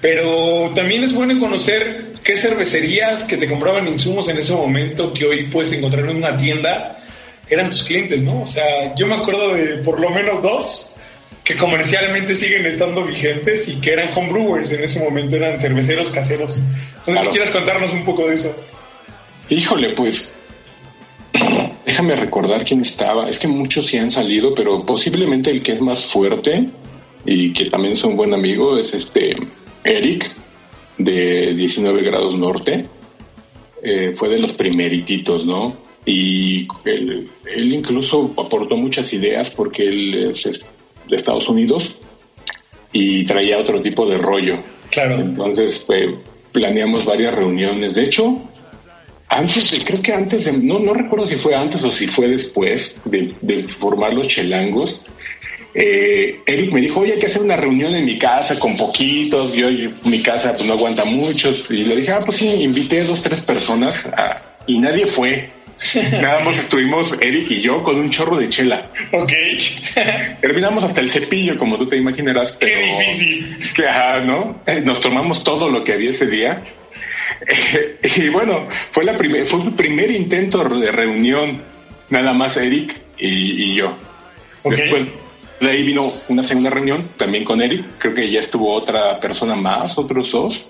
Pero 0.00 0.70
también 0.74 1.04
es 1.04 1.12
bueno 1.12 1.38
conocer 1.38 2.11
qué 2.22 2.36
cervecerías 2.36 3.24
que 3.24 3.36
te 3.36 3.48
compraban 3.48 3.88
insumos 3.88 4.28
en 4.28 4.38
ese 4.38 4.52
momento 4.52 5.12
que 5.12 5.26
hoy 5.26 5.44
puedes 5.44 5.72
encontrar 5.72 6.08
en 6.08 6.16
una 6.16 6.36
tienda 6.36 6.98
eran 7.48 7.68
tus 7.68 7.82
clientes, 7.82 8.22
¿no? 8.22 8.42
O 8.42 8.46
sea, 8.46 8.94
yo 8.94 9.06
me 9.06 9.16
acuerdo 9.16 9.54
de 9.54 9.78
por 9.78 10.00
lo 10.00 10.10
menos 10.10 10.42
dos 10.42 10.96
que 11.44 11.56
comercialmente 11.56 12.34
siguen 12.34 12.66
estando 12.66 13.04
vigentes 13.04 13.68
y 13.68 13.76
que 13.76 13.92
eran 13.92 14.10
homebrewers 14.16 14.70
en 14.70 14.84
ese 14.84 15.00
momento, 15.00 15.36
eran 15.36 15.60
cerveceros 15.60 16.08
caseros. 16.08 16.62
No 17.06 17.14
sé 17.14 17.20
si 17.20 17.28
quieres 17.28 17.50
contarnos 17.50 17.92
un 17.92 18.04
poco 18.04 18.28
de 18.28 18.36
eso. 18.36 18.54
Híjole, 19.50 19.90
pues 19.90 20.32
déjame 21.86 22.16
recordar 22.16 22.64
quién 22.64 22.82
estaba. 22.82 23.28
Es 23.28 23.38
que 23.38 23.48
muchos 23.48 23.88
sí 23.88 23.98
han 23.98 24.10
salido, 24.10 24.54
pero 24.54 24.86
posiblemente 24.86 25.50
el 25.50 25.62
que 25.62 25.72
es 25.72 25.80
más 25.80 26.06
fuerte 26.06 26.68
y 27.26 27.52
que 27.52 27.70
también 27.70 27.94
es 27.94 28.04
un 28.04 28.16
buen 28.16 28.32
amigo 28.32 28.78
es 28.78 28.94
este 28.94 29.36
Eric 29.84 30.30
de 30.98 31.54
19 31.54 32.02
grados 32.02 32.38
norte. 32.38 32.86
Eh, 33.82 34.14
fue 34.16 34.28
de 34.28 34.38
los 34.38 34.52
primerititos, 34.52 35.44
¿no? 35.44 35.76
Y 36.04 36.66
él, 36.84 37.28
incluso 37.54 38.32
aportó 38.36 38.76
muchas 38.76 39.12
ideas 39.12 39.50
porque 39.50 39.84
él 39.84 40.30
es, 40.30 40.64
de 41.08 41.16
Estados 41.16 41.48
Unidos 41.48 41.94
y 42.92 43.24
traía 43.24 43.58
otro 43.58 43.80
tipo 43.80 44.06
de 44.06 44.18
rollo. 44.18 44.58
Claro. 44.90 45.16
Entonces, 45.16 45.82
pues, 45.86 46.14
planeamos 46.52 47.04
varias 47.04 47.34
reuniones. 47.34 47.94
De 47.94 48.04
hecho, 48.04 48.40
antes 49.28 49.70
de, 49.70 49.84
creo 49.84 50.02
que 50.02 50.12
antes 50.12 50.44
de, 50.44 50.52
no, 50.52 50.78
no 50.78 50.92
recuerdo 50.92 51.26
si 51.26 51.36
fue 51.36 51.54
antes 51.54 51.82
o 51.82 51.90
si 51.90 52.06
fue 52.06 52.28
después 52.28 52.96
de, 53.04 53.32
de 53.40 53.66
formar 53.66 54.12
los 54.12 54.28
chelangos, 54.28 55.00
eh, 55.74 56.40
Eric 56.44 56.72
me 56.72 56.80
dijo, 56.80 57.00
oye, 57.00 57.14
hay 57.14 57.18
que 57.18 57.26
hacer 57.26 57.42
una 57.42 57.56
reunión 57.56 57.94
en 57.94 58.04
mi 58.04 58.18
casa 58.18 58.58
con 58.58 58.76
poquitos, 58.76 59.54
yo, 59.54 59.68
mi 60.04 60.22
casa 60.22 60.52
pues 60.52 60.64
no 60.64 60.74
aguanta 60.74 61.04
muchos, 61.04 61.64
y 61.70 61.84
le 61.84 61.96
dije, 61.96 62.12
ah, 62.12 62.20
pues 62.24 62.38
sí, 62.38 62.48
invité 62.48 63.02
dos, 63.04 63.22
tres 63.22 63.40
personas, 63.40 64.08
y 64.66 64.78
nadie 64.78 65.06
fue. 65.06 65.48
Nada 66.12 66.44
más 66.44 66.56
estuvimos 66.56 67.12
Eric 67.20 67.50
y 67.50 67.60
yo 67.60 67.82
con 67.82 67.96
un 67.96 68.08
chorro 68.08 68.36
de 68.36 68.48
chela. 68.48 68.86
Ok. 69.10 69.32
Terminamos 70.40 70.84
hasta 70.84 71.00
el 71.00 71.10
cepillo, 71.10 71.58
como 71.58 71.76
tú 71.76 71.86
te 71.86 71.96
imaginarás. 71.96 72.52
Qué 72.52 72.66
difícil. 72.66 73.56
Que, 73.74 73.82
¿no? 74.24 74.60
Eh, 74.64 74.80
nos 74.84 75.00
tomamos 75.00 75.42
todo 75.42 75.68
lo 75.68 75.82
que 75.82 75.94
había 75.94 76.10
ese 76.10 76.26
día. 76.26 76.62
y 78.16 78.28
bueno, 78.28 78.68
fue, 78.92 79.04
la 79.04 79.14
fue 79.14 79.62
el 79.64 79.74
primer 79.74 80.12
intento 80.12 80.62
de 80.62 80.92
reunión, 80.92 81.60
nada 82.10 82.32
más 82.32 82.56
Eric 82.56 82.94
y, 83.18 83.74
yo. 83.74 83.96
Después 84.64 85.06
de 85.62 85.70
ahí 85.70 85.82
vino 85.82 86.12
una 86.28 86.42
segunda 86.42 86.70
reunión 86.70 87.04
también 87.16 87.44
con 87.44 87.62
Eric, 87.62 87.84
creo 87.98 88.14
que 88.14 88.30
ya 88.30 88.40
estuvo 88.40 88.72
otra 88.72 89.18
persona 89.20 89.54
más, 89.54 89.96
otros 89.96 90.30
dos. 90.30 90.66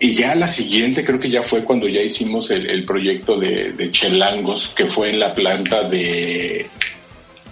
Y 0.00 0.14
ya 0.14 0.34
la 0.34 0.48
siguiente 0.48 1.04
creo 1.04 1.20
que 1.20 1.30
ya 1.30 1.42
fue 1.42 1.64
cuando 1.64 1.88
ya 1.88 2.02
hicimos 2.02 2.50
el, 2.50 2.84
proyecto 2.84 3.38
de, 3.38 3.90
Chelangos, 3.90 4.72
que 4.76 4.86
fue 4.86 5.10
en 5.10 5.20
la 5.20 5.32
planta 5.32 5.88
de, 5.88 6.66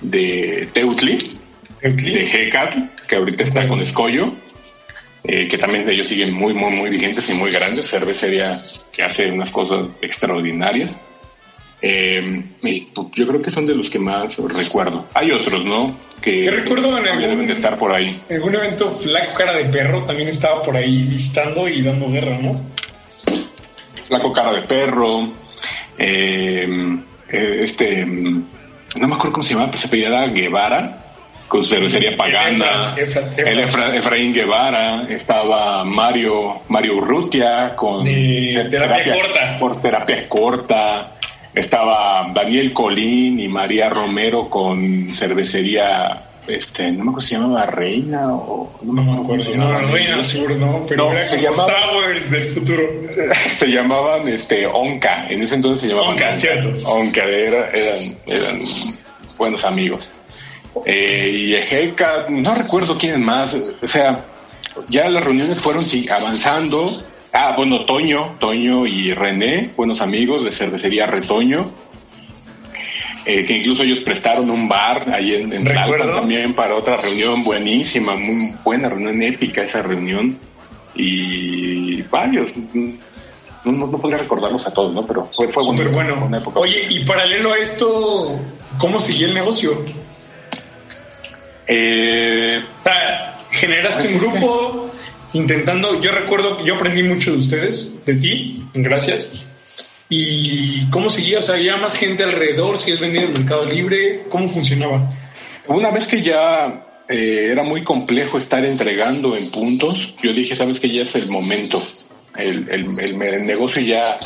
de 0.01 0.69
Teutli, 0.73 1.39
de 1.81 2.27
GECAT, 2.27 3.07
que 3.07 3.17
ahorita 3.17 3.45
está 3.45 3.69
con 3.69 3.81
Escollo, 3.81 4.35
eh, 5.25 5.47
que 5.49 5.57
también 5.57 5.89
ellos 5.89 6.09
siguen 6.09 6.33
muy, 6.33 6.53
muy, 6.53 6.73
muy 6.73 6.91
vigentes 6.91 7.29
y 7.31 7.35
muy 7.35 7.51
grandes, 7.51 7.89
cervecería 7.89 8.61
que 8.91 9.03
hace 9.03 9.31
unas 9.31 9.51
cosas 9.51 9.87
extraordinarias. 10.01 10.99
Eh, 11.81 12.45
pues, 12.61 12.83
yo 13.13 13.27
creo 13.27 13.41
que 13.41 13.51
son 13.51 13.67
de 13.67 13.75
los 13.75 13.89
que 13.89 13.99
más 13.99 14.37
recuerdo. 14.37 15.07
Hay 15.15 15.31
otros, 15.31 15.65
¿no? 15.65 15.97
Que, 16.23 16.49
recuerdo 16.51 16.97
en 16.99 17.09
algún, 17.09 17.47
de 17.47 17.53
estar 17.53 17.77
por 17.77 17.93
ahí. 17.93 18.21
En 18.29 18.37
algún 18.37 18.55
evento, 18.55 18.97
Flaco 18.97 19.35
Cara 19.35 19.57
de 19.57 19.65
Perro 19.65 20.05
también 20.05 20.29
estaba 20.29 20.63
por 20.63 20.77
ahí 20.77 21.03
visitando 21.03 21.69
y 21.69 21.83
dando 21.83 22.09
guerra, 22.09 22.39
¿no? 22.39 22.61
Flaco 24.07 24.33
Cara 24.33 24.53
de 24.53 24.63
Perro, 24.63 25.29
eh, 25.99 26.65
eh, 27.29 27.59
este, 27.63 28.07
no 28.07 29.09
me 29.09 29.15
acuerdo 29.15 29.33
cómo 29.33 29.43
se 29.43 29.55
llama, 29.55 29.67
pero 29.67 29.79
se 29.79 29.89
apellidaba 29.89 30.29
Guevara, 30.29 30.99
con 31.49 31.65
cervecería 31.65 32.17
pagana, 32.17 32.95
el 32.97 33.61
Efraín 33.61 34.33
Guevara, 34.33 35.07
estaba 35.09 35.85
Mario, 35.85 36.63
Mario 36.69 36.97
Urrutia 36.99 37.75
con 37.75 38.05
terapia 38.05 39.15
corta. 39.15 39.57
Por 39.59 39.83
terapia 39.83 40.29
corta 40.29 41.13
estaba 41.55 42.31
Daniel 42.35 42.73
Colín 42.73 43.41
y 43.41 43.49
María 43.49 43.89
Romero 43.89 44.49
con 44.49 45.13
cervecería, 45.13 46.23
este, 46.47 46.91
no 46.91 47.05
me 47.05 47.11
acuerdo 47.11 47.21
si 47.21 47.29
se 47.29 47.41
llamaba 47.41 47.67
Reina 47.67 48.35
o 48.35 48.79
no 48.83 48.93
me 48.93 49.23
acuerdo. 49.23 49.45
Si 49.45 49.55
no, 49.55 49.73
Reina 49.73 50.23
seguro 50.23 50.57
no, 50.57 50.87
pero 50.89 51.13
era 51.13 51.25
se 51.25 51.41
llamaba, 51.41 51.73
del 52.31 52.55
futuro. 52.55 52.83
Se 53.57 53.67
llamaban 53.67 54.29
este 54.29 54.67
Onca, 54.67 55.27
en 55.29 55.43
ese 55.43 55.57
entonces 55.57 55.83
se 55.83 55.89
llamaban 55.89 56.15
Onca, 56.15 56.33
cierto. 56.33 56.89
Onca, 56.89 57.25
eran, 57.25 58.17
eran 58.27 58.63
buenos 59.37 59.65
amigos. 59.65 60.09
Eh, 60.87 61.31
y 61.35 61.55
Ejeca, 61.55 62.27
no 62.31 62.55
recuerdo 62.55 62.97
quién 62.97 63.23
más, 63.23 63.55
o 63.55 63.87
sea, 63.87 64.25
ya 64.89 65.09
las 65.11 65.23
reuniones 65.23 65.59
fueron 65.59 65.85
sí, 65.85 66.09
avanzando, 66.09 66.87
Ah, 67.33 67.55
bueno, 67.57 67.87
Toño, 67.87 68.37
Toño 68.39 68.87
y 68.87 69.15
René, 69.15 69.71
buenos 69.75 70.03
amigos 70.03 70.45
de 70.45 70.53
cervecería 70.53 71.07
Retoño, 71.07 71.71
eh, 73.25 73.47
que 73.47 73.55
incluso 73.55 73.85
ellos 73.85 74.01
prestaron 74.01 74.51
un 74.51 74.69
bar 74.69 75.09
ahí 75.15 75.35
en, 75.37 75.53
en 75.53 75.65
también 75.65 76.53
para 76.53 76.75
otra 76.75 76.99
reunión 76.99 77.43
buenísima, 77.43 78.15
muy 78.17 78.55
buena 78.63 78.91
reunión, 78.91 79.23
épica 79.23 79.63
esa 79.63 79.81
reunión. 79.81 80.39
Y 80.95 82.03
varios, 82.03 82.53
no, 83.65 83.73
no, 83.73 83.91
podría 83.91 84.19
recordarlos 84.19 84.67
a 84.67 84.75
todos, 84.75 84.93
¿no? 84.93 85.07
Pero 85.07 85.25
fue, 85.35 85.49
fue 85.49 85.65
bueno. 85.65 86.29
Oye, 86.55 86.87
y 86.91 87.03
paralelo 87.07 87.55
a 87.55 87.59
esto, 87.59 88.39
¿cómo 88.77 89.01
siguió 89.01 89.29
el 89.29 89.35
negocio? 89.35 89.83
Eh, 91.67 92.63
generaste 93.53 94.09
un 94.09 94.19
grupo, 94.19 94.91
intentando, 95.33 96.01
yo 96.01 96.13
recuerdo, 96.13 96.65
yo 96.65 96.75
aprendí 96.75 97.03
mucho 97.03 97.33
de 97.33 97.39
ustedes, 97.39 98.05
de 98.05 98.15
ti, 98.15 98.65
gracias. 98.75 99.47
¿Y 100.09 100.91
cómo 100.91 101.09
seguía? 101.09 101.39
O 101.39 101.43
sea, 101.43 101.55
¿había 101.55 101.77
más 101.77 101.97
gente 101.97 102.23
alrededor? 102.23 102.77
¿Si 102.77 102.91
es 102.91 103.01
vendido 103.01 103.25
en 103.25 103.33
Mercado 103.33 103.65
Libre? 103.65 104.25
¿Cómo 104.29 104.49
funcionaba? 104.49 105.11
Una 105.69 105.91
vez 105.91 106.07
que 106.07 106.23
ya 106.23 106.85
eh, 107.09 107.49
era 107.51 107.63
muy 107.63 107.83
complejo 107.83 108.37
estar 108.37 108.65
entregando 108.65 109.37
en 109.37 109.51
puntos, 109.51 110.15
yo 110.23 110.33
dije, 110.33 110.55
sabes 110.55 110.81
que 110.81 110.91
ya 110.91 111.03
es 111.03 111.15
el 111.15 111.29
momento. 111.31 111.83
El, 112.37 112.69
el, 112.69 113.01
el, 113.01 113.47
negocio 113.47 113.83
ya, 113.83 114.19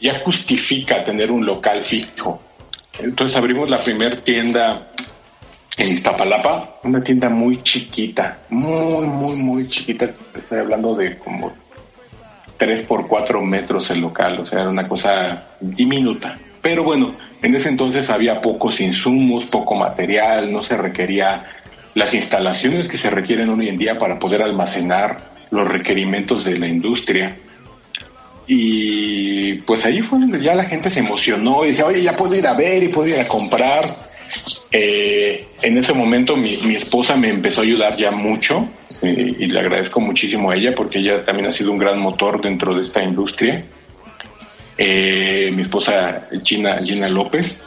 ya 0.00 0.20
justifica 0.24 1.04
tener 1.04 1.30
un 1.30 1.44
local 1.46 1.84
fijo. 1.84 2.42
Entonces 2.98 3.36
abrimos 3.36 3.70
la 3.70 3.78
primera 3.78 4.22
tienda 4.22 4.92
en 5.76 5.88
Iztapalapa, 5.88 6.80
una 6.84 7.02
tienda 7.02 7.28
muy 7.28 7.62
chiquita, 7.62 8.40
muy, 8.50 9.06
muy, 9.06 9.36
muy 9.36 9.68
chiquita. 9.68 10.10
Estoy 10.34 10.58
hablando 10.58 10.94
de 10.94 11.16
como 11.18 11.52
3 12.56 12.82
por 12.82 13.06
4 13.08 13.42
metros 13.42 13.90
el 13.90 14.00
local, 14.00 14.40
o 14.40 14.46
sea, 14.46 14.60
era 14.60 14.70
una 14.70 14.86
cosa 14.86 15.56
diminuta. 15.60 16.38
Pero 16.60 16.84
bueno, 16.84 17.14
en 17.42 17.54
ese 17.54 17.70
entonces 17.70 18.08
había 18.10 18.40
pocos 18.40 18.80
insumos, 18.80 19.46
poco 19.46 19.74
material, 19.74 20.52
no 20.52 20.62
se 20.62 20.76
requería 20.76 21.44
las 21.94 22.14
instalaciones 22.14 22.88
que 22.88 22.96
se 22.96 23.10
requieren 23.10 23.48
hoy 23.48 23.68
en 23.68 23.76
día 23.76 23.98
para 23.98 24.18
poder 24.18 24.42
almacenar 24.42 25.32
los 25.50 25.66
requerimientos 25.66 26.44
de 26.44 26.58
la 26.58 26.68
industria. 26.68 27.36
Y 28.46 29.54
pues 29.62 29.84
ahí 29.84 30.00
fue 30.02 30.18
donde 30.18 30.42
ya 30.42 30.54
la 30.54 30.64
gente 30.64 30.90
se 30.90 31.00
emocionó 31.00 31.64
y 31.64 31.68
decía, 31.68 31.86
oye, 31.86 32.02
ya 32.02 32.16
puedo 32.16 32.34
ir 32.34 32.46
a 32.46 32.54
ver 32.54 32.82
y 32.82 32.88
puedo 32.88 33.08
ir 33.08 33.20
a 33.20 33.28
comprar 33.28 34.11
Eh, 34.70 35.48
en 35.60 35.76
ese 35.76 35.92
momento 35.92 36.34
mi, 36.36 36.56
mi, 36.58 36.76
esposa 36.76 37.14
me 37.14 37.28
empezó 37.28 37.60
a 37.60 37.64
ayudar 37.64 37.96
ya 37.96 38.10
mucho 38.10 38.70
eh, 39.02 39.34
y 39.38 39.46
le 39.46 39.60
agradezco 39.60 40.00
muchísimo 40.00 40.50
a 40.50 40.56
ella 40.56 40.70
porque 40.74 40.98
ella 40.98 41.22
también 41.24 41.48
ha 41.48 41.52
sido 41.52 41.72
un 41.72 41.78
gran 41.78 41.98
motor 41.98 42.40
dentro 42.40 42.74
de 42.74 42.82
esta 42.82 43.02
industria. 43.02 43.64
Eh, 44.78 45.50
mi 45.52 45.62
esposa 45.62 46.28
Gina, 46.42 46.78
Gina 46.82 47.08
López, 47.08 47.60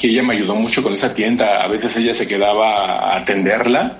que 0.00 0.08
ella 0.08 0.22
me 0.22 0.34
ayudó 0.34 0.54
mucho 0.54 0.82
con 0.82 0.94
esa 0.94 1.12
tienda. 1.12 1.62
A 1.62 1.68
veces 1.68 1.94
ella 1.96 2.14
se 2.14 2.26
quedaba 2.26 3.12
a 3.12 3.18
atenderla. 3.18 3.98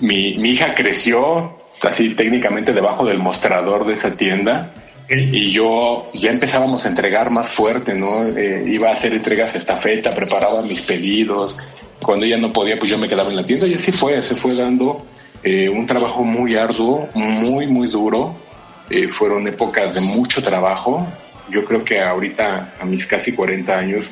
Mi, 0.00 0.34
mi 0.38 0.52
hija 0.52 0.74
creció 0.74 1.58
así 1.82 2.14
técnicamente 2.14 2.72
debajo 2.72 3.04
del 3.04 3.18
mostrador 3.18 3.86
de 3.86 3.94
esa 3.94 4.16
tienda 4.16 4.72
y 5.20 5.52
yo 5.52 6.10
ya 6.14 6.30
empezábamos 6.30 6.84
a 6.84 6.88
entregar 6.88 7.30
más 7.30 7.48
fuerte, 7.48 7.94
¿no? 7.94 8.26
Eh, 8.26 8.64
iba 8.66 8.88
a 8.88 8.92
hacer 8.92 9.12
entregas 9.12 9.54
estafeta, 9.54 10.14
preparaba 10.14 10.62
mis 10.62 10.80
pedidos. 10.80 11.54
Cuando 12.00 12.26
ella 12.26 12.38
no 12.38 12.52
podía, 12.52 12.78
pues 12.78 12.90
yo 12.90 12.98
me 12.98 13.08
quedaba 13.08 13.30
en 13.30 13.36
la 13.36 13.44
tienda 13.44 13.66
y 13.66 13.74
así 13.74 13.92
fue, 13.92 14.22
se 14.22 14.36
fue 14.36 14.56
dando 14.56 15.04
eh, 15.42 15.68
un 15.68 15.86
trabajo 15.86 16.24
muy 16.24 16.56
arduo, 16.56 17.08
muy, 17.14 17.66
muy 17.66 17.88
duro. 17.88 18.34
Eh, 18.90 19.08
fueron 19.08 19.46
épocas 19.46 19.94
de 19.94 20.00
mucho 20.00 20.42
trabajo. 20.42 21.06
Yo 21.50 21.64
creo 21.64 21.84
que 21.84 22.00
ahorita, 22.00 22.74
a 22.80 22.84
mis 22.84 23.06
casi 23.06 23.32
40 23.32 23.76
años, 23.76 24.06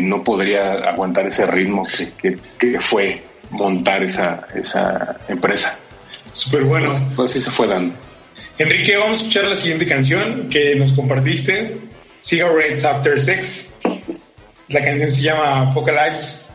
no 0.00 0.24
podría 0.24 0.72
aguantar 0.72 1.26
ese 1.28 1.46
ritmo 1.46 1.86
que, 2.20 2.36
que, 2.58 2.80
fue 2.80 3.22
montar 3.50 4.02
esa, 4.02 4.48
esa 4.52 5.16
empresa. 5.28 5.76
Súper 6.32 6.64
bueno. 6.64 7.00
Pues 7.14 7.30
así 7.30 7.40
se 7.40 7.50
fue 7.50 7.68
dando. 7.68 7.94
Enrique, 8.60 8.94
vamos 8.94 9.12
a 9.12 9.22
escuchar 9.22 9.44
la 9.46 9.56
siguiente 9.56 9.86
canción 9.86 10.50
que 10.50 10.74
nos 10.74 10.92
compartiste, 10.92 11.78
Cigarettes 12.20 12.84
After 12.84 13.18
Sex. 13.18 13.72
La 14.68 14.84
canción 14.84 15.08
se 15.08 15.22
llama 15.22 15.62
Apocalypse. 15.62 16.46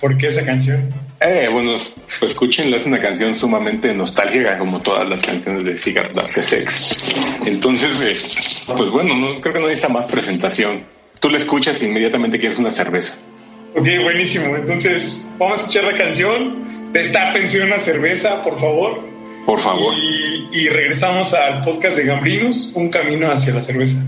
¿Por 0.00 0.16
qué 0.16 0.28
esa 0.28 0.42
canción? 0.42 0.88
Eh, 1.20 1.48
bueno, 1.52 1.76
pues 2.18 2.30
escúchenla, 2.32 2.78
es 2.78 2.86
una 2.86 2.98
canción 2.98 3.36
sumamente 3.36 3.92
nostálgica 3.92 4.56
como 4.56 4.80
todas 4.80 5.06
las 5.06 5.20
canciones 5.20 5.66
de 5.66 5.74
Cigarettes 5.74 6.16
After 6.16 6.42
Sex. 6.42 6.96
Entonces, 7.44 8.00
eh, 8.00 8.64
pues 8.74 8.88
bueno, 8.88 9.14
no, 9.14 9.38
creo 9.42 9.52
que 9.52 9.60
no 9.60 9.66
necesita 9.66 9.90
más 9.90 10.06
presentación. 10.06 10.84
Tú 11.20 11.28
la 11.28 11.36
escuchas 11.36 11.82
e 11.82 11.84
inmediatamente 11.84 12.38
quieres 12.38 12.58
una 12.58 12.70
cerveza. 12.70 13.18
Ok, 13.76 13.86
buenísimo. 14.02 14.56
Entonces, 14.56 15.22
vamos 15.36 15.58
a 15.58 15.62
escuchar 15.64 15.84
la 15.84 15.94
canción. 15.94 16.90
Destápense 16.94 17.62
una 17.62 17.78
cerveza, 17.78 18.40
por 18.40 18.58
favor. 18.58 19.19
Por 19.46 19.60
favor. 19.60 19.94
Y, 20.52 20.68
regresamos 20.68 21.32
al 21.32 21.62
podcast 21.62 21.96
de 21.96 22.04
Gambrinos, 22.04 22.72
Un 22.74 22.90
Camino 22.90 23.30
hacia 23.30 23.54
la 23.54 23.62
Cerveza. 23.62 24.02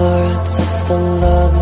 of 0.00 0.88
the 0.88 0.96
love 0.96 1.57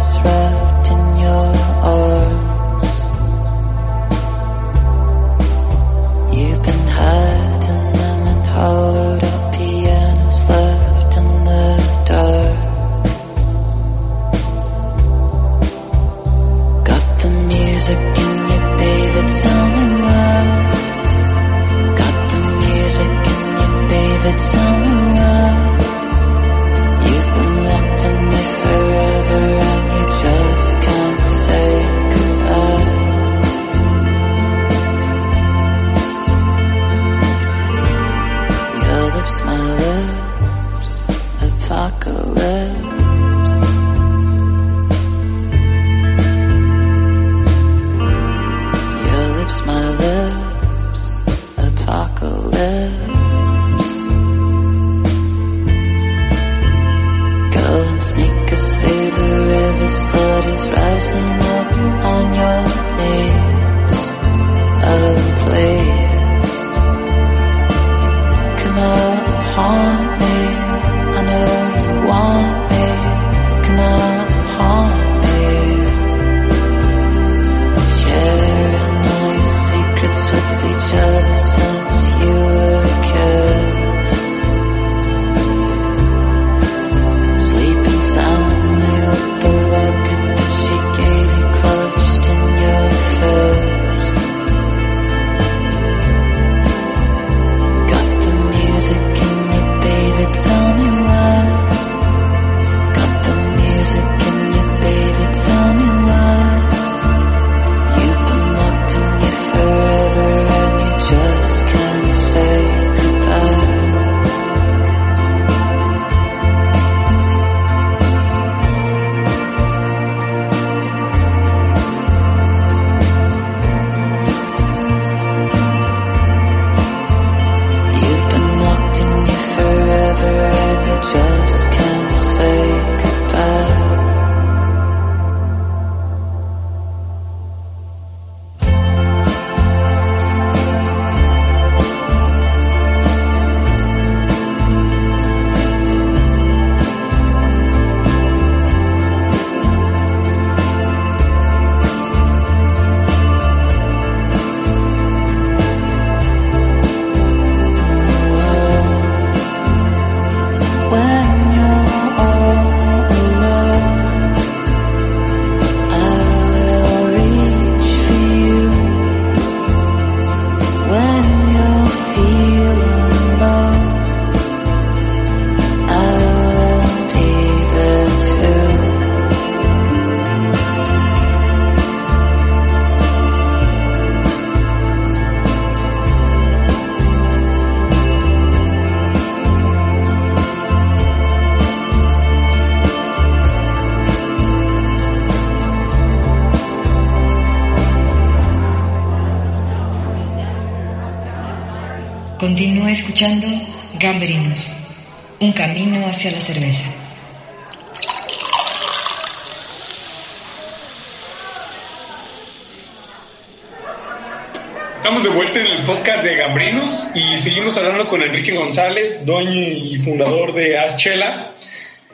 Enrique 218.46 218.62
González, 218.64 219.26
dueño 219.26 219.60
y 219.60 219.98
fundador 219.98 220.54
de 220.54 220.78
Aschela. 220.78 221.52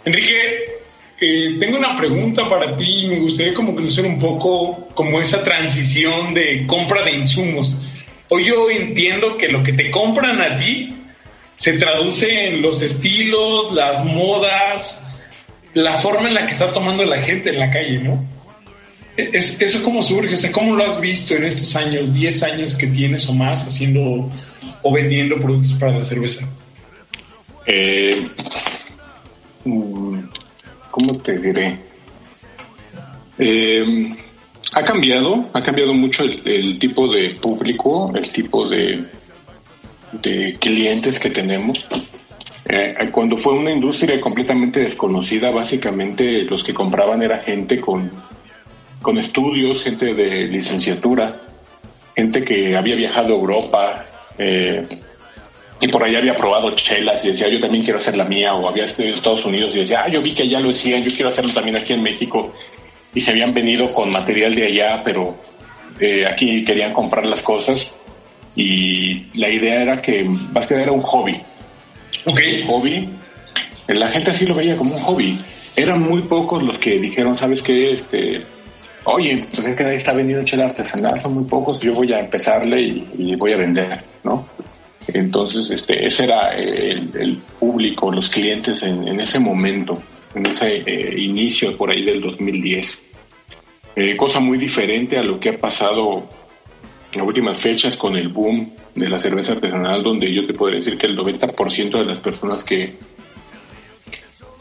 Enrique, 0.02 0.32
eh, 1.20 1.56
tengo 1.60 1.76
una 1.76 1.94
pregunta 1.94 2.48
para 2.48 2.74
ti 2.74 3.00
y 3.02 3.06
me 3.06 3.18
gustaría 3.18 3.52
como 3.52 3.74
conocer 3.74 4.06
un 4.06 4.18
poco 4.18 4.88
como 4.94 5.20
esa 5.20 5.42
transición 5.42 6.32
de 6.32 6.66
compra 6.66 7.04
de 7.04 7.12
insumos. 7.12 7.76
Hoy 8.30 8.46
yo 8.46 8.70
entiendo 8.70 9.36
que 9.36 9.48
lo 9.48 9.62
que 9.62 9.74
te 9.74 9.90
compran 9.90 10.40
a 10.40 10.56
ti 10.56 10.94
se 11.58 11.74
traduce 11.74 12.46
en 12.46 12.62
los 12.62 12.80
estilos, 12.80 13.70
las 13.72 14.02
modas, 14.02 15.06
la 15.74 15.98
forma 15.98 16.28
en 16.28 16.34
la 16.34 16.46
que 16.46 16.52
está 16.52 16.72
tomando 16.72 17.04
la 17.04 17.20
gente 17.20 17.50
en 17.50 17.58
la 17.58 17.70
calle, 17.70 17.98
¿no? 17.98 18.24
Es, 19.16 19.60
¿Eso 19.60 19.82
cómo 19.82 20.02
surge? 20.02 20.34
O 20.34 20.36
sea, 20.36 20.50
¿cómo 20.50 20.74
lo 20.74 20.84
has 20.84 21.00
visto 21.00 21.34
en 21.34 21.44
estos 21.44 21.76
años, 21.76 22.14
10 22.14 22.42
años 22.44 22.74
que 22.74 22.86
tienes 22.86 23.28
o 23.28 23.34
más 23.34 23.66
haciendo 23.66 24.28
o 24.82 24.92
vendiendo 24.92 25.36
productos 25.36 25.74
para 25.74 25.98
la 25.98 26.04
cerveza? 26.04 26.48
Eh, 27.66 28.26
mm, 29.64 30.18
¿Cómo 30.90 31.18
te 31.18 31.38
diré? 31.38 31.78
Eh, 33.38 34.14
ha 34.72 34.84
cambiado, 34.84 35.50
ha 35.52 35.62
cambiado 35.62 35.92
mucho 35.92 36.24
el, 36.24 36.78
tipo 36.78 37.06
de 37.08 37.30
público, 37.30 38.12
el 38.14 38.30
tipo 38.30 38.68
de, 38.68 39.04
clientes 40.58 41.18
que 41.18 41.30
tenemos. 41.30 41.84
Eh, 42.64 42.94
cuando 43.10 43.36
fue 43.36 43.54
una 43.54 43.70
industria 43.70 44.20
completamente 44.20 44.80
desconocida, 44.80 45.50
básicamente 45.50 46.42
los 46.42 46.64
que 46.64 46.72
compraban 46.72 47.22
era 47.22 47.38
gente 47.38 47.80
con 47.80 48.10
con 49.02 49.18
estudios, 49.18 49.82
gente 49.82 50.14
de 50.14 50.46
licenciatura, 50.46 51.36
gente 52.14 52.44
que 52.44 52.76
había 52.76 52.94
viajado 52.94 53.34
a 53.34 53.36
Europa 53.36 54.04
eh, 54.38 54.86
y 55.82 55.88
por 55.88 56.04
allá 56.04 56.18
había 56.18 56.36
probado 56.36 56.70
chelas 56.76 57.24
y 57.24 57.30
decía, 57.30 57.48
yo 57.50 57.58
también 57.58 57.82
quiero 57.82 57.98
hacer 57.98 58.16
la 58.16 58.24
mía, 58.24 58.54
o 58.54 58.68
había 58.68 58.84
estudiado 58.84 59.14
en 59.14 59.18
Estados 59.18 59.44
Unidos 59.44 59.74
y 59.74 59.80
decía, 59.80 60.02
ah, 60.04 60.08
yo 60.08 60.22
vi 60.22 60.32
que 60.32 60.44
allá 60.44 60.60
lo 60.60 60.68
decían, 60.68 61.02
yo 61.02 61.10
quiero 61.12 61.30
hacerlo 61.30 61.52
también 61.52 61.76
aquí 61.76 61.92
en 61.92 62.02
México. 62.04 62.54
Y 63.12 63.20
se 63.20 63.32
habían 63.32 63.52
venido 63.52 63.92
con 63.92 64.10
material 64.10 64.54
de 64.54 64.66
allá, 64.66 65.02
pero 65.04 65.36
eh, 65.98 66.24
aquí 66.24 66.64
querían 66.64 66.92
comprar 66.92 67.26
las 67.26 67.42
cosas. 67.42 67.92
Y 68.54 69.26
la 69.36 69.50
idea 69.50 69.82
era 69.82 70.00
que 70.00 70.24
básicamente 70.24 70.84
era 70.84 70.92
un 70.92 71.02
hobby. 71.02 71.40
Ok. 72.26 72.40
Un 72.60 72.66
hobby. 72.68 73.08
La 73.88 74.08
gente 74.12 74.30
así 74.30 74.46
lo 74.46 74.54
veía 74.54 74.76
como 74.76 74.94
un 74.94 75.02
hobby. 75.02 75.36
Eran 75.74 76.00
muy 76.00 76.22
pocos 76.22 76.62
los 76.62 76.78
que 76.78 76.98
dijeron, 77.00 77.36
¿sabes 77.36 77.60
qué? 77.60 77.92
Este, 77.92 78.42
oye, 79.04 79.46
pues 79.50 79.66
es 79.66 79.76
que 79.76 79.84
nadie 79.84 79.96
está 79.96 80.12
vendiendo 80.12 80.44
chela 80.44 80.66
artesanal, 80.66 81.20
son 81.20 81.34
muy 81.34 81.44
pocos, 81.44 81.80
yo 81.80 81.94
voy 81.94 82.12
a 82.12 82.20
empezarle 82.20 82.80
y, 82.80 83.36
voy 83.36 83.52
a 83.52 83.56
vender, 83.56 84.04
¿no? 84.24 84.46
Entonces, 85.08 85.68
este, 85.70 86.06
ese 86.06 86.24
era 86.24 86.50
el, 86.54 87.38
público, 87.58 88.12
los 88.12 88.28
clientes 88.28 88.82
en, 88.84 89.20
ese 89.20 89.38
momento, 89.38 90.00
en 90.34 90.46
ese 90.46 90.82
eh, 90.86 91.14
inicio 91.18 91.76
por 91.76 91.90
ahí 91.90 92.04
del 92.04 92.20
2010. 92.20 93.04
Eh, 93.96 94.16
cosa 94.16 94.38
muy 94.38 94.58
diferente 94.58 95.18
a 95.18 95.22
lo 95.22 95.40
que 95.40 95.50
ha 95.50 95.58
pasado 95.58 96.28
en 97.12 97.18
las 97.18 97.26
últimas 97.26 97.58
fechas 97.58 97.96
con 97.96 98.16
el 98.16 98.28
boom 98.28 98.72
de 98.94 99.08
la 99.08 99.18
cerveza 99.18 99.52
artesanal, 99.52 100.02
donde 100.02 100.32
yo 100.32 100.46
te 100.46 100.54
puedo 100.54 100.74
decir 100.74 100.96
que 100.96 101.08
el 101.08 101.18
90% 101.18 101.98
de 101.98 102.04
las 102.04 102.18
personas 102.20 102.64
que 102.64 102.96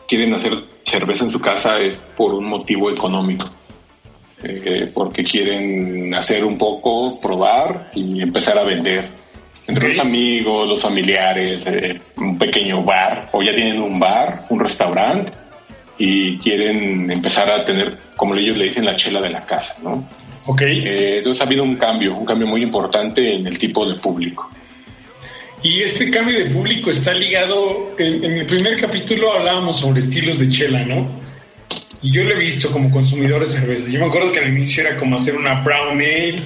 quieren 0.08 0.34
hacer 0.34 0.52
cerveza 0.84 1.24
en 1.24 1.30
su 1.30 1.40
casa 1.40 1.78
es 1.80 1.96
por 2.18 2.34
un 2.34 2.46
motivo 2.46 2.92
económico 2.92 3.50
eh, 4.44 4.90
porque 4.94 5.24
quieren 5.24 6.14
hacer 6.14 6.44
un 6.44 6.58
poco, 6.58 7.20
probar 7.22 7.92
y 7.94 8.22
empezar 8.22 8.58
a 8.58 8.64
vender. 8.64 9.06
Entre 9.68 9.90
los 9.90 10.00
amigos, 10.00 10.68
los 10.68 10.82
familiares, 10.82 11.64
eh, 11.68 12.00
un 12.18 12.38
pequeño 12.38 12.84
bar, 12.84 13.30
o 13.32 13.42
ya 13.44 13.54
tienen 13.54 13.80
un 13.82 14.00
bar, 14.00 14.42
un 14.50 14.60
restaurante, 14.60 15.32
y 15.98 16.38
quieren 16.40 17.10
empezar 17.12 17.50
a 17.50 17.64
tener, 17.64 17.98
como 18.16 18.36
ellos 18.36 18.58
le 18.58 18.66
dicen, 18.66 18.86
la 18.86 18.96
chela 18.96 19.22
de 19.22 19.30
la 19.30 19.46
casa, 19.46 19.76
¿no? 19.84 20.08
Ok. 20.48 20.62
Eh, 20.64 21.18
entonces 21.20 21.42
ha 21.42 21.46
habido 21.46 21.64
un 21.64 21.76
cambio, 21.76 22.16
un 22.16 22.26
cambio 22.26 22.48
muy 22.48 22.64
importante 22.64 23.36
en 23.36 23.46
el 23.46 23.60
tipo 23.60 23.88
de 23.88 24.00
público. 24.00 24.50
Y 25.62 25.84
este 25.84 26.10
cambio 26.10 26.40
de 26.40 26.50
público 26.50 26.90
está 26.90 27.14
ligado, 27.14 27.94
en, 28.00 28.24
en 28.24 28.32
el 28.40 28.46
primer 28.48 28.82
capítulo 28.82 29.32
hablábamos 29.32 29.80
sobre 29.80 30.00
estilos 30.00 30.40
de 30.40 30.50
chela, 30.50 30.84
¿no? 30.84 31.08
Y 32.02 32.12
yo 32.12 32.24
lo 32.24 32.36
he 32.36 32.40
visto 32.40 32.72
como 32.72 32.90
consumidor 32.90 33.42
de 33.42 33.48
cerveza. 33.48 33.88
Yo 33.88 34.00
me 34.00 34.08
acuerdo 34.08 34.32
que 34.32 34.40
al 34.40 34.50
inicio 34.50 34.86
era 34.86 34.98
como 34.98 35.16
hacer 35.16 35.36
una 35.36 35.62
brown 35.62 36.00
ale, 36.00 36.42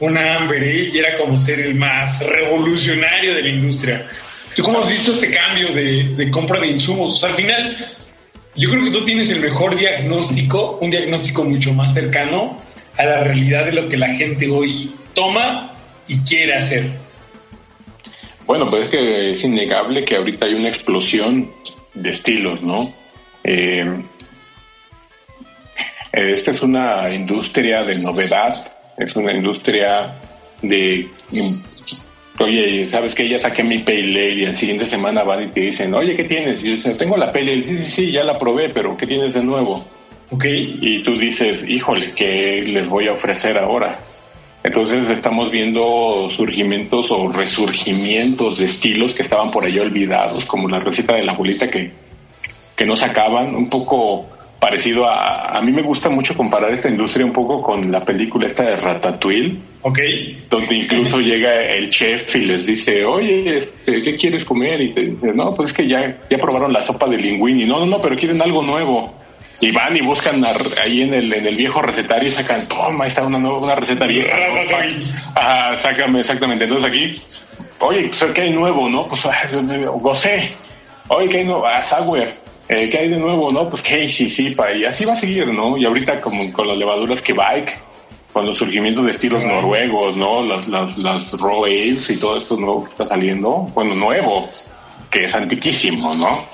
una 0.00 0.36
amber 0.36 0.62
ale, 0.62 0.90
y 0.92 0.98
era 0.98 1.18
como 1.18 1.36
ser 1.36 1.60
el 1.60 1.74
más 1.74 2.24
revolucionario 2.24 3.34
de 3.34 3.42
la 3.42 3.48
industria. 3.48 4.06
¿Tú 4.54 4.62
cómo 4.62 4.80
has 4.82 4.88
visto 4.88 5.12
este 5.12 5.30
cambio 5.30 5.72
de, 5.72 6.30
compra 6.30 6.60
de 6.60 6.68
insumos? 6.68 7.22
al 7.24 7.34
final, 7.34 7.76
yo 8.54 8.68
creo 8.70 8.84
que 8.84 8.90
tú 8.90 9.04
tienes 9.04 9.30
el 9.30 9.40
mejor 9.40 9.76
diagnóstico, 9.76 10.78
un 10.80 10.90
diagnóstico 10.90 11.42
mucho 11.44 11.72
más 11.72 11.94
cercano 11.94 12.58
a 12.98 13.04
la 13.04 13.24
realidad 13.24 13.64
de 13.64 13.72
lo 13.72 13.88
que 13.88 13.96
la 13.96 14.14
gente 14.14 14.48
hoy 14.48 14.92
toma 15.14 15.72
y 16.06 16.18
quiere 16.18 16.54
hacer. 16.54 16.84
Bueno, 18.46 18.68
pues 18.68 18.86
es 18.86 18.90
que 18.90 19.30
es 19.30 19.44
innegable 19.44 20.04
que 20.04 20.16
ahorita 20.16 20.46
hay 20.46 20.54
una 20.54 20.68
explosión 20.68 21.50
de 21.94 22.10
estilos, 22.10 22.62
¿no? 22.62 22.92
Eh, 23.44 24.02
esta 26.12 26.50
es 26.50 26.62
una 26.62 27.12
industria 27.12 27.82
de 27.84 27.98
novedad, 27.98 28.70
es 28.98 29.16
una 29.16 29.32
industria 29.32 30.12
de, 30.60 31.08
oye, 32.38 32.88
¿sabes 32.88 33.14
que 33.14 33.28
Ya 33.28 33.38
saqué 33.38 33.62
mi 33.62 33.78
Pale 33.78 34.34
y 34.34 34.44
el 34.44 34.56
siguiente 34.56 34.86
semana 34.86 35.22
van 35.22 35.44
y 35.44 35.46
te 35.48 35.60
dicen, 35.60 35.94
oye, 35.94 36.14
¿qué 36.14 36.24
tienes? 36.24 36.62
Y 36.62 36.78
yo 36.78 36.96
tengo 36.96 37.16
la 37.16 37.32
Pale 37.32 37.62
Sí, 37.62 37.78
sí, 37.78 37.90
sí, 37.90 38.12
ya 38.12 38.24
la 38.24 38.38
probé, 38.38 38.68
pero 38.68 38.96
¿qué 38.96 39.06
tienes 39.06 39.34
de 39.34 39.42
nuevo? 39.42 39.84
Ok. 40.30 40.44
Y 40.46 41.02
tú 41.02 41.18
dices, 41.18 41.64
híjole, 41.68 42.12
¿qué 42.14 42.62
les 42.66 42.88
voy 42.88 43.08
a 43.08 43.12
ofrecer 43.12 43.56
ahora? 43.58 43.98
Entonces 44.64 45.10
estamos 45.10 45.50
viendo 45.50 46.28
surgimientos 46.30 47.10
o 47.10 47.28
resurgimientos 47.28 48.58
de 48.58 48.66
estilos 48.66 49.12
que 49.12 49.22
estaban 49.22 49.50
por 49.50 49.64
ahí 49.64 49.78
olvidados, 49.78 50.44
como 50.44 50.68
la 50.68 50.78
receta 50.78 51.16
de 51.16 51.24
la 51.24 51.32
abuelita 51.32 51.68
que, 51.68 51.90
que 52.76 52.86
no 52.86 52.96
sacaban, 52.96 53.56
un 53.56 53.68
poco 53.68 54.28
parecido 54.62 55.08
a... 55.08 55.58
A 55.58 55.60
mí 55.60 55.72
me 55.72 55.82
gusta 55.82 56.08
mucho 56.08 56.36
comparar 56.36 56.72
esta 56.72 56.88
industria 56.88 57.26
un 57.26 57.32
poco 57.32 57.60
con 57.60 57.90
la 57.90 58.04
película 58.04 58.46
esta 58.46 58.62
de 58.62 58.76
Ratatouille. 58.76 59.58
Ok. 59.82 59.98
Donde 60.48 60.76
incluso 60.76 61.18
llega 61.18 61.62
el 61.62 61.90
chef 61.90 62.36
y 62.36 62.44
les 62.46 62.64
dice, 62.64 63.04
oye, 63.04 63.58
este, 63.58 64.00
¿qué 64.00 64.14
quieres 64.14 64.44
comer? 64.44 64.80
Y 64.80 64.90
te 64.90 65.00
dice, 65.00 65.32
no, 65.34 65.52
pues 65.52 65.70
es 65.70 65.74
que 65.74 65.88
ya, 65.88 66.16
ya 66.30 66.38
probaron 66.38 66.72
la 66.72 66.80
sopa 66.80 67.08
de 67.08 67.16
linguini. 67.16 67.66
No, 67.66 67.80
no, 67.80 67.86
no, 67.86 68.00
pero 68.00 68.16
quieren 68.16 68.40
algo 68.40 68.62
nuevo. 68.62 69.12
Y 69.60 69.72
van 69.72 69.96
y 69.96 70.00
buscan 70.00 70.40
ahí 70.44 71.02
en 71.02 71.14
el, 71.14 71.32
en 71.32 71.44
el 71.44 71.56
viejo 71.56 71.82
recetario 71.82 72.28
y 72.28 72.30
sacan, 72.30 72.68
toma, 72.68 73.08
está 73.08 73.26
una 73.26 73.40
nueva 73.40 73.58
una 73.58 73.74
receta 73.74 74.06
vieja. 74.06 74.30
Ah, 75.34 75.74
sácame, 75.82 76.20
exactamente. 76.20 76.64
Entonces 76.64 76.88
aquí, 76.88 77.20
oye, 77.80 78.08
pues, 78.08 78.24
¿qué 78.32 78.42
hay 78.42 78.50
nuevo, 78.50 78.88
no? 78.88 79.08
Pues, 79.08 79.26
gocé. 80.00 80.52
Oye, 81.08 81.28
¿qué 81.28 81.38
hay 81.38 81.44
nuevo? 81.44 81.66
Ah, 81.66 81.82
sour 81.82 82.41
eh, 82.72 82.88
¿Qué 82.90 82.98
hay 82.98 83.08
de 83.08 83.18
nuevo, 83.18 83.52
no? 83.52 83.68
Pues 83.68 83.82
que 83.82 84.08
sí, 84.08 84.28
sí, 84.28 84.50
pa, 84.50 84.72
y 84.72 84.84
así 84.84 85.04
va 85.04 85.12
a 85.12 85.16
seguir, 85.16 85.46
¿no? 85.48 85.76
Y 85.76 85.84
ahorita 85.84 86.20
como 86.20 86.50
con 86.52 86.68
las 86.68 86.76
levaduras 86.76 87.20
que 87.20 87.32
bike, 87.32 87.78
con 88.32 88.46
los 88.46 88.56
surgimientos 88.56 89.04
de 89.04 89.10
estilos 89.10 89.44
noruegos, 89.44 90.16
¿no? 90.16 90.42
Las, 90.42 90.66
las, 90.68 90.96
las 90.96 91.30
raw 91.32 91.64
ales 91.64 92.08
y 92.08 92.18
todo 92.18 92.36
esto 92.36 92.56
nuevo 92.56 92.84
que 92.84 92.90
está 92.90 93.06
saliendo, 93.06 93.50
bueno, 93.74 93.94
nuevo, 93.94 94.48
que 95.10 95.24
es 95.24 95.34
antiquísimo, 95.34 96.14
¿no? 96.14 96.44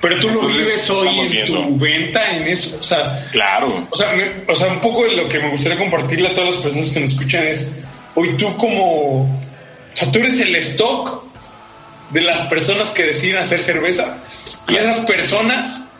Pero 0.00 0.18
tú 0.20 0.28
lo 0.28 0.46
vives 0.46 0.88
hoy 0.90 1.08
en 1.08 1.46
tu 1.46 1.76
venta, 1.76 2.30
en 2.30 2.48
eso, 2.48 2.76
o 2.80 2.82
sea... 2.82 3.28
Claro. 3.32 3.68
O 3.90 3.96
sea, 3.96 4.12
o 4.48 4.54
sea, 4.54 4.68
un 4.72 4.80
poco 4.80 5.04
de 5.04 5.16
lo 5.16 5.28
que 5.28 5.38
me 5.38 5.50
gustaría 5.50 5.78
compartirle 5.78 6.28
a 6.28 6.34
todas 6.34 6.54
las 6.54 6.62
personas 6.62 6.90
que 6.90 7.00
nos 7.00 7.10
escuchan 7.12 7.46
es, 7.46 7.84
hoy 8.14 8.36
tú 8.36 8.56
como... 8.56 9.22
O 9.22 9.94
sea, 9.94 10.10
tú 10.12 10.18
eres 10.18 10.40
el 10.40 10.54
stock 10.56 11.27
de 12.10 12.20
las 12.22 12.46
personas 12.48 12.90
que 12.90 13.04
deciden 13.04 13.38
hacer 13.38 13.62
cerveza. 13.62 14.18
Y 14.68 14.76
esas 14.76 14.98
personas, 15.00 15.92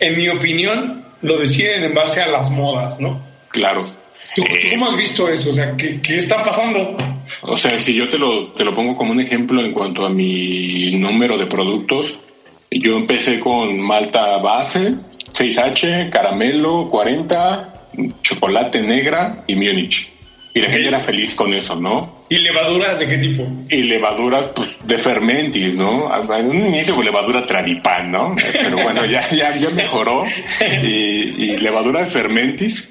en 0.00 0.16
mi 0.16 0.28
opinión, 0.28 1.04
lo 1.22 1.38
deciden 1.38 1.84
en 1.84 1.94
base 1.94 2.20
a 2.20 2.28
las 2.28 2.50
modas, 2.50 3.00
¿no? 3.00 3.20
Claro. 3.48 3.82
¿Tú, 4.34 4.42
cómo 4.70 4.88
has 4.90 4.96
visto 4.96 5.28
eso? 5.28 5.50
O 5.50 5.54
sea, 5.54 5.74
¿qué, 5.76 6.00
¿qué, 6.00 6.18
está 6.18 6.42
pasando? 6.42 6.96
O 7.42 7.56
sea, 7.56 7.78
si 7.80 7.94
yo 7.94 8.08
te 8.08 8.18
lo, 8.18 8.52
te 8.52 8.64
lo 8.64 8.74
pongo 8.74 8.96
como 8.96 9.12
un 9.12 9.20
ejemplo 9.20 9.64
en 9.64 9.72
cuanto 9.72 10.04
a 10.04 10.10
mi 10.10 10.98
número 10.98 11.36
de 11.36 11.46
productos, 11.46 12.18
yo 12.70 12.96
empecé 12.96 13.40
con 13.40 13.80
malta 13.80 14.38
base, 14.38 14.94
6H, 15.32 16.10
caramelo, 16.10 16.88
40, 16.88 17.90
chocolate 18.22 18.82
negra 18.82 19.44
y 19.46 19.54
Múnich. 19.54 20.10
Y 20.54 20.60
la 20.60 20.70
gente 20.70 20.88
era 20.88 21.00
feliz 21.00 21.34
con 21.34 21.54
eso, 21.54 21.74
¿no? 21.74 22.17
¿Y 22.30 22.38
levaduras 22.38 22.98
de 22.98 23.08
qué 23.08 23.18
tipo? 23.18 23.46
Y 23.70 23.82
levaduras 23.84 24.52
pues, 24.54 24.68
de 24.84 24.98
fermentis, 24.98 25.76
¿no? 25.76 26.10
En 26.36 26.50
un 26.50 26.66
inicio 26.66 26.94
con 26.94 27.04
levadura 27.04 27.44
tradipan, 27.46 28.10
¿no? 28.12 28.36
Pero 28.52 28.76
bueno, 28.82 29.06
ya, 29.06 29.26
ya, 29.30 29.56
ya 29.56 29.70
mejoró. 29.70 30.24
Y, 30.82 31.56
levadura 31.56 32.00
de 32.00 32.06
fermentis, 32.06 32.90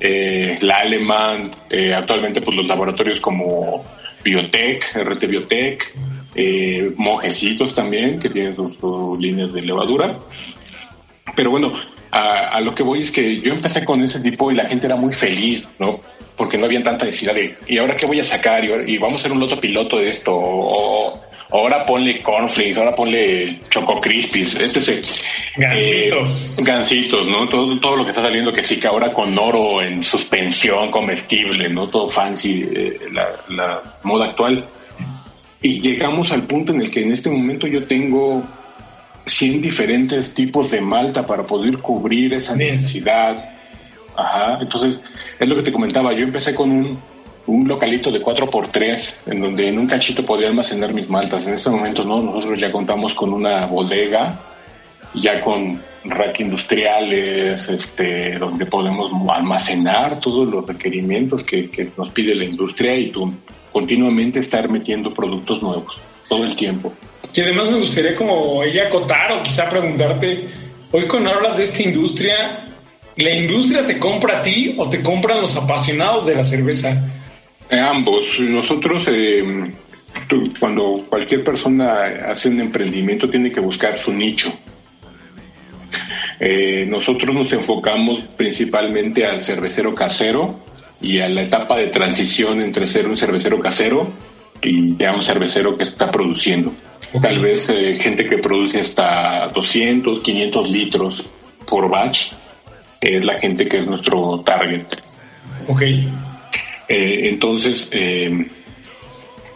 eh, 0.00 0.58
la 0.60 0.76
alemán, 0.76 1.50
eh, 1.70 1.92
actualmente 1.92 2.40
pues 2.40 2.56
los 2.56 2.66
laboratorios 2.68 3.20
como 3.20 3.84
Biotech, 4.22 4.94
RT 4.94 5.26
Biotech, 5.26 5.94
eh, 6.34 6.92
Mojecitos 6.96 7.74
también, 7.74 8.20
que 8.20 8.28
tienen 8.28 8.54
sus, 8.54 9.18
líneas 9.20 9.52
de 9.52 9.62
levadura. 9.62 10.18
Pero 11.34 11.50
bueno, 11.50 11.72
a, 12.12 12.56
a, 12.56 12.60
lo 12.60 12.74
que 12.74 12.84
voy 12.84 13.02
es 13.02 13.10
que 13.10 13.40
yo 13.40 13.52
empecé 13.52 13.84
con 13.84 14.02
ese 14.04 14.20
tipo 14.20 14.52
y 14.52 14.54
la 14.54 14.66
gente 14.66 14.86
era 14.86 14.96
muy 14.96 15.12
feliz, 15.12 15.66
¿no? 15.78 16.00
porque 16.36 16.58
no 16.58 16.66
había 16.66 16.82
tanta 16.82 17.04
necesidad 17.04 17.34
de, 17.34 17.56
¿y 17.66 17.78
ahora 17.78 17.96
qué 17.96 18.06
voy 18.06 18.20
a 18.20 18.24
sacar? 18.24 18.64
Y, 18.64 18.98
vamos 18.98 19.16
a 19.16 19.18
hacer 19.20 19.32
un 19.32 19.40
loto 19.40 19.60
piloto 19.60 19.98
de 19.98 20.08
esto, 20.08 20.32
o, 20.34 21.20
ahora 21.50 21.84
ponle 21.84 22.22
cornflakes, 22.22 22.78
ahora 22.78 22.94
ponle 22.94 23.60
choco 23.68 24.00
crispies, 24.00 24.54
este 24.56 24.78
es 24.78 25.20
Gancitos. 25.56 26.50
Eh, 26.58 26.62
gancitos, 26.64 27.26
¿no? 27.28 27.48
Todo, 27.48 27.78
todo 27.78 27.96
lo 27.96 28.04
que 28.04 28.10
está 28.10 28.22
saliendo 28.22 28.52
que 28.52 28.62
sí 28.62 28.80
que 28.80 28.88
ahora 28.88 29.12
con 29.12 29.38
oro 29.38 29.82
en 29.82 30.02
suspensión 30.02 30.90
comestible, 30.90 31.68
¿no? 31.68 31.88
Todo 31.88 32.10
fancy, 32.10 32.64
eh, 32.74 32.96
la, 33.12 33.28
la 33.50 33.82
moda 34.02 34.26
actual. 34.26 34.64
Y 35.60 35.80
llegamos 35.80 36.32
al 36.32 36.42
punto 36.42 36.72
en 36.72 36.80
el 36.80 36.90
que 36.90 37.02
en 37.02 37.12
este 37.12 37.30
momento 37.30 37.66
yo 37.66 37.84
tengo 37.86 38.42
100 39.26 39.60
diferentes 39.60 40.34
tipos 40.34 40.70
de 40.70 40.80
malta 40.80 41.26
para 41.26 41.44
poder 41.44 41.78
cubrir 41.78 42.34
esa 42.34 42.54
necesidad. 42.54 43.50
Ajá, 44.16 44.58
entonces 44.60 45.00
es 45.38 45.48
lo 45.48 45.56
que 45.56 45.62
te 45.62 45.72
comentaba, 45.72 46.12
yo 46.12 46.24
empecé 46.24 46.54
con 46.54 46.70
un, 46.70 46.98
un 47.46 47.66
localito 47.66 48.10
de 48.10 48.22
4x3 48.22 49.14
en 49.26 49.40
donde 49.40 49.68
en 49.68 49.78
un 49.78 49.86
cachito 49.86 50.24
podía 50.24 50.48
almacenar 50.48 50.92
mis 50.92 51.08
maltas. 51.08 51.46
En 51.46 51.54
este 51.54 51.70
momento 51.70 52.04
no, 52.04 52.22
nosotros 52.22 52.58
ya 52.58 52.70
contamos 52.70 53.14
con 53.14 53.32
una 53.32 53.66
bodega, 53.66 54.38
ya 55.14 55.40
con 55.40 55.80
rack 56.04 56.40
industriales, 56.40 57.68
este, 57.68 58.38
donde 58.38 58.66
podemos 58.66 59.10
almacenar 59.30 60.20
todos 60.20 60.48
los 60.48 60.66
requerimientos 60.66 61.44
que, 61.44 61.70
que 61.70 61.90
nos 61.96 62.10
pide 62.10 62.34
la 62.34 62.44
industria 62.44 62.96
y 62.96 63.10
tú 63.10 63.32
continuamente 63.72 64.40
estar 64.40 64.68
metiendo 64.68 65.14
productos 65.14 65.62
nuevos 65.62 65.96
todo 66.28 66.44
el 66.44 66.54
tiempo. 66.56 66.92
Y 67.34 67.40
además 67.40 67.70
me 67.70 67.78
gustaría 67.78 68.14
como 68.14 68.62
ella 68.62 68.88
acotar 68.88 69.32
o 69.32 69.42
quizá 69.42 69.68
preguntarte, 69.68 70.48
hoy 70.90 71.06
cuando 71.06 71.30
hablas 71.30 71.56
de 71.56 71.64
esta 71.64 71.82
industria, 71.82 72.62
¿La 73.16 73.30
industria 73.30 73.86
te 73.86 73.98
compra 73.98 74.38
a 74.38 74.42
ti 74.42 74.74
o 74.78 74.88
te 74.88 75.02
compran 75.02 75.42
los 75.42 75.54
apasionados 75.56 76.24
de 76.24 76.34
la 76.34 76.44
cerveza? 76.44 76.90
Eh, 77.68 77.78
ambos. 77.78 78.24
Nosotros, 78.40 79.06
eh, 79.08 79.70
cuando 80.58 81.04
cualquier 81.08 81.44
persona 81.44 82.06
hace 82.30 82.48
un 82.48 82.60
emprendimiento, 82.60 83.28
tiene 83.28 83.52
que 83.52 83.60
buscar 83.60 83.98
su 83.98 84.12
nicho. 84.12 84.50
Eh, 86.40 86.86
nosotros 86.86 87.34
nos 87.34 87.52
enfocamos 87.52 88.20
principalmente 88.36 89.26
al 89.26 89.42
cervecero 89.42 89.94
casero 89.94 90.60
y 91.00 91.20
a 91.20 91.28
la 91.28 91.42
etapa 91.42 91.76
de 91.76 91.88
transición 91.88 92.62
entre 92.62 92.86
ser 92.86 93.06
un 93.06 93.16
cervecero 93.16 93.60
casero 93.60 94.08
y 94.62 94.96
ya 94.96 95.12
un 95.12 95.22
cervecero 95.22 95.76
que 95.76 95.82
está 95.82 96.10
produciendo. 96.10 96.72
Tal 97.20 97.40
vez 97.40 97.66
gente 97.66 98.24
que 98.24 98.38
produce 98.38 98.80
hasta 98.80 99.48
200, 99.48 100.20
500 100.20 100.70
litros 100.70 101.28
por 101.66 101.90
batch 101.90 102.18
es 103.02 103.24
la 103.24 103.38
gente 103.38 103.66
que 103.66 103.78
es 103.78 103.86
nuestro 103.86 104.40
target. 104.46 104.86
Ok. 105.68 105.82
Eh, 105.82 107.28
entonces, 107.28 107.88
eh, 107.92 108.46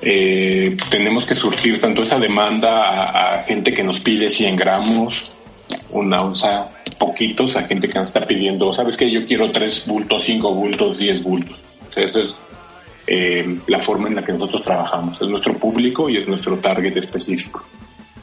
eh, 0.03 0.77
tenemos 0.91 1.27
que 1.27 1.35
surtir 1.35 1.81
tanto 1.81 2.03
esa 2.03 2.19
demanda 2.19 3.11
a, 3.11 3.45
gente 3.45 3.73
que 3.73 3.83
nos 3.83 4.01
pide 4.01 4.29
100 4.29 4.57
gramos, 4.57 5.31
una 5.91 6.23
onza, 6.23 6.71
poquitos, 6.99 7.57
a 7.57 7.65
gente 7.65 7.89
que 7.89 7.99
nos 7.99 8.09
está 8.09 8.27
pidiendo, 8.27 8.73
¿sabes 8.73 8.97
qué? 8.97 9.11
Yo 9.11 9.27
quiero 9.27 9.51
3 9.51 9.85
bultos, 9.87 10.25
5 10.25 10.53
bultos, 10.53 10.99
10 10.99 11.23
bultos. 11.23 11.57
Esa 11.95 12.21
es 12.21 12.35
la 13.07 13.79
forma 13.81 14.09
en 14.09 14.17
la 14.17 14.25
que 14.25 14.33
nosotros 14.33 14.63
trabajamos. 14.63 15.21
Es 15.21 15.29
nuestro 15.29 15.55
público 15.55 16.09
y 16.11 16.19
es 16.19 16.29
nuestro 16.29 16.57
target 16.57 16.97
específico. 16.97 17.65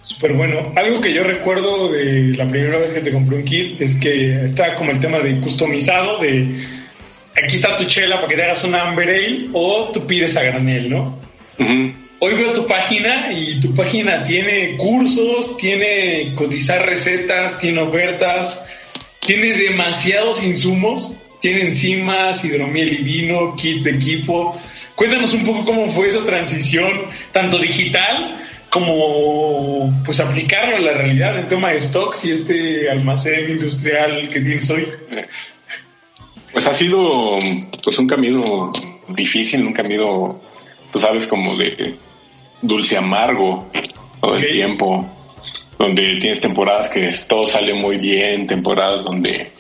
Súper 0.02 0.34
bueno. 0.34 0.74
Algo 0.76 1.00
que 1.00 1.14
yo 1.14 1.24
recuerdo 1.24 1.92
de 1.92 2.36
la 2.36 2.48
primera 2.48 2.78
vez 2.78 2.92
que 2.92 3.00
te 3.00 3.12
compré 3.12 3.38
un 3.38 3.46
kit 3.46 3.82
es 3.82 3.96
que 3.96 4.46
está 4.46 4.76
como 4.76 4.92
el 4.92 5.00
tema 5.00 5.20
de 5.20 5.40
customizado, 5.40 6.20
de 6.20 6.84
aquí 7.42 7.56
está 7.56 7.76
tu 7.76 7.86
chela 7.86 8.18
para 8.18 8.28
que 8.28 8.36
te 8.36 8.44
hagas 8.44 8.64
un 8.66 8.76
amber 8.76 9.10
ale 9.10 9.48
o 9.54 9.90
tú 9.94 10.06
pides 10.06 10.36
a 10.36 10.44
granel, 10.44 10.90
¿no? 10.90 11.20
Hoy 12.20 12.36
veo 12.36 12.54
tu 12.54 12.66
página 12.66 13.32
y 13.32 13.60
tu 13.60 13.74
página 13.74 14.24
tiene 14.24 14.76
cursos, 14.78 15.56
tiene 15.58 16.34
cotizar 16.36 16.86
recetas, 16.86 17.58
tiene 17.58 17.82
ofertas, 17.82 18.64
tiene 19.20 19.58
demasiados 19.58 20.44
insumos, 20.44 21.18
tiene 21.40 21.64
enzimas, 21.64 22.44
hidromiel 22.44 22.94
y 22.94 23.04
vino, 23.04 23.56
kit 23.56 23.84
de 23.84 23.92
equipo. 23.92 24.60
Cuéntanos 24.96 25.34
un 25.34 25.46
poco 25.46 25.66
cómo 25.66 25.90
fue 25.90 26.08
esa 26.08 26.24
transición, 26.24 26.92
tanto 27.32 27.58
digital 27.58 28.40
como 28.74 30.02
pues 30.04 30.20
aplicarlo 30.20 30.78
a 30.78 30.80
la 30.80 30.94
realidad 30.94 31.38
en 31.38 31.48
tema 31.48 31.70
de 31.70 31.80
stocks 31.80 32.26
y 32.26 32.32
este 32.32 32.90
almacén 32.90 33.52
industrial 33.52 34.28
que 34.30 34.42
tienes 34.42 34.68
hoy? 34.72 34.88
Pues 36.52 36.66
ha 36.66 36.74
sido 36.74 37.38
pues 37.84 38.00
un 38.00 38.08
camino 38.08 38.72
difícil, 39.10 39.66
un 39.66 39.74
camino, 39.74 40.42
tú 40.92 41.00
sabes, 41.00 41.28
como 41.28 41.56
de 41.56 41.96
dulce 42.64 42.98
amargo 42.98 43.70
todo 44.20 44.36
el 44.38 44.48
tiempo, 44.48 45.08
donde 45.78 46.18
tienes 46.20 46.40
temporadas 46.40 46.90
que 46.90 47.12
todo 47.28 47.48
sale 47.48 47.76
muy 47.76 47.98
bien, 47.98 48.48
temporadas 48.48 49.06
donde 49.06 49.52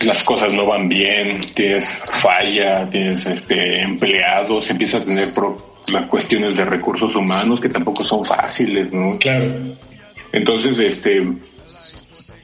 las 0.00 0.24
cosas 0.24 0.52
no 0.52 0.66
van 0.66 0.88
bien, 0.88 1.40
tienes 1.54 2.02
falla, 2.12 2.88
tienes 2.88 3.26
este 3.26 3.82
empleados, 3.82 4.70
empiezas 4.70 5.02
a 5.02 5.04
tener 5.04 5.32
pro 5.34 5.70
las 5.86 6.06
cuestiones 6.06 6.56
de 6.56 6.64
recursos 6.64 7.16
humanos 7.16 7.60
que 7.60 7.68
tampoco 7.68 8.04
son 8.04 8.24
fáciles, 8.24 8.92
¿no? 8.92 9.18
Claro. 9.18 9.52
Entonces, 10.32 10.78
este, 10.78 11.20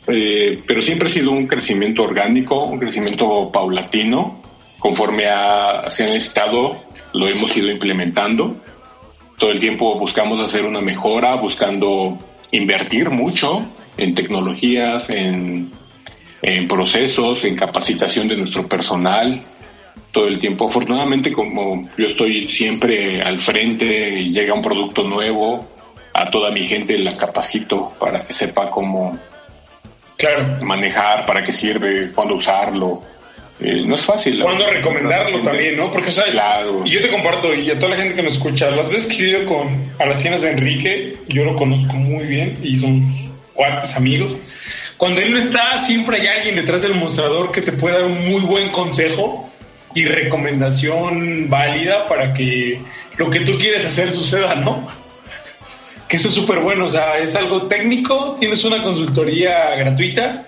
eh, 0.08 0.62
pero 0.66 0.80
siempre 0.80 1.08
ha 1.08 1.12
sido 1.12 1.30
un 1.30 1.46
crecimiento 1.46 2.02
orgánico, 2.02 2.64
un 2.64 2.78
crecimiento 2.78 3.50
paulatino, 3.52 4.40
conforme 4.78 5.24
se 5.88 6.04
ha 6.04 6.06
necesitado, 6.06 6.72
lo 7.12 7.28
hemos 7.28 7.56
ido 7.56 7.70
implementando. 7.70 8.56
Todo 9.38 9.50
el 9.50 9.60
tiempo 9.60 9.98
buscamos 9.98 10.40
hacer 10.40 10.64
una 10.64 10.80
mejora, 10.80 11.36
buscando 11.36 12.18
invertir 12.50 13.10
mucho 13.10 13.64
en 13.96 14.14
tecnologías, 14.14 15.10
en, 15.10 15.70
en 16.46 16.68
procesos, 16.68 17.44
en 17.44 17.56
capacitación 17.56 18.28
de 18.28 18.36
nuestro 18.36 18.68
personal, 18.68 19.42
todo 20.12 20.28
el 20.28 20.38
tiempo. 20.38 20.68
Afortunadamente, 20.68 21.32
como 21.32 21.88
yo 21.98 22.06
estoy 22.06 22.48
siempre 22.48 23.20
al 23.20 23.40
frente 23.40 24.20
y 24.20 24.30
llega 24.30 24.54
un 24.54 24.62
producto 24.62 25.02
nuevo, 25.02 25.66
a 26.14 26.30
toda 26.30 26.52
mi 26.52 26.64
gente 26.64 26.96
la 26.98 27.16
capacito 27.18 27.92
para 27.98 28.24
que 28.24 28.32
sepa 28.32 28.70
cómo 28.70 29.18
claro. 30.16 30.64
manejar, 30.64 31.26
para 31.26 31.42
qué 31.42 31.50
sirve, 31.50 32.12
cuándo 32.12 32.36
usarlo. 32.36 33.02
Eh, 33.58 33.82
no 33.84 33.96
es 33.96 34.04
fácil. 34.04 34.40
Cuándo 34.40 34.70
recomendarlo 34.70 35.42
también, 35.42 35.76
¿no? 35.76 35.90
Porque, 35.90 36.10
o 36.10 36.12
sea, 36.12 36.26
y 36.84 36.90
yo 36.90 37.00
te 37.00 37.08
comparto, 37.08 37.52
y 37.54 37.68
a 37.70 37.78
toda 37.78 37.90
la 37.90 37.96
gente 37.96 38.14
que 38.14 38.22
me 38.22 38.28
escucha, 38.28 38.70
las 38.70 38.88
veces 38.88 39.08
que 39.08 39.24
he 39.24 39.30
ido 39.30 39.46
con, 39.46 39.66
a 39.98 40.06
las 40.06 40.18
tiendas 40.18 40.42
de 40.42 40.52
Enrique, 40.52 41.16
yo 41.26 41.42
lo 41.42 41.56
conozco 41.56 41.94
muy 41.94 42.24
bien 42.24 42.56
y 42.62 42.78
son 42.78 43.02
cuates 43.52 43.96
amigos. 43.96 44.36
Cuando 44.96 45.20
él 45.20 45.32
no 45.32 45.38
está, 45.38 45.78
siempre 45.78 46.20
hay 46.20 46.26
alguien 46.26 46.56
detrás 46.56 46.82
del 46.82 46.94
mostrador 46.94 47.52
que 47.52 47.60
te 47.60 47.72
puede 47.72 47.96
dar 47.96 48.04
un 48.04 48.30
muy 48.30 48.40
buen 48.40 48.70
consejo 48.70 49.50
y 49.94 50.04
recomendación 50.04 51.48
válida 51.48 52.06
para 52.06 52.32
que 52.32 52.80
lo 53.16 53.30
que 53.30 53.40
tú 53.40 53.56
quieres 53.58 53.84
hacer 53.84 54.12
suceda, 54.12 54.54
¿no? 54.54 54.88
Que 56.08 56.16
eso 56.16 56.28
es 56.28 56.34
súper 56.34 56.60
bueno, 56.60 56.86
o 56.86 56.88
sea, 56.88 57.18
es 57.18 57.34
algo 57.34 57.62
técnico, 57.62 58.36
tienes 58.38 58.64
una 58.64 58.82
consultoría 58.82 59.74
gratuita 59.76 60.46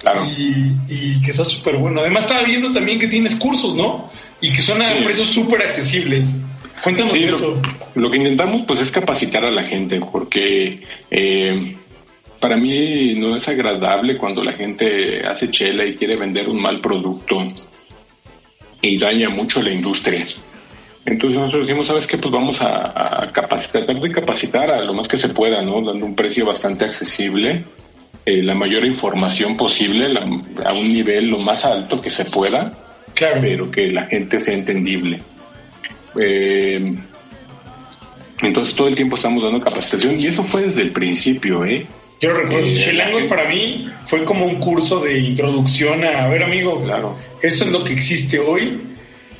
claro. 0.00 0.22
y, 0.36 1.20
que 1.22 1.30
eso 1.30 1.42
es 1.42 1.48
súper 1.48 1.76
bueno. 1.76 2.00
Además 2.00 2.24
estaba 2.24 2.42
viendo 2.42 2.72
también 2.72 2.98
que 2.98 3.06
tienes 3.06 3.34
cursos, 3.36 3.74
¿no? 3.74 4.10
Y 4.40 4.52
que 4.52 4.62
son 4.62 4.82
a 4.82 4.90
precios 5.04 5.28
súper 5.28 5.62
accesibles. 5.62 6.36
Cuéntanos 6.82 7.14
eso. 7.14 7.62
Lo, 7.94 8.10
que 8.10 8.16
intentamos 8.16 8.62
pues 8.66 8.80
es 8.80 8.90
capacitar 8.90 9.44
a 9.44 9.50
la 9.50 9.62
gente 9.62 10.00
porque... 10.12 10.82
Eh, 11.10 11.76
para 12.40 12.56
mí 12.56 13.14
no 13.14 13.36
es 13.36 13.48
agradable 13.48 14.16
cuando 14.16 14.42
la 14.42 14.52
gente 14.52 15.26
hace 15.26 15.50
chela 15.50 15.84
y 15.84 15.96
quiere 15.96 16.16
vender 16.16 16.48
un 16.48 16.60
mal 16.60 16.80
producto 16.80 17.38
y 18.82 18.98
daña 18.98 19.28
mucho 19.28 19.60
la 19.62 19.72
industria. 19.72 20.24
Entonces 21.04 21.38
nosotros 21.38 21.68
decimos, 21.68 21.86
¿sabes 21.86 22.06
qué? 22.06 22.18
Pues 22.18 22.32
vamos 22.32 22.58
a, 22.60 23.30
capacitar, 23.32 23.84
tratar 23.84 24.02
de 24.02 24.10
capacitar 24.10 24.70
a 24.70 24.80
lo 24.82 24.92
más 24.92 25.06
que 25.06 25.16
se 25.16 25.28
pueda, 25.28 25.62
¿no? 25.62 25.80
Dando 25.84 26.04
un 26.04 26.16
precio 26.16 26.44
bastante 26.44 26.84
accesible, 26.84 27.64
eh, 28.24 28.42
la 28.42 28.54
mayor 28.54 28.84
información 28.84 29.56
posible, 29.56 30.06
a 30.64 30.72
un 30.72 30.92
nivel 30.92 31.28
lo 31.28 31.38
más 31.38 31.64
alto 31.64 32.00
que 32.00 32.10
se 32.10 32.24
pueda, 32.24 32.72
claro. 33.14 33.40
pero 33.40 33.70
que 33.70 33.86
la 33.92 34.06
gente 34.06 34.40
sea 34.40 34.54
entendible. 34.54 35.22
Eh, 36.20 36.96
entonces 38.42 38.74
todo 38.74 38.88
el 38.88 38.96
tiempo 38.96 39.14
estamos 39.14 39.42
dando 39.42 39.60
capacitación 39.60 40.18
y 40.18 40.26
eso 40.26 40.42
fue 40.42 40.62
desde 40.62 40.82
el 40.82 40.90
principio, 40.90 41.64
¿eh? 41.64 41.86
Yo 42.20 42.32
recuerdo, 42.32 42.66
eh, 42.66 42.74
Chilangos 42.74 43.24
para 43.24 43.48
mí 43.48 43.88
fue 44.06 44.24
como 44.24 44.46
un 44.46 44.56
curso 44.56 45.00
de 45.00 45.18
introducción 45.18 46.02
a, 46.04 46.24
a 46.24 46.28
ver 46.28 46.42
amigo, 46.42 46.82
claro. 46.82 47.16
esto 47.42 47.64
es 47.64 47.70
lo 47.70 47.84
que 47.84 47.92
existe 47.92 48.38
hoy, 48.38 48.80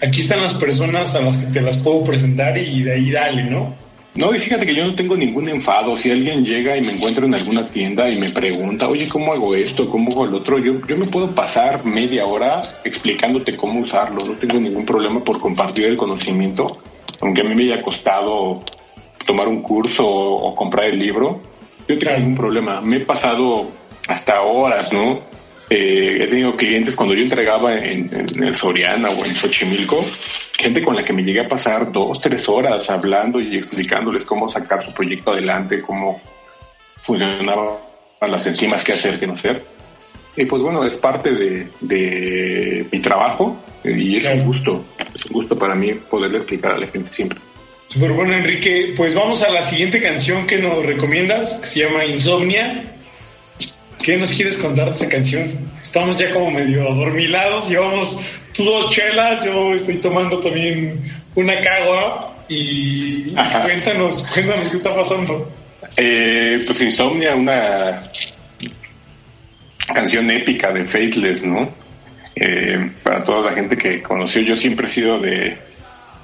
aquí 0.02 0.20
están 0.20 0.42
las 0.42 0.54
personas 0.54 1.14
a 1.14 1.20
las 1.22 1.36
que 1.36 1.46
te 1.46 1.60
las 1.60 1.78
puedo 1.78 2.04
presentar 2.04 2.56
y 2.58 2.82
de 2.82 2.92
ahí 2.92 3.10
dale, 3.10 3.44
¿no? 3.44 3.86
No, 4.16 4.34
y 4.34 4.38
fíjate 4.38 4.64
que 4.64 4.74
yo 4.74 4.82
no 4.82 4.94
tengo 4.94 5.14
ningún 5.14 5.46
enfado. 5.50 5.94
Si 5.94 6.10
alguien 6.10 6.42
llega 6.42 6.74
y 6.74 6.80
me 6.80 6.92
encuentra 6.92 7.26
en 7.26 7.34
alguna 7.34 7.68
tienda 7.68 8.08
y 8.08 8.18
me 8.18 8.30
pregunta, 8.30 8.88
oye, 8.88 9.06
¿cómo 9.08 9.34
hago 9.34 9.54
esto? 9.54 9.90
¿Cómo 9.90 10.10
hago 10.10 10.24
el 10.24 10.34
otro? 10.34 10.58
Yo, 10.58 10.80
yo 10.86 10.96
me 10.96 11.06
puedo 11.06 11.34
pasar 11.34 11.84
media 11.84 12.24
hora 12.24 12.62
explicándote 12.82 13.54
cómo 13.54 13.80
usarlo. 13.80 14.24
No 14.24 14.32
tengo 14.32 14.58
ningún 14.58 14.86
problema 14.86 15.22
por 15.22 15.38
compartir 15.38 15.84
el 15.84 15.98
conocimiento, 15.98 16.66
aunque 17.20 17.42
a 17.42 17.44
mí 17.44 17.54
me 17.54 17.64
haya 17.70 17.82
costado 17.82 18.62
tomar 19.26 19.48
un 19.48 19.60
curso 19.60 20.02
o, 20.06 20.54
comprar 20.54 20.86
el 20.86 20.98
libro. 20.98 21.42
Yo 21.88 21.98
tengo 21.98 22.16
ningún 22.18 22.36
problema. 22.36 22.80
Me 22.80 22.98
he 22.98 23.00
pasado 23.00 23.70
hasta 24.08 24.40
horas, 24.42 24.92
¿no? 24.92 25.20
Eh, 25.68 26.18
he 26.22 26.26
tenido 26.28 26.54
clientes 26.54 26.94
cuando 26.94 27.14
yo 27.14 27.22
entregaba 27.22 27.76
en, 27.76 28.08
en, 28.14 28.44
el 28.44 28.54
Soriana 28.54 29.10
o 29.10 29.24
en 29.24 29.34
Xochimilco, 29.34 30.04
gente 30.56 30.82
con 30.82 30.94
la 30.94 31.04
que 31.04 31.12
me 31.12 31.24
llegué 31.24 31.40
a 31.40 31.48
pasar 31.48 31.90
dos, 31.90 32.20
tres 32.20 32.48
horas 32.48 32.88
hablando 32.88 33.40
y 33.40 33.56
explicándoles 33.56 34.24
cómo 34.24 34.48
sacar 34.48 34.84
su 34.84 34.92
proyecto 34.92 35.32
adelante, 35.32 35.82
cómo 35.82 36.20
funcionaban 37.02 37.78
las 38.20 38.46
enzimas, 38.46 38.84
qué 38.84 38.92
hacer, 38.92 39.18
qué 39.18 39.26
no 39.26 39.32
hacer. 39.32 39.64
Y 40.36 40.44
pues 40.44 40.62
bueno, 40.62 40.84
es 40.84 40.96
parte 40.98 41.32
de, 41.32 41.68
de 41.80 42.86
mi 42.92 43.00
trabajo 43.00 43.56
y 43.82 44.16
es 44.16 44.24
un 44.26 44.44
gusto, 44.44 44.84
es 45.14 45.24
un 45.26 45.32
gusto 45.32 45.58
para 45.58 45.74
mí 45.74 45.92
poderle 46.08 46.38
explicar 46.38 46.72
a 46.72 46.78
la 46.78 46.86
gente 46.86 47.12
siempre. 47.12 47.40
Super 47.88 48.12
bueno, 48.12 48.34
Enrique. 48.34 48.94
Pues 48.96 49.14
vamos 49.14 49.42
a 49.42 49.50
la 49.50 49.62
siguiente 49.62 50.00
canción 50.00 50.46
que 50.46 50.58
nos 50.58 50.84
recomiendas, 50.84 51.54
que 51.56 51.66
se 51.66 51.80
llama 51.80 52.04
Insomnia. 52.04 52.84
¿Qué 54.02 54.16
nos 54.16 54.32
quieres 54.32 54.56
contar 54.56 54.90
de 54.90 54.96
esa 54.96 55.08
canción? 55.08 55.50
Estamos 55.82 56.16
ya 56.16 56.30
como 56.30 56.50
medio 56.50 56.82
adormilados, 56.82 57.68
llevamos 57.68 58.18
tú 58.52 58.64
dos 58.64 58.90
chelas, 58.90 59.44
yo 59.44 59.74
estoy 59.74 59.96
tomando 59.96 60.40
también 60.40 61.00
una 61.34 61.60
cagua 61.60 62.36
y 62.48 63.32
cuéntanos, 63.32 64.22
cuéntanos 64.34 64.68
qué 64.70 64.76
está 64.76 64.94
pasando. 64.94 65.50
Eh, 65.96 66.62
pues 66.66 66.82
Insomnia, 66.82 67.34
una 67.34 68.02
canción 69.94 70.30
épica 70.30 70.72
de 70.72 70.84
Faithless, 70.84 71.44
¿no? 71.44 71.70
Eh, 72.34 72.90
para 73.02 73.24
toda 73.24 73.50
la 73.50 73.56
gente 73.56 73.76
que 73.76 74.02
conoció, 74.02 74.42
yo 74.42 74.54
siempre 74.56 74.86
he 74.86 74.90
sido 74.90 75.18
de, 75.18 75.56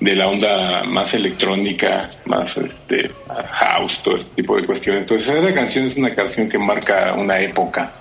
de 0.03 0.16
la 0.16 0.26
onda 0.26 0.82
más 0.84 1.14
electrónica, 1.14 2.11
más 2.26 2.57
este 2.57 3.09
house, 3.53 4.03
todo 4.03 4.16
este 4.16 4.34
tipo 4.34 4.57
de 4.57 4.66
cuestiones. 4.66 5.03
Entonces, 5.03 5.28
esa 5.28 5.55
canción 5.55 5.86
es 5.86 5.96
una 5.96 6.12
canción 6.12 6.48
que 6.48 6.59
marca 6.59 7.14
una 7.14 7.38
época. 7.40 7.92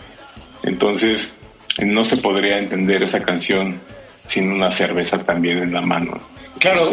Entonces, 0.63 1.35
no 1.79 2.03
se 2.03 2.17
podría 2.17 2.57
entender 2.57 3.03
esa 3.03 3.23
canción 3.23 3.79
sin 4.27 4.51
una 4.51 4.71
cerveza 4.71 5.19
también 5.23 5.59
en 5.59 5.73
la 5.73 5.81
mano. 5.81 6.19
Claro. 6.57 6.89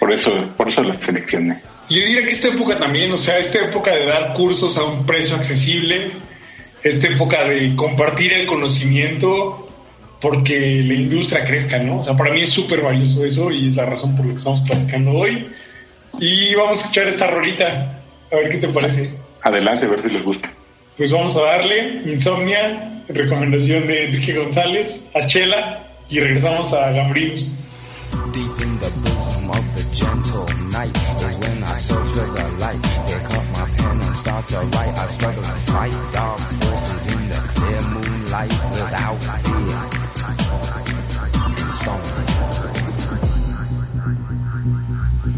por 0.00 0.10
eso, 0.10 0.32
por 0.56 0.68
eso 0.68 0.82
la 0.82 0.94
seleccioné. 0.94 1.58
Yo 1.90 2.00
diría 2.00 2.24
que 2.24 2.32
esta 2.32 2.48
época 2.48 2.78
también, 2.78 3.12
o 3.12 3.18
sea, 3.18 3.38
esta 3.38 3.58
época 3.58 3.92
de 3.92 4.06
dar 4.06 4.32
cursos 4.32 4.76
a 4.78 4.84
un 4.84 5.04
precio 5.04 5.36
accesible, 5.36 6.12
esta 6.82 7.08
época 7.08 7.46
de 7.46 7.76
compartir 7.76 8.32
el 8.32 8.46
conocimiento, 8.46 9.65
porque 10.20 10.82
la 10.86 10.94
industria 10.94 11.44
crezca, 11.44 11.78
¿no? 11.78 12.00
O 12.00 12.02
sea, 12.02 12.14
para 12.14 12.32
mí 12.32 12.42
es 12.42 12.50
súper 12.50 12.80
valioso 12.80 13.24
eso 13.24 13.50
y 13.50 13.68
es 13.68 13.76
la 13.76 13.86
razón 13.86 14.16
por 14.16 14.24
la 14.24 14.32
que 14.32 14.38
estamos 14.38 14.60
platicando 14.62 15.12
hoy. 15.12 15.46
Y 16.18 16.54
vamos 16.54 16.78
a 16.78 16.80
escuchar 16.82 17.08
esta 17.08 17.26
rolita, 17.26 18.00
a 18.32 18.36
ver 18.36 18.48
qué 18.48 18.58
te 18.58 18.68
parece. 18.68 19.18
Adelante, 19.42 19.86
a 19.86 19.88
ver 19.88 20.02
si 20.02 20.08
les 20.10 20.24
gusta. 20.24 20.50
Pues 20.96 21.12
vamos 21.12 21.36
a 21.36 21.42
darle 21.42 22.02
Insomnia, 22.10 23.02
recomendación 23.08 23.86
de 23.86 24.06
Enrique 24.06 24.34
González, 24.34 25.04
a 25.14 25.26
Chela 25.26 25.86
y 26.08 26.20
regresamos 26.20 26.72
a 26.72 26.90
Gambrinus. 26.90 27.52
Deep 28.32 28.60
in 28.60 28.78
the 28.78 28.90
bosom 29.02 29.50
of 29.50 29.76
the 29.76 29.82
gentle 29.94 30.46
night 30.70 30.96
is 31.20 31.36
when 31.38 31.62
I 31.64 31.74
search 31.74 32.08
for 32.08 32.26
the 32.26 32.48
light. 32.58 32.82
Pick 33.06 33.24
up 33.34 33.46
my 33.52 33.66
pen 33.76 34.00
and 34.02 34.16
start 34.16 34.46
to 34.48 34.56
write. 34.56 34.98
I 34.98 35.06
struggle 35.06 35.42
to 35.42 35.48
fight 35.72 35.92
dark 36.12 36.38
forces 36.38 37.06
in 37.12 37.28
the 37.28 37.40
clear 37.54 37.82
moonlight 37.82 38.52
without 38.72 39.18
fear. 39.42 39.95
Song. 41.86 42.00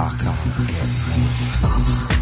I 0.00 0.16
can't 0.16 0.40
get 0.56 0.88
no 1.18 1.28
sleep. 1.36 2.17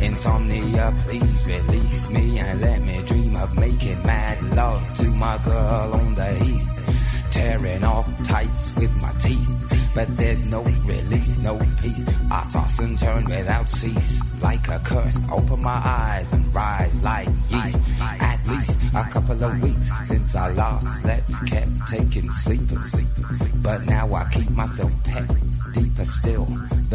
Insomnia, 0.00 0.94
please 1.04 1.46
release 1.46 2.10
me 2.10 2.38
and 2.38 2.60
let 2.60 2.80
me 2.82 3.02
dream 3.02 3.36
of 3.36 3.58
making 3.58 4.02
mad 4.02 4.42
love 4.54 4.92
to 4.94 5.06
my 5.10 5.38
girl 5.38 5.94
on 5.94 6.14
the 6.14 6.32
heath. 6.34 7.30
Tearing 7.32 7.84
off 7.84 8.22
tights 8.24 8.74
with 8.76 8.92
my 8.96 9.12
teeth, 9.14 9.92
but 9.94 10.16
there's 10.16 10.44
no 10.44 10.62
release, 10.62 11.38
no 11.38 11.58
peace. 11.80 12.04
I 12.30 12.48
toss 12.50 12.78
and 12.80 12.98
turn 12.98 13.24
without 13.24 13.68
cease, 13.68 14.22
like 14.42 14.68
a 14.68 14.78
curse. 14.80 15.18
Open 15.30 15.62
my 15.62 15.80
eyes 15.84 16.32
and 16.32 16.54
rise 16.54 17.02
like 17.02 17.28
yeast. 17.50 17.80
At 18.00 18.46
least 18.46 18.80
a 18.94 19.04
couple 19.10 19.44
of 19.44 19.62
weeks 19.62 19.90
since 20.04 20.34
I 20.34 20.52
last 20.52 21.02
slept, 21.02 21.46
kept 21.46 21.88
taking 21.88 22.30
sleepers, 22.30 22.94
but 23.56 23.84
now 23.84 24.12
I 24.12 24.28
keep 24.32 24.50
myself 24.50 24.92
pet 25.04 25.30
deeper 25.72 26.04
still. 26.04 26.48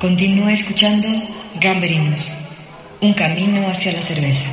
Continúa 0.00 0.52
escuchando 0.52 1.08
Gambrinus, 1.60 2.32
un 3.00 3.14
camino 3.14 3.66
hacia 3.66 3.92
la 3.92 4.00
cerveza. 4.00 4.48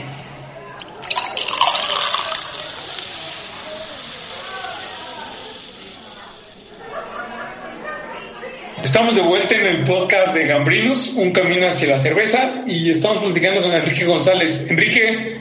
Estamos 8.84 9.16
de 9.16 9.22
vuelta 9.22 9.56
en 9.56 9.68
el 9.68 9.84
podcast 9.84 10.34
de 10.34 10.48
Gambrinos, 10.48 11.14
Un 11.14 11.32
Camino 11.32 11.68
hacia 11.68 11.90
la 11.90 11.98
Cerveza, 12.00 12.64
y 12.66 12.90
estamos 12.90 13.20
platicando 13.20 13.62
con 13.62 13.72
Enrique 13.72 14.06
González. 14.06 14.66
Enrique, 14.68 15.38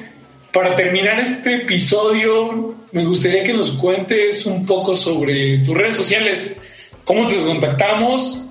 para 0.53 0.75
terminar 0.75 1.19
este 1.21 1.63
episodio, 1.63 2.75
me 2.93 3.07
gustaría 3.07 3.43
que 3.43 3.55
nos 3.55 3.71
cuentes 3.71 4.45
un 4.45 4.67
poco 4.67 4.97
sobre 4.97 5.59
tus 5.59 5.75
redes 5.75 5.95
sociales, 5.95 6.61
cómo 7.05 7.27
te 7.27 7.37
contactamos, 7.37 8.51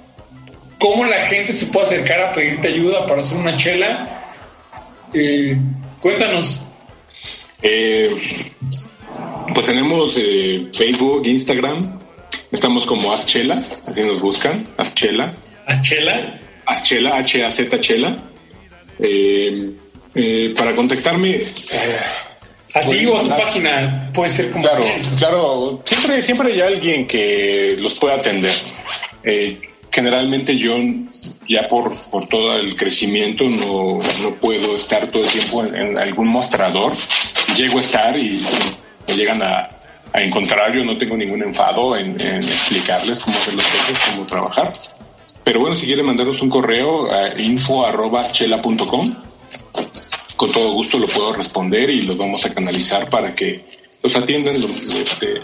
cómo 0.83 1.05
la 1.05 1.21
gente 1.27 1.53
se 1.53 1.67
puede 1.67 1.85
acercar 1.85 2.19
a 2.19 2.33
pedirte 2.33 2.67
ayuda 2.67 3.07
para 3.07 3.21
hacer 3.21 3.37
una 3.37 3.55
chela. 3.55 4.21
Eh, 5.13 5.55
cuéntanos. 6.01 6.61
Eh, 7.61 8.09
pues 9.53 9.65
tenemos 9.65 10.17
eh, 10.17 10.67
Facebook, 10.73 11.25
Instagram, 11.25 12.01
Estamos 12.51 12.85
como 12.85 13.11
Aschela, 13.13 13.63
así 13.87 14.01
nos 14.01 14.21
buscan, 14.21 14.63
Aschela. 14.77 15.31
¿Aschela? 15.65 16.39
Aschela, 16.65 17.17
H-A-Z 17.17 17.79
Chela. 17.79 18.15
Eh, 18.99 19.71
eh, 20.13 20.53
para 20.55 20.75
contactarme... 20.75 21.37
Eh, 21.37 21.99
a 22.75 22.81
ti 22.85 23.05
o 23.05 23.17
a 23.17 23.23
tu 23.23 23.29
página 23.29 24.11
puede 24.13 24.29
ser 24.29 24.51
como... 24.51 24.63
Claro, 24.65 24.83
claro. 25.17 25.81
Siempre, 25.85 26.21
siempre 26.21 26.53
hay 26.53 26.61
alguien 26.61 27.07
que 27.07 27.75
los 27.79 27.97
pueda 27.97 28.15
atender. 28.15 28.51
Generalmente 29.93 30.57
yo 30.57 30.75
ya 31.47 31.67
por, 31.69 31.95
por 32.09 32.27
todo 32.27 32.55
el 32.55 32.75
crecimiento 32.75 33.43
no, 33.43 33.99
no 34.21 34.35
puedo 34.41 34.75
estar 34.75 35.09
todo 35.11 35.23
el 35.23 35.29
tiempo 35.29 35.63
en, 35.63 35.97
algún 35.97 36.27
mostrador. 36.27 36.93
Llego 37.55 37.77
a 37.77 37.81
estar 37.81 38.17
y 38.17 38.43
me 39.07 39.15
llegan 39.15 39.43
a, 39.43 39.69
a 40.11 40.21
encontrar, 40.21 40.73
yo 40.73 40.83
no 40.83 40.97
tengo 40.97 41.15
ningún 41.15 41.43
enfado 41.43 41.95
en, 41.95 42.19
explicarles 42.19 43.19
cómo 43.19 43.37
hacer 43.37 43.53
las 43.53 43.67
cosas, 43.67 43.99
cómo 44.09 44.25
trabajar. 44.25 44.73
Pero 45.43 45.59
bueno, 45.59 45.75
si 45.75 45.85
quieren 45.85 46.07
mandarnos 46.07 46.41
un 46.41 46.49
correo 46.49 47.11
a 47.11 47.39
info.chela.com, 47.39 49.15
con 50.35 50.51
todo 50.51 50.73
gusto 50.73 50.97
lo 50.97 51.07
puedo 51.07 51.33
responder 51.33 51.91
y 51.91 52.01
los 52.01 52.17
vamos 52.17 52.43
a 52.45 52.53
canalizar 52.53 53.09
para 53.09 53.35
que 53.35 53.63
los 54.01 54.15
atiendan 54.15 54.59
lo, 54.59 54.67
este, 54.97 55.41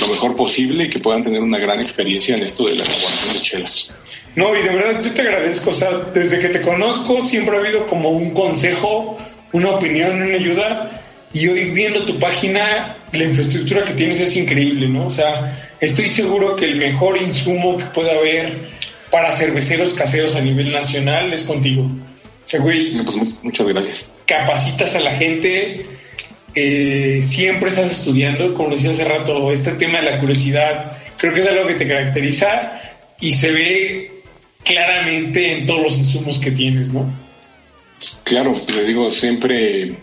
lo 0.00 0.08
mejor 0.08 0.34
posible 0.34 0.84
y 0.84 0.90
que 0.90 0.98
puedan 0.98 1.24
tener 1.24 1.40
una 1.40 1.58
gran 1.58 1.80
experiencia 1.80 2.36
en 2.36 2.42
esto 2.42 2.66
de 2.66 2.76
la 2.76 2.84
elaboración 2.84 3.32
de 3.34 3.40
chelas. 3.40 3.92
No, 4.36 4.56
y 4.56 4.62
de 4.62 4.68
verdad 4.68 5.02
yo 5.02 5.12
te 5.12 5.22
agradezco, 5.22 5.70
o 5.70 5.74
sea, 5.74 5.90
desde 6.14 6.38
que 6.38 6.48
te 6.48 6.60
conozco 6.60 7.20
siempre 7.20 7.56
ha 7.56 7.60
habido 7.60 7.86
como 7.86 8.10
un 8.10 8.32
consejo, 8.32 9.18
una 9.52 9.70
opinión, 9.70 10.22
una 10.22 10.34
ayuda 10.34 11.02
y 11.32 11.46
hoy 11.46 11.70
viendo 11.70 12.04
tu 12.04 12.18
página, 12.18 12.96
la 13.12 13.24
infraestructura 13.24 13.84
que 13.84 13.94
tienes 13.94 14.20
es 14.20 14.36
increíble, 14.36 14.88
¿no? 14.88 15.06
O 15.06 15.10
sea, 15.10 15.70
estoy 15.80 16.08
seguro 16.08 16.56
que 16.56 16.64
el 16.64 16.76
mejor 16.76 17.20
insumo 17.20 17.76
que 17.76 17.84
pueda 17.84 18.12
haber 18.12 18.52
para 19.10 19.30
cerveceros 19.32 19.92
caseros 19.92 20.34
a 20.34 20.40
nivel 20.40 20.72
nacional 20.72 21.32
es 21.32 21.44
contigo. 21.44 21.82
O 21.82 22.46
sea, 22.46 22.60
güey, 22.60 22.92
pues, 23.04 23.16
muchas 23.42 23.66
gracias. 23.68 24.08
Capacitas 24.26 24.94
a 24.96 25.00
la 25.00 25.12
gente, 25.16 25.86
siempre 26.52 27.68
estás 27.68 27.92
estudiando, 27.92 28.54
como 28.54 28.70
decía 28.70 28.90
hace 28.90 29.04
rato, 29.04 29.52
este 29.52 29.72
tema 29.72 30.00
de 30.00 30.10
la 30.10 30.20
curiosidad, 30.20 30.92
creo 31.16 31.32
que 31.32 31.40
es 31.40 31.46
algo 31.46 31.66
que 31.66 31.74
te 31.74 31.88
caracteriza 31.88 32.72
y 33.20 33.32
se 33.32 33.52
ve 33.52 34.22
claramente 34.64 35.58
en 35.58 35.66
todos 35.66 35.82
los 35.82 35.98
insumos 35.98 36.38
que 36.38 36.50
tienes, 36.50 36.92
¿no? 36.92 37.06
Claro, 38.24 38.56
les 38.68 38.86
digo, 38.86 39.10
siempre 39.10 39.94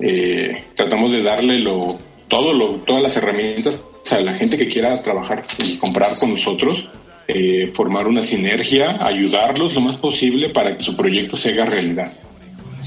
eh, 0.00 0.64
tratamos 0.74 1.12
de 1.12 1.22
darle 1.22 1.58
lo, 1.58 1.98
todo 2.28 2.52
lo, 2.52 2.74
todas 2.76 3.02
las 3.02 3.16
herramientas 3.16 3.82
a 4.10 4.20
la 4.20 4.34
gente 4.34 4.56
que 4.56 4.68
quiera 4.68 5.02
trabajar 5.02 5.46
y 5.58 5.76
comprar 5.76 6.16
con 6.16 6.32
nosotros, 6.32 6.88
eh, 7.26 7.70
formar 7.74 8.06
una 8.06 8.22
sinergia, 8.22 8.96
ayudarlos 9.04 9.74
lo 9.74 9.80
más 9.80 9.96
posible 9.96 10.50
para 10.50 10.76
que 10.76 10.82
su 10.82 10.96
proyecto 10.96 11.36
se 11.36 11.50
haga 11.50 11.66
realidad. 11.66 12.12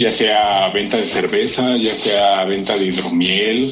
Ya 0.02 0.12
sea 0.12 0.68
venta 0.70 0.97
de 0.97 1.06
cerveza, 1.06 1.78
ya 1.78 1.95
sea 1.95 2.43
venta 2.45 2.76
de 2.76 2.86
hidromiel, 2.86 3.72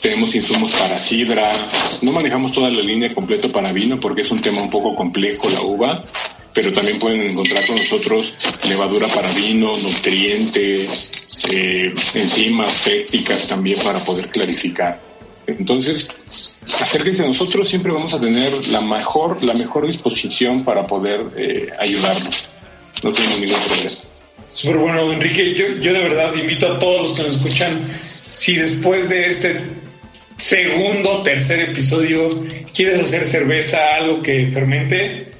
tenemos 0.00 0.32
insumos 0.32 0.70
para 0.70 1.00
sidra, 1.00 1.68
no 2.00 2.12
manejamos 2.12 2.52
toda 2.52 2.70
la 2.70 2.80
línea 2.80 3.12
completa 3.12 3.48
para 3.48 3.72
vino 3.72 3.98
porque 3.98 4.22
es 4.22 4.30
un 4.30 4.40
tema 4.40 4.62
un 4.62 4.70
poco 4.70 4.94
complejo 4.94 5.50
la 5.50 5.62
uva, 5.62 6.04
pero 6.52 6.72
también 6.72 7.00
pueden 7.00 7.28
encontrar 7.28 7.66
con 7.66 7.74
nosotros 7.74 8.34
levadura 8.68 9.08
para 9.08 9.32
vino, 9.32 9.76
nutrientes, 9.76 11.10
eh, 11.50 11.92
enzimas, 12.14 12.84
técnicas 12.84 13.48
también 13.48 13.80
para 13.82 14.04
poder 14.04 14.28
clarificar. 14.28 15.00
Entonces, 15.44 16.06
acérquense 16.80 17.24
a 17.24 17.26
nosotros, 17.26 17.68
siempre 17.68 17.90
vamos 17.90 18.14
a 18.14 18.20
tener 18.20 18.68
la 18.68 18.80
mejor, 18.80 19.42
la 19.42 19.54
mejor 19.54 19.88
disposición 19.88 20.64
para 20.64 20.86
poder 20.86 21.26
eh, 21.36 21.66
ayudarnos. 21.80 22.44
No 23.02 23.12
tengo 23.12 23.36
ningún 23.40 23.58
problema. 23.58 24.13
Súper 24.54 24.76
bueno, 24.76 25.12
Enrique. 25.12 25.52
Yo, 25.52 25.66
yo 25.80 25.92
de 25.92 25.98
verdad 25.98 26.32
invito 26.34 26.72
a 26.72 26.78
todos 26.78 27.02
los 27.02 27.14
que 27.14 27.22
nos 27.24 27.36
escuchan, 27.36 27.90
si 28.34 28.54
después 28.54 29.08
de 29.08 29.26
este 29.26 29.60
segundo, 30.36 31.22
tercer 31.22 31.70
episodio 31.70 32.44
quieres 32.72 33.00
hacer 33.00 33.26
cerveza, 33.26 33.78
algo 33.96 34.22
que 34.22 34.46
fermente, 34.52 35.32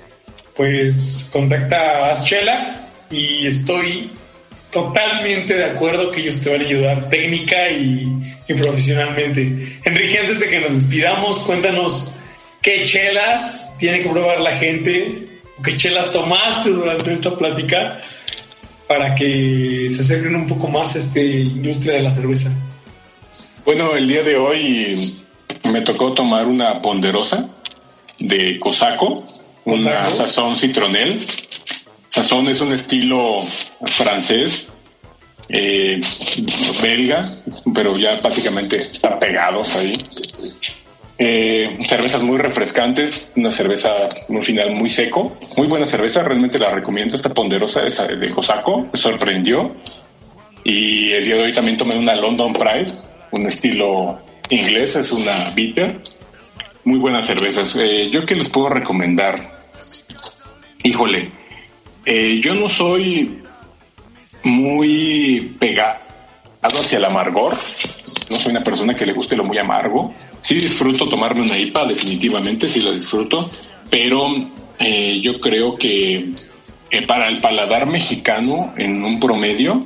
pues 0.57 1.31
contacta 1.33 1.77
a 1.77 2.11
Aschela 2.11 2.89
y 3.09 3.47
estoy 3.47 4.11
totalmente 4.73 5.55
de 5.55 5.65
acuerdo 5.65 6.11
que 6.11 6.21
ellos 6.21 6.41
te 6.41 6.51
van 6.51 6.63
a 6.63 6.65
ayudar 6.65 7.09
técnica 7.09 7.71
y, 7.71 8.09
profesionalmente. 8.49 9.79
Enrique, 9.85 10.19
antes 10.19 10.41
de 10.41 10.49
que 10.49 10.59
nos 10.59 10.75
despidamos, 10.75 11.39
cuéntanos 11.41 12.13
qué 12.61 12.85
chelas 12.85 13.73
tiene 13.79 14.03
que 14.03 14.09
probar 14.09 14.41
la 14.41 14.57
gente, 14.57 15.23
qué 15.63 15.77
chelas 15.77 16.11
tomaste 16.11 16.71
durante 16.71 17.13
esta 17.13 17.33
plática 17.37 18.01
para 18.89 19.15
que 19.15 19.89
se 19.91 20.03
acerquen 20.03 20.37
un 20.37 20.47
poco 20.47 20.69
más 20.69 20.95
a 20.97 20.99
esta 20.99 21.21
industria 21.21 21.95
de 21.95 22.03
la 22.03 22.15
cerveza. 22.15 22.51
Bueno, 23.65 23.95
el 23.97 24.07
día 24.07 24.23
de 24.23 24.37
hoy 24.37 25.23
me 25.65 25.81
tocó 25.81 26.13
tomar 26.13 26.47
una 26.47 26.83
ponderosa 26.83 27.49
de 28.19 28.59
Cosaco 28.61 29.25
una 29.65 30.11
sazón 30.11 30.57
citronel. 30.57 31.27
Sazón 32.09 32.49
es 32.49 32.61
un 32.61 32.73
estilo 32.73 33.43
francés, 33.87 34.69
eh, 35.49 36.01
belga, 36.83 37.43
pero 37.75 37.97
ya 37.97 38.21
básicamente 38.21 38.77
están 38.77 39.19
pegados 39.19 39.75
ahí. 39.75 39.97
Eh, 41.17 41.79
cervezas 41.87 42.23
muy 42.23 42.39
refrescantes, 42.39 43.31
una 43.37 43.51
cerveza, 43.51 43.91
un 44.29 44.43
final 44.43 44.75
muy 44.75 44.91
seco, 44.91 45.39
muy 45.57 45.69
buena 45.69 45.87
cerveza, 45.87 46.23
realmente 46.23 46.59
la 46.59 46.71
recomiendo, 46.71 47.15
esta 47.15 47.33
ponderosa 47.33 47.87
esa 47.87 48.07
de 48.07 48.35
Cosaco, 48.35 48.89
me 48.93 48.99
sorprendió. 48.99 49.75
Y 50.65 51.13
el 51.13 51.25
día 51.25 51.37
de 51.37 51.43
hoy 51.43 51.53
también 51.53 51.77
tomé 51.77 51.97
una 51.97 52.15
London 52.15 52.53
Pride, 52.53 52.93
un 53.31 53.47
estilo 53.47 54.19
inglés, 54.49 54.97
es 54.97 55.13
una 55.13 55.51
bitter, 55.51 56.01
muy 56.85 56.99
buenas 56.99 57.27
cervezas. 57.27 57.77
Eh, 57.77 58.09
yo 58.11 58.25
que 58.25 58.35
les 58.35 58.49
puedo 58.49 58.71
recomendar, 58.71 59.55
Híjole, 60.87 61.33
eh, 62.05 62.43
yo 62.45 62.53
no 62.53 62.69
soy 62.69 63.43
muy 64.43 65.57
pegado 65.59 65.99
hacia 66.61 66.99
el 66.99 67.07
amargor. 67.07 67.57
No 68.31 68.39
soy 68.39 68.53
una 68.53 68.63
persona 68.63 68.95
que 68.95 69.07
le 69.07 69.13
guste 69.13 69.37
lo 69.37 69.45
muy 69.45 69.59
amargo. 69.59 70.15
Sí 70.41 70.55
disfruto 70.55 71.09
tomarme 71.09 71.43
una 71.43 71.59
IPA, 71.59 71.87
definitivamente, 71.87 72.69
sí 72.69 72.81
la 72.81 72.93
disfruto, 72.93 73.51
pero 73.91 74.27
eh, 74.79 75.21
yo 75.21 75.41
creo 75.41 75.77
que 75.77 76.33
para 77.07 77.29
el 77.29 77.41
paladar 77.41 77.87
mexicano, 77.87 78.73
en 78.77 79.03
un 79.03 79.19
promedio, 79.19 79.85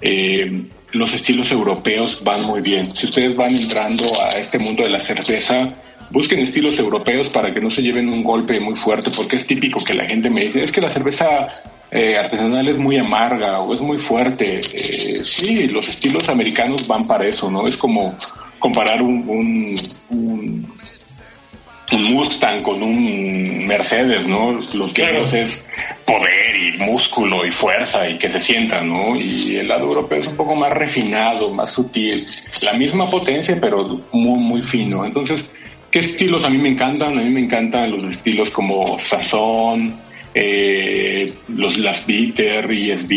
eh, 0.00 0.62
los 0.92 1.12
estilos 1.12 1.50
europeos 1.50 2.22
van 2.22 2.44
muy 2.44 2.60
bien. 2.60 2.94
Si 2.94 3.06
ustedes 3.06 3.36
van 3.36 3.54
entrando 3.54 4.04
a 4.22 4.38
este 4.38 4.58
mundo 4.58 4.84
de 4.84 4.90
la 4.90 5.00
cerveza, 5.00 5.74
busquen 6.10 6.40
estilos 6.40 6.78
europeos 6.78 7.28
para 7.28 7.52
que 7.52 7.60
no 7.60 7.70
se 7.70 7.82
lleven 7.82 8.08
un 8.08 8.22
golpe 8.22 8.58
muy 8.60 8.76
fuerte, 8.76 9.10
porque 9.14 9.36
es 9.36 9.46
típico 9.46 9.80
que 9.84 9.94
la 9.94 10.06
gente 10.06 10.30
me 10.30 10.42
dice, 10.42 10.64
es 10.64 10.72
que 10.72 10.80
la 10.80 10.88
cerveza 10.88 11.26
eh, 11.90 12.16
artesanal 12.18 12.68
es 12.68 12.78
muy 12.78 12.98
amarga 12.98 13.60
o 13.60 13.74
es 13.74 13.80
muy 13.80 13.98
fuerte. 13.98 14.60
Eh, 14.72 15.24
sí, 15.24 15.66
los 15.68 15.88
estilos 15.88 16.28
americanos 16.28 16.86
van 16.86 17.06
para 17.06 17.26
eso, 17.26 17.50
¿no? 17.50 17.66
Es 17.66 17.76
como 17.76 18.14
comparar 18.58 19.00
un, 19.00 19.24
un, 19.28 19.76
un, 20.10 20.78
Mustang 21.90 22.62
con 22.62 22.82
un 22.82 23.66
Mercedes, 23.66 24.26
¿no? 24.26 24.52
Los 24.52 24.92
que 24.92 25.04
es 25.32 25.64
poder 26.04 26.56
y 26.56 26.78
músculo 26.78 27.46
y 27.46 27.50
fuerza 27.50 28.08
y 28.08 28.18
que 28.18 28.28
se 28.28 28.38
sientan, 28.38 28.88
¿no? 28.88 29.16
Y 29.16 29.56
el 29.56 29.68
lado 29.68 29.86
europeo 29.86 30.20
es 30.20 30.26
un 30.26 30.36
poco 30.36 30.54
más 30.54 30.70
refinado, 30.70 31.54
más 31.54 31.70
sutil, 31.70 32.26
la 32.62 32.74
misma 32.74 33.06
potencia, 33.06 33.56
pero 33.58 34.02
muy, 34.12 34.38
muy 34.38 34.62
fino. 34.62 35.06
Entonces, 35.06 35.50
estilos 35.98 36.44
a 36.44 36.48
mí 36.48 36.58
me 36.58 36.70
encantan? 36.70 37.18
A 37.18 37.22
mí 37.22 37.30
me 37.30 37.40
encantan 37.40 37.90
los 37.90 38.16
estilos 38.16 38.50
como 38.50 38.98
sazón, 38.98 39.98
eh, 40.40 41.32
los 41.48 41.76
las 41.78 42.06
bitter, 42.06 42.70
ESB, 42.70 43.12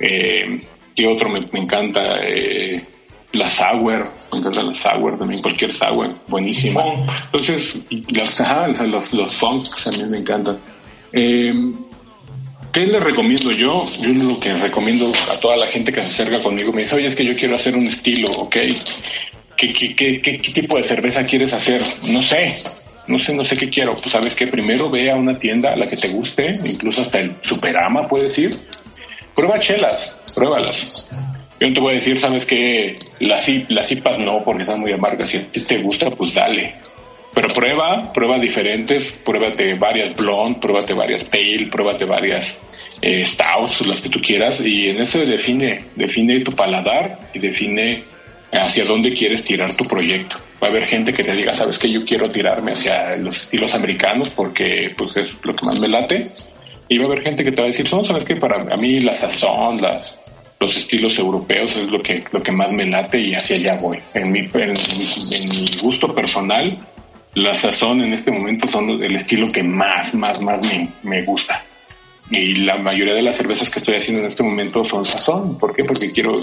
eh, 0.00 0.60
y 0.96 1.04
otro 1.06 1.28
me, 1.28 1.40
me 1.52 1.60
encanta, 1.60 2.18
eh, 2.26 2.84
la 3.32 3.46
sour, 3.46 4.04
me 4.32 4.38
encanta 4.40 4.62
la 4.64 4.74
sour 4.74 5.16
también, 5.16 5.40
cualquier 5.40 5.72
sour, 5.72 6.12
buenísima. 6.26 6.82
Entonces, 7.26 7.76
las, 8.08 8.40
ajá, 8.40 8.66
los, 8.86 9.12
los 9.12 9.36
funks 9.36 9.84
también 9.84 10.10
me 10.10 10.18
encantan. 10.18 10.58
Eh, 11.12 11.54
¿Qué 12.72 12.80
les 12.80 13.02
recomiendo 13.02 13.52
yo? 13.52 13.86
Yo 14.00 14.12
lo 14.12 14.40
que 14.40 14.52
recomiendo 14.54 15.12
a 15.30 15.38
toda 15.38 15.56
la 15.56 15.66
gente 15.68 15.92
que 15.92 16.02
se 16.02 16.08
acerca 16.08 16.42
conmigo 16.42 16.72
me 16.72 16.82
dice, 16.82 16.96
oye, 16.96 17.06
es 17.06 17.14
que 17.16 17.26
yo 17.26 17.36
quiero 17.36 17.54
hacer 17.54 17.74
un 17.76 17.86
estilo, 17.86 18.28
¿ok? 18.32 18.56
¿Qué, 19.56 19.72
qué, 19.72 19.94
qué, 19.94 20.20
qué, 20.20 20.52
tipo 20.52 20.76
de 20.76 20.84
cerveza 20.84 21.24
quieres 21.24 21.52
hacer? 21.52 21.80
No 22.10 22.20
sé, 22.22 22.62
no 23.08 23.18
sé, 23.18 23.34
no 23.34 23.44
sé 23.44 23.56
qué 23.56 23.68
quiero. 23.68 23.94
Pues 23.94 24.12
sabes 24.12 24.34
que 24.34 24.46
primero 24.46 24.90
ve 24.90 25.10
a 25.10 25.16
una 25.16 25.38
tienda 25.38 25.72
a 25.72 25.76
la 25.76 25.88
que 25.88 25.96
te 25.96 26.08
guste, 26.08 26.54
incluso 26.64 27.02
hasta 27.02 27.18
el 27.18 27.36
Superama 27.42 28.06
puedes 28.06 28.38
ir. 28.38 28.56
Prueba 29.34 29.58
chelas, 29.58 30.14
pruébalas. 30.34 31.08
Yo 31.60 31.66
no 31.66 31.74
te 31.74 31.80
voy 31.80 31.92
a 31.92 31.94
decir, 31.94 32.20
sabes 32.20 32.46
que 32.46 32.96
las, 33.20 33.48
las 33.68 34.18
no, 34.20 34.44
porque 34.44 34.62
están 34.62 34.80
muy 34.80 34.92
amargas. 34.92 35.30
Si 35.30 35.38
a 35.38 35.46
ti 35.50 35.64
te 35.64 35.78
gusta, 35.78 36.10
pues 36.10 36.34
dale. 36.34 36.74
Pero 37.34 37.48
prueba, 37.54 38.12
prueba 38.12 38.38
diferentes, 38.38 39.12
pruébate 39.24 39.74
varias 39.74 40.14
blonde, 40.16 40.60
pruébate 40.60 40.94
varias 40.94 41.24
pale, 41.24 41.68
pruébate 41.70 42.04
varias 42.04 42.58
eh, 43.00 43.24
stouts, 43.24 43.80
las 43.86 44.00
que 44.00 44.08
tú 44.08 44.20
quieras, 44.20 44.60
y 44.64 44.88
en 44.88 45.00
eso 45.00 45.18
define, 45.20 45.84
define 45.94 46.42
tu 46.42 46.52
paladar 46.52 47.18
y 47.32 47.38
define 47.38 48.02
hacia 48.52 48.84
dónde 48.84 49.12
quieres 49.12 49.42
tirar 49.44 49.74
tu 49.76 49.84
proyecto. 49.84 50.36
Va 50.62 50.68
a 50.68 50.70
haber 50.70 50.86
gente 50.86 51.12
que 51.12 51.24
te 51.24 51.32
diga, 51.32 51.52
sabes 51.52 51.78
que 51.78 51.92
yo 51.92 52.04
quiero 52.04 52.28
tirarme 52.28 52.72
hacia 52.72 53.16
los 53.16 53.36
estilos 53.36 53.74
americanos 53.74 54.30
porque 54.30 54.94
pues 54.96 55.16
es 55.16 55.32
lo 55.42 55.54
que 55.54 55.66
más 55.66 55.78
me 55.78 55.88
late. 55.88 56.30
Y 56.88 56.98
va 56.98 57.04
a 57.04 57.06
haber 57.08 57.22
gente 57.22 57.44
que 57.44 57.52
te 57.52 57.60
va 57.60 57.64
a 57.64 57.70
decir, 57.70 57.86
son, 57.86 58.04
sabes 58.04 58.24
que 58.24 58.36
para 58.36 58.64
mí 58.76 59.00
la 59.00 59.14
sazón, 59.14 59.80
las, 59.80 60.18
los 60.58 60.76
estilos 60.76 61.18
europeos 61.18 61.76
es 61.76 61.90
lo 61.90 62.00
que, 62.00 62.24
lo 62.32 62.42
que 62.42 62.52
más 62.52 62.72
me 62.72 62.86
late 62.86 63.20
y 63.20 63.34
hacia 63.34 63.56
allá 63.56 63.76
voy. 63.80 63.98
En 64.14 64.32
mi, 64.32 64.40
en 64.40 65.48
mi 65.50 65.66
gusto 65.80 66.14
personal, 66.14 66.78
la 67.34 67.54
sazón 67.54 68.02
en 68.02 68.14
este 68.14 68.30
momento 68.30 68.66
son 68.68 68.90
el 69.02 69.14
estilo 69.14 69.52
que 69.52 69.62
más, 69.62 70.14
más, 70.14 70.40
más 70.40 70.60
me, 70.62 70.88
me 71.02 71.22
gusta. 71.24 71.62
Y 72.30 72.56
la 72.56 72.76
mayoría 72.76 73.14
de 73.14 73.22
las 73.22 73.36
cervezas 73.36 73.70
que 73.70 73.78
estoy 73.78 73.96
haciendo 73.96 74.22
en 74.22 74.28
este 74.28 74.42
momento 74.42 74.84
son 74.84 75.04
sazón. 75.04 75.58
¿Por 75.58 75.74
qué? 75.74 75.84
Porque 75.84 76.12
quiero 76.12 76.34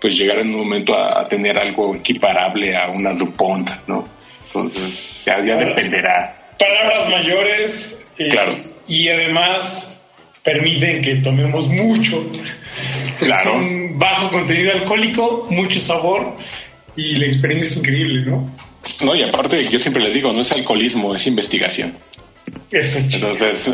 pues 0.00 0.18
llegar 0.18 0.38
en 0.38 0.48
un 0.48 0.58
momento 0.58 0.94
a, 0.94 1.26
tener 1.26 1.56
algo 1.58 1.94
equiparable 1.94 2.76
a 2.76 2.90
una 2.90 3.14
DuPont, 3.14 3.70
¿no? 3.86 4.06
Entonces 4.46 5.24
ya, 5.24 5.42
ya 5.42 5.56
dependerá. 5.56 6.52
Palabras 6.58 7.08
mayores. 7.08 8.04
Eh, 8.18 8.28
claro. 8.28 8.54
Y 8.86 9.08
además 9.08 9.98
permiten 10.42 11.00
que 11.00 11.16
tomemos 11.16 11.66
mucho. 11.68 12.22
Claro. 13.18 13.56
un 13.56 13.98
bajo 13.98 14.28
contenido 14.28 14.72
alcohólico, 14.72 15.46
mucho 15.48 15.80
sabor 15.80 16.36
y 16.96 17.14
la 17.14 17.26
experiencia 17.26 17.68
es 17.68 17.76
increíble, 17.76 18.30
¿no? 18.30 18.50
No, 19.02 19.14
y 19.14 19.22
aparte, 19.22 19.64
yo 19.64 19.78
siempre 19.78 20.02
les 20.02 20.14
digo, 20.14 20.32
no 20.32 20.42
es 20.42 20.52
alcoholismo, 20.52 21.14
es 21.14 21.26
investigación. 21.26 21.96
Eso, 22.70 22.98
Entonces, 22.98 23.68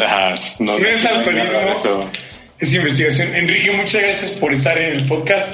no, 0.58 0.76
es 0.76 1.06
alcoholismo, 1.06 2.10
es 2.58 2.74
investigación. 2.74 3.34
Enrique, 3.34 3.72
muchas 3.72 4.02
gracias 4.02 4.30
por 4.32 4.52
estar 4.52 4.76
en 4.76 4.98
el 4.98 5.06
podcast. 5.06 5.50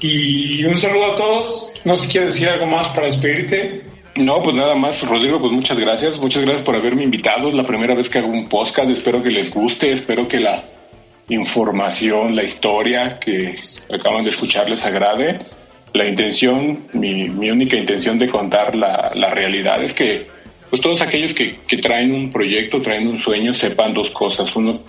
Y 0.00 0.64
un 0.64 0.78
saludo 0.78 1.12
a 1.12 1.14
todos. 1.16 1.72
No 1.84 1.96
sé 1.96 2.06
si 2.06 2.12
quieres 2.12 2.32
decir 2.32 2.48
algo 2.48 2.66
más 2.66 2.88
para 2.88 3.06
despedirte. 3.06 3.82
No, 4.16 4.42
pues 4.42 4.56
nada 4.56 4.74
más, 4.74 5.02
Rodrigo, 5.02 5.38
pues 5.40 5.52
muchas 5.52 5.78
gracias. 5.78 6.18
Muchas 6.18 6.44
gracias 6.44 6.64
por 6.64 6.76
haberme 6.76 7.02
invitado. 7.02 7.48
Es 7.48 7.54
la 7.54 7.66
primera 7.66 7.94
vez 7.94 8.08
que 8.08 8.18
hago 8.18 8.28
un 8.28 8.48
podcast. 8.48 8.90
Espero 8.90 9.22
que 9.22 9.30
les 9.30 9.52
guste. 9.52 9.92
Espero 9.92 10.26
que 10.26 10.40
la 10.40 10.64
información, 11.28 12.34
la 12.34 12.44
historia 12.44 13.18
que 13.20 13.54
acaban 13.92 14.24
de 14.24 14.30
escuchar 14.30 14.70
les 14.70 14.84
agrade 14.86 15.38
la 15.94 16.06
intención, 16.06 16.86
mi, 16.92 17.28
mi 17.28 17.50
única 17.50 17.76
intención 17.76 18.18
de 18.18 18.28
contar 18.28 18.74
la, 18.74 19.12
la, 19.14 19.30
realidad 19.30 19.82
es 19.82 19.94
que 19.94 20.26
pues 20.70 20.82
todos 20.82 21.00
aquellos 21.00 21.32
que, 21.34 21.60
que 21.66 21.78
traen 21.78 22.12
un 22.14 22.30
proyecto, 22.30 22.80
traen 22.80 23.08
un 23.08 23.20
sueño, 23.20 23.54
sepan 23.54 23.94
dos 23.94 24.10
cosas. 24.10 24.54
Uno, 24.56 24.82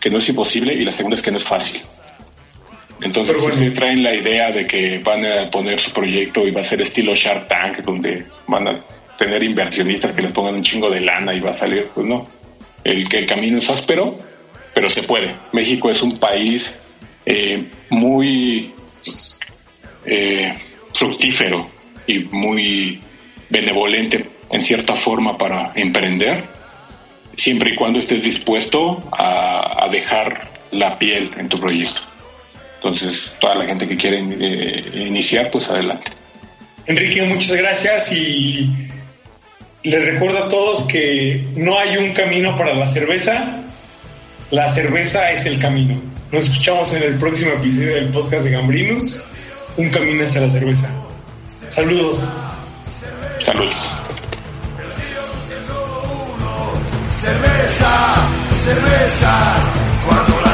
que 0.00 0.10
no 0.10 0.18
es 0.18 0.28
imposible 0.28 0.74
y 0.74 0.84
la 0.84 0.92
segunda 0.92 1.16
es 1.16 1.22
que 1.22 1.30
no 1.30 1.38
es 1.38 1.44
fácil. 1.44 1.80
Entonces, 3.00 3.36
si 3.58 3.70
traen 3.70 4.02
la 4.02 4.14
idea 4.14 4.50
de 4.50 4.66
que 4.66 4.98
van 4.98 5.26
a 5.26 5.50
poner 5.50 5.78
su 5.80 5.92
proyecto 5.92 6.46
y 6.46 6.50
va 6.50 6.62
a 6.62 6.64
ser 6.64 6.80
estilo 6.80 7.14
Shark 7.14 7.46
Tank, 7.46 7.78
donde 7.78 8.24
van 8.46 8.68
a 8.68 8.80
tener 9.18 9.42
inversionistas 9.42 10.12
que 10.12 10.22
les 10.22 10.32
pongan 10.32 10.54
un 10.54 10.62
chingo 10.62 10.88
de 10.88 11.00
lana 11.00 11.34
y 11.34 11.40
va 11.40 11.50
a 11.50 11.54
salir, 11.54 11.88
pues 11.94 12.06
no. 12.06 12.26
El, 12.84 13.06
el 13.12 13.26
camino 13.26 13.58
es 13.58 13.68
áspero, 13.68 14.14
pero 14.74 14.88
se 14.88 15.02
puede. 15.02 15.34
México 15.52 15.90
es 15.90 16.00
un 16.02 16.18
país 16.18 16.78
eh, 17.26 17.64
muy 17.90 18.70
eh, 20.06 20.54
fructífero 20.94 21.66
y 22.06 22.20
muy 22.30 23.00
benevolente 23.50 24.35
en 24.50 24.62
cierta 24.62 24.94
forma 24.94 25.36
para 25.36 25.72
emprender, 25.74 26.44
siempre 27.34 27.72
y 27.72 27.76
cuando 27.76 27.98
estés 27.98 28.22
dispuesto 28.22 29.02
a, 29.12 29.88
dejar 29.90 30.48
la 30.72 30.98
piel 30.98 31.30
en 31.36 31.48
tu 31.48 31.60
proyecto. 31.60 32.00
Entonces, 32.76 33.32
toda 33.40 33.54
la 33.54 33.64
gente 33.66 33.86
que 33.86 33.96
quiere 33.96 34.18
eh, 34.18 35.06
iniciar, 35.06 35.50
pues 35.50 35.68
adelante. 35.70 36.10
Enrique, 36.86 37.22
muchas 37.22 37.56
gracias 37.56 38.12
y 38.12 38.68
les 39.82 40.04
recuerdo 40.04 40.44
a 40.44 40.48
todos 40.48 40.82
que 40.84 41.46
no 41.56 41.78
hay 41.78 41.96
un 41.96 42.12
camino 42.12 42.56
para 42.56 42.74
la 42.74 42.88
cerveza, 42.88 43.62
la 44.50 44.68
cerveza 44.68 45.30
es 45.30 45.46
el 45.46 45.58
camino. 45.58 46.00
Nos 46.32 46.44
escuchamos 46.44 46.92
en 46.94 47.04
el 47.04 47.14
próximo 47.14 47.52
episodio 47.52 47.94
del 47.94 48.08
podcast 48.08 48.44
de 48.44 48.50
Gambrinus 48.50 49.22
un 49.76 49.90
camino 49.90 50.24
hacia 50.24 50.40
la 50.40 50.50
cerveza. 50.50 50.88
Saludos. 51.68 52.28
Saludos 53.44 53.76
cerveza, 57.16 57.88
cerveza, 58.52 59.32
cuando 60.04 60.45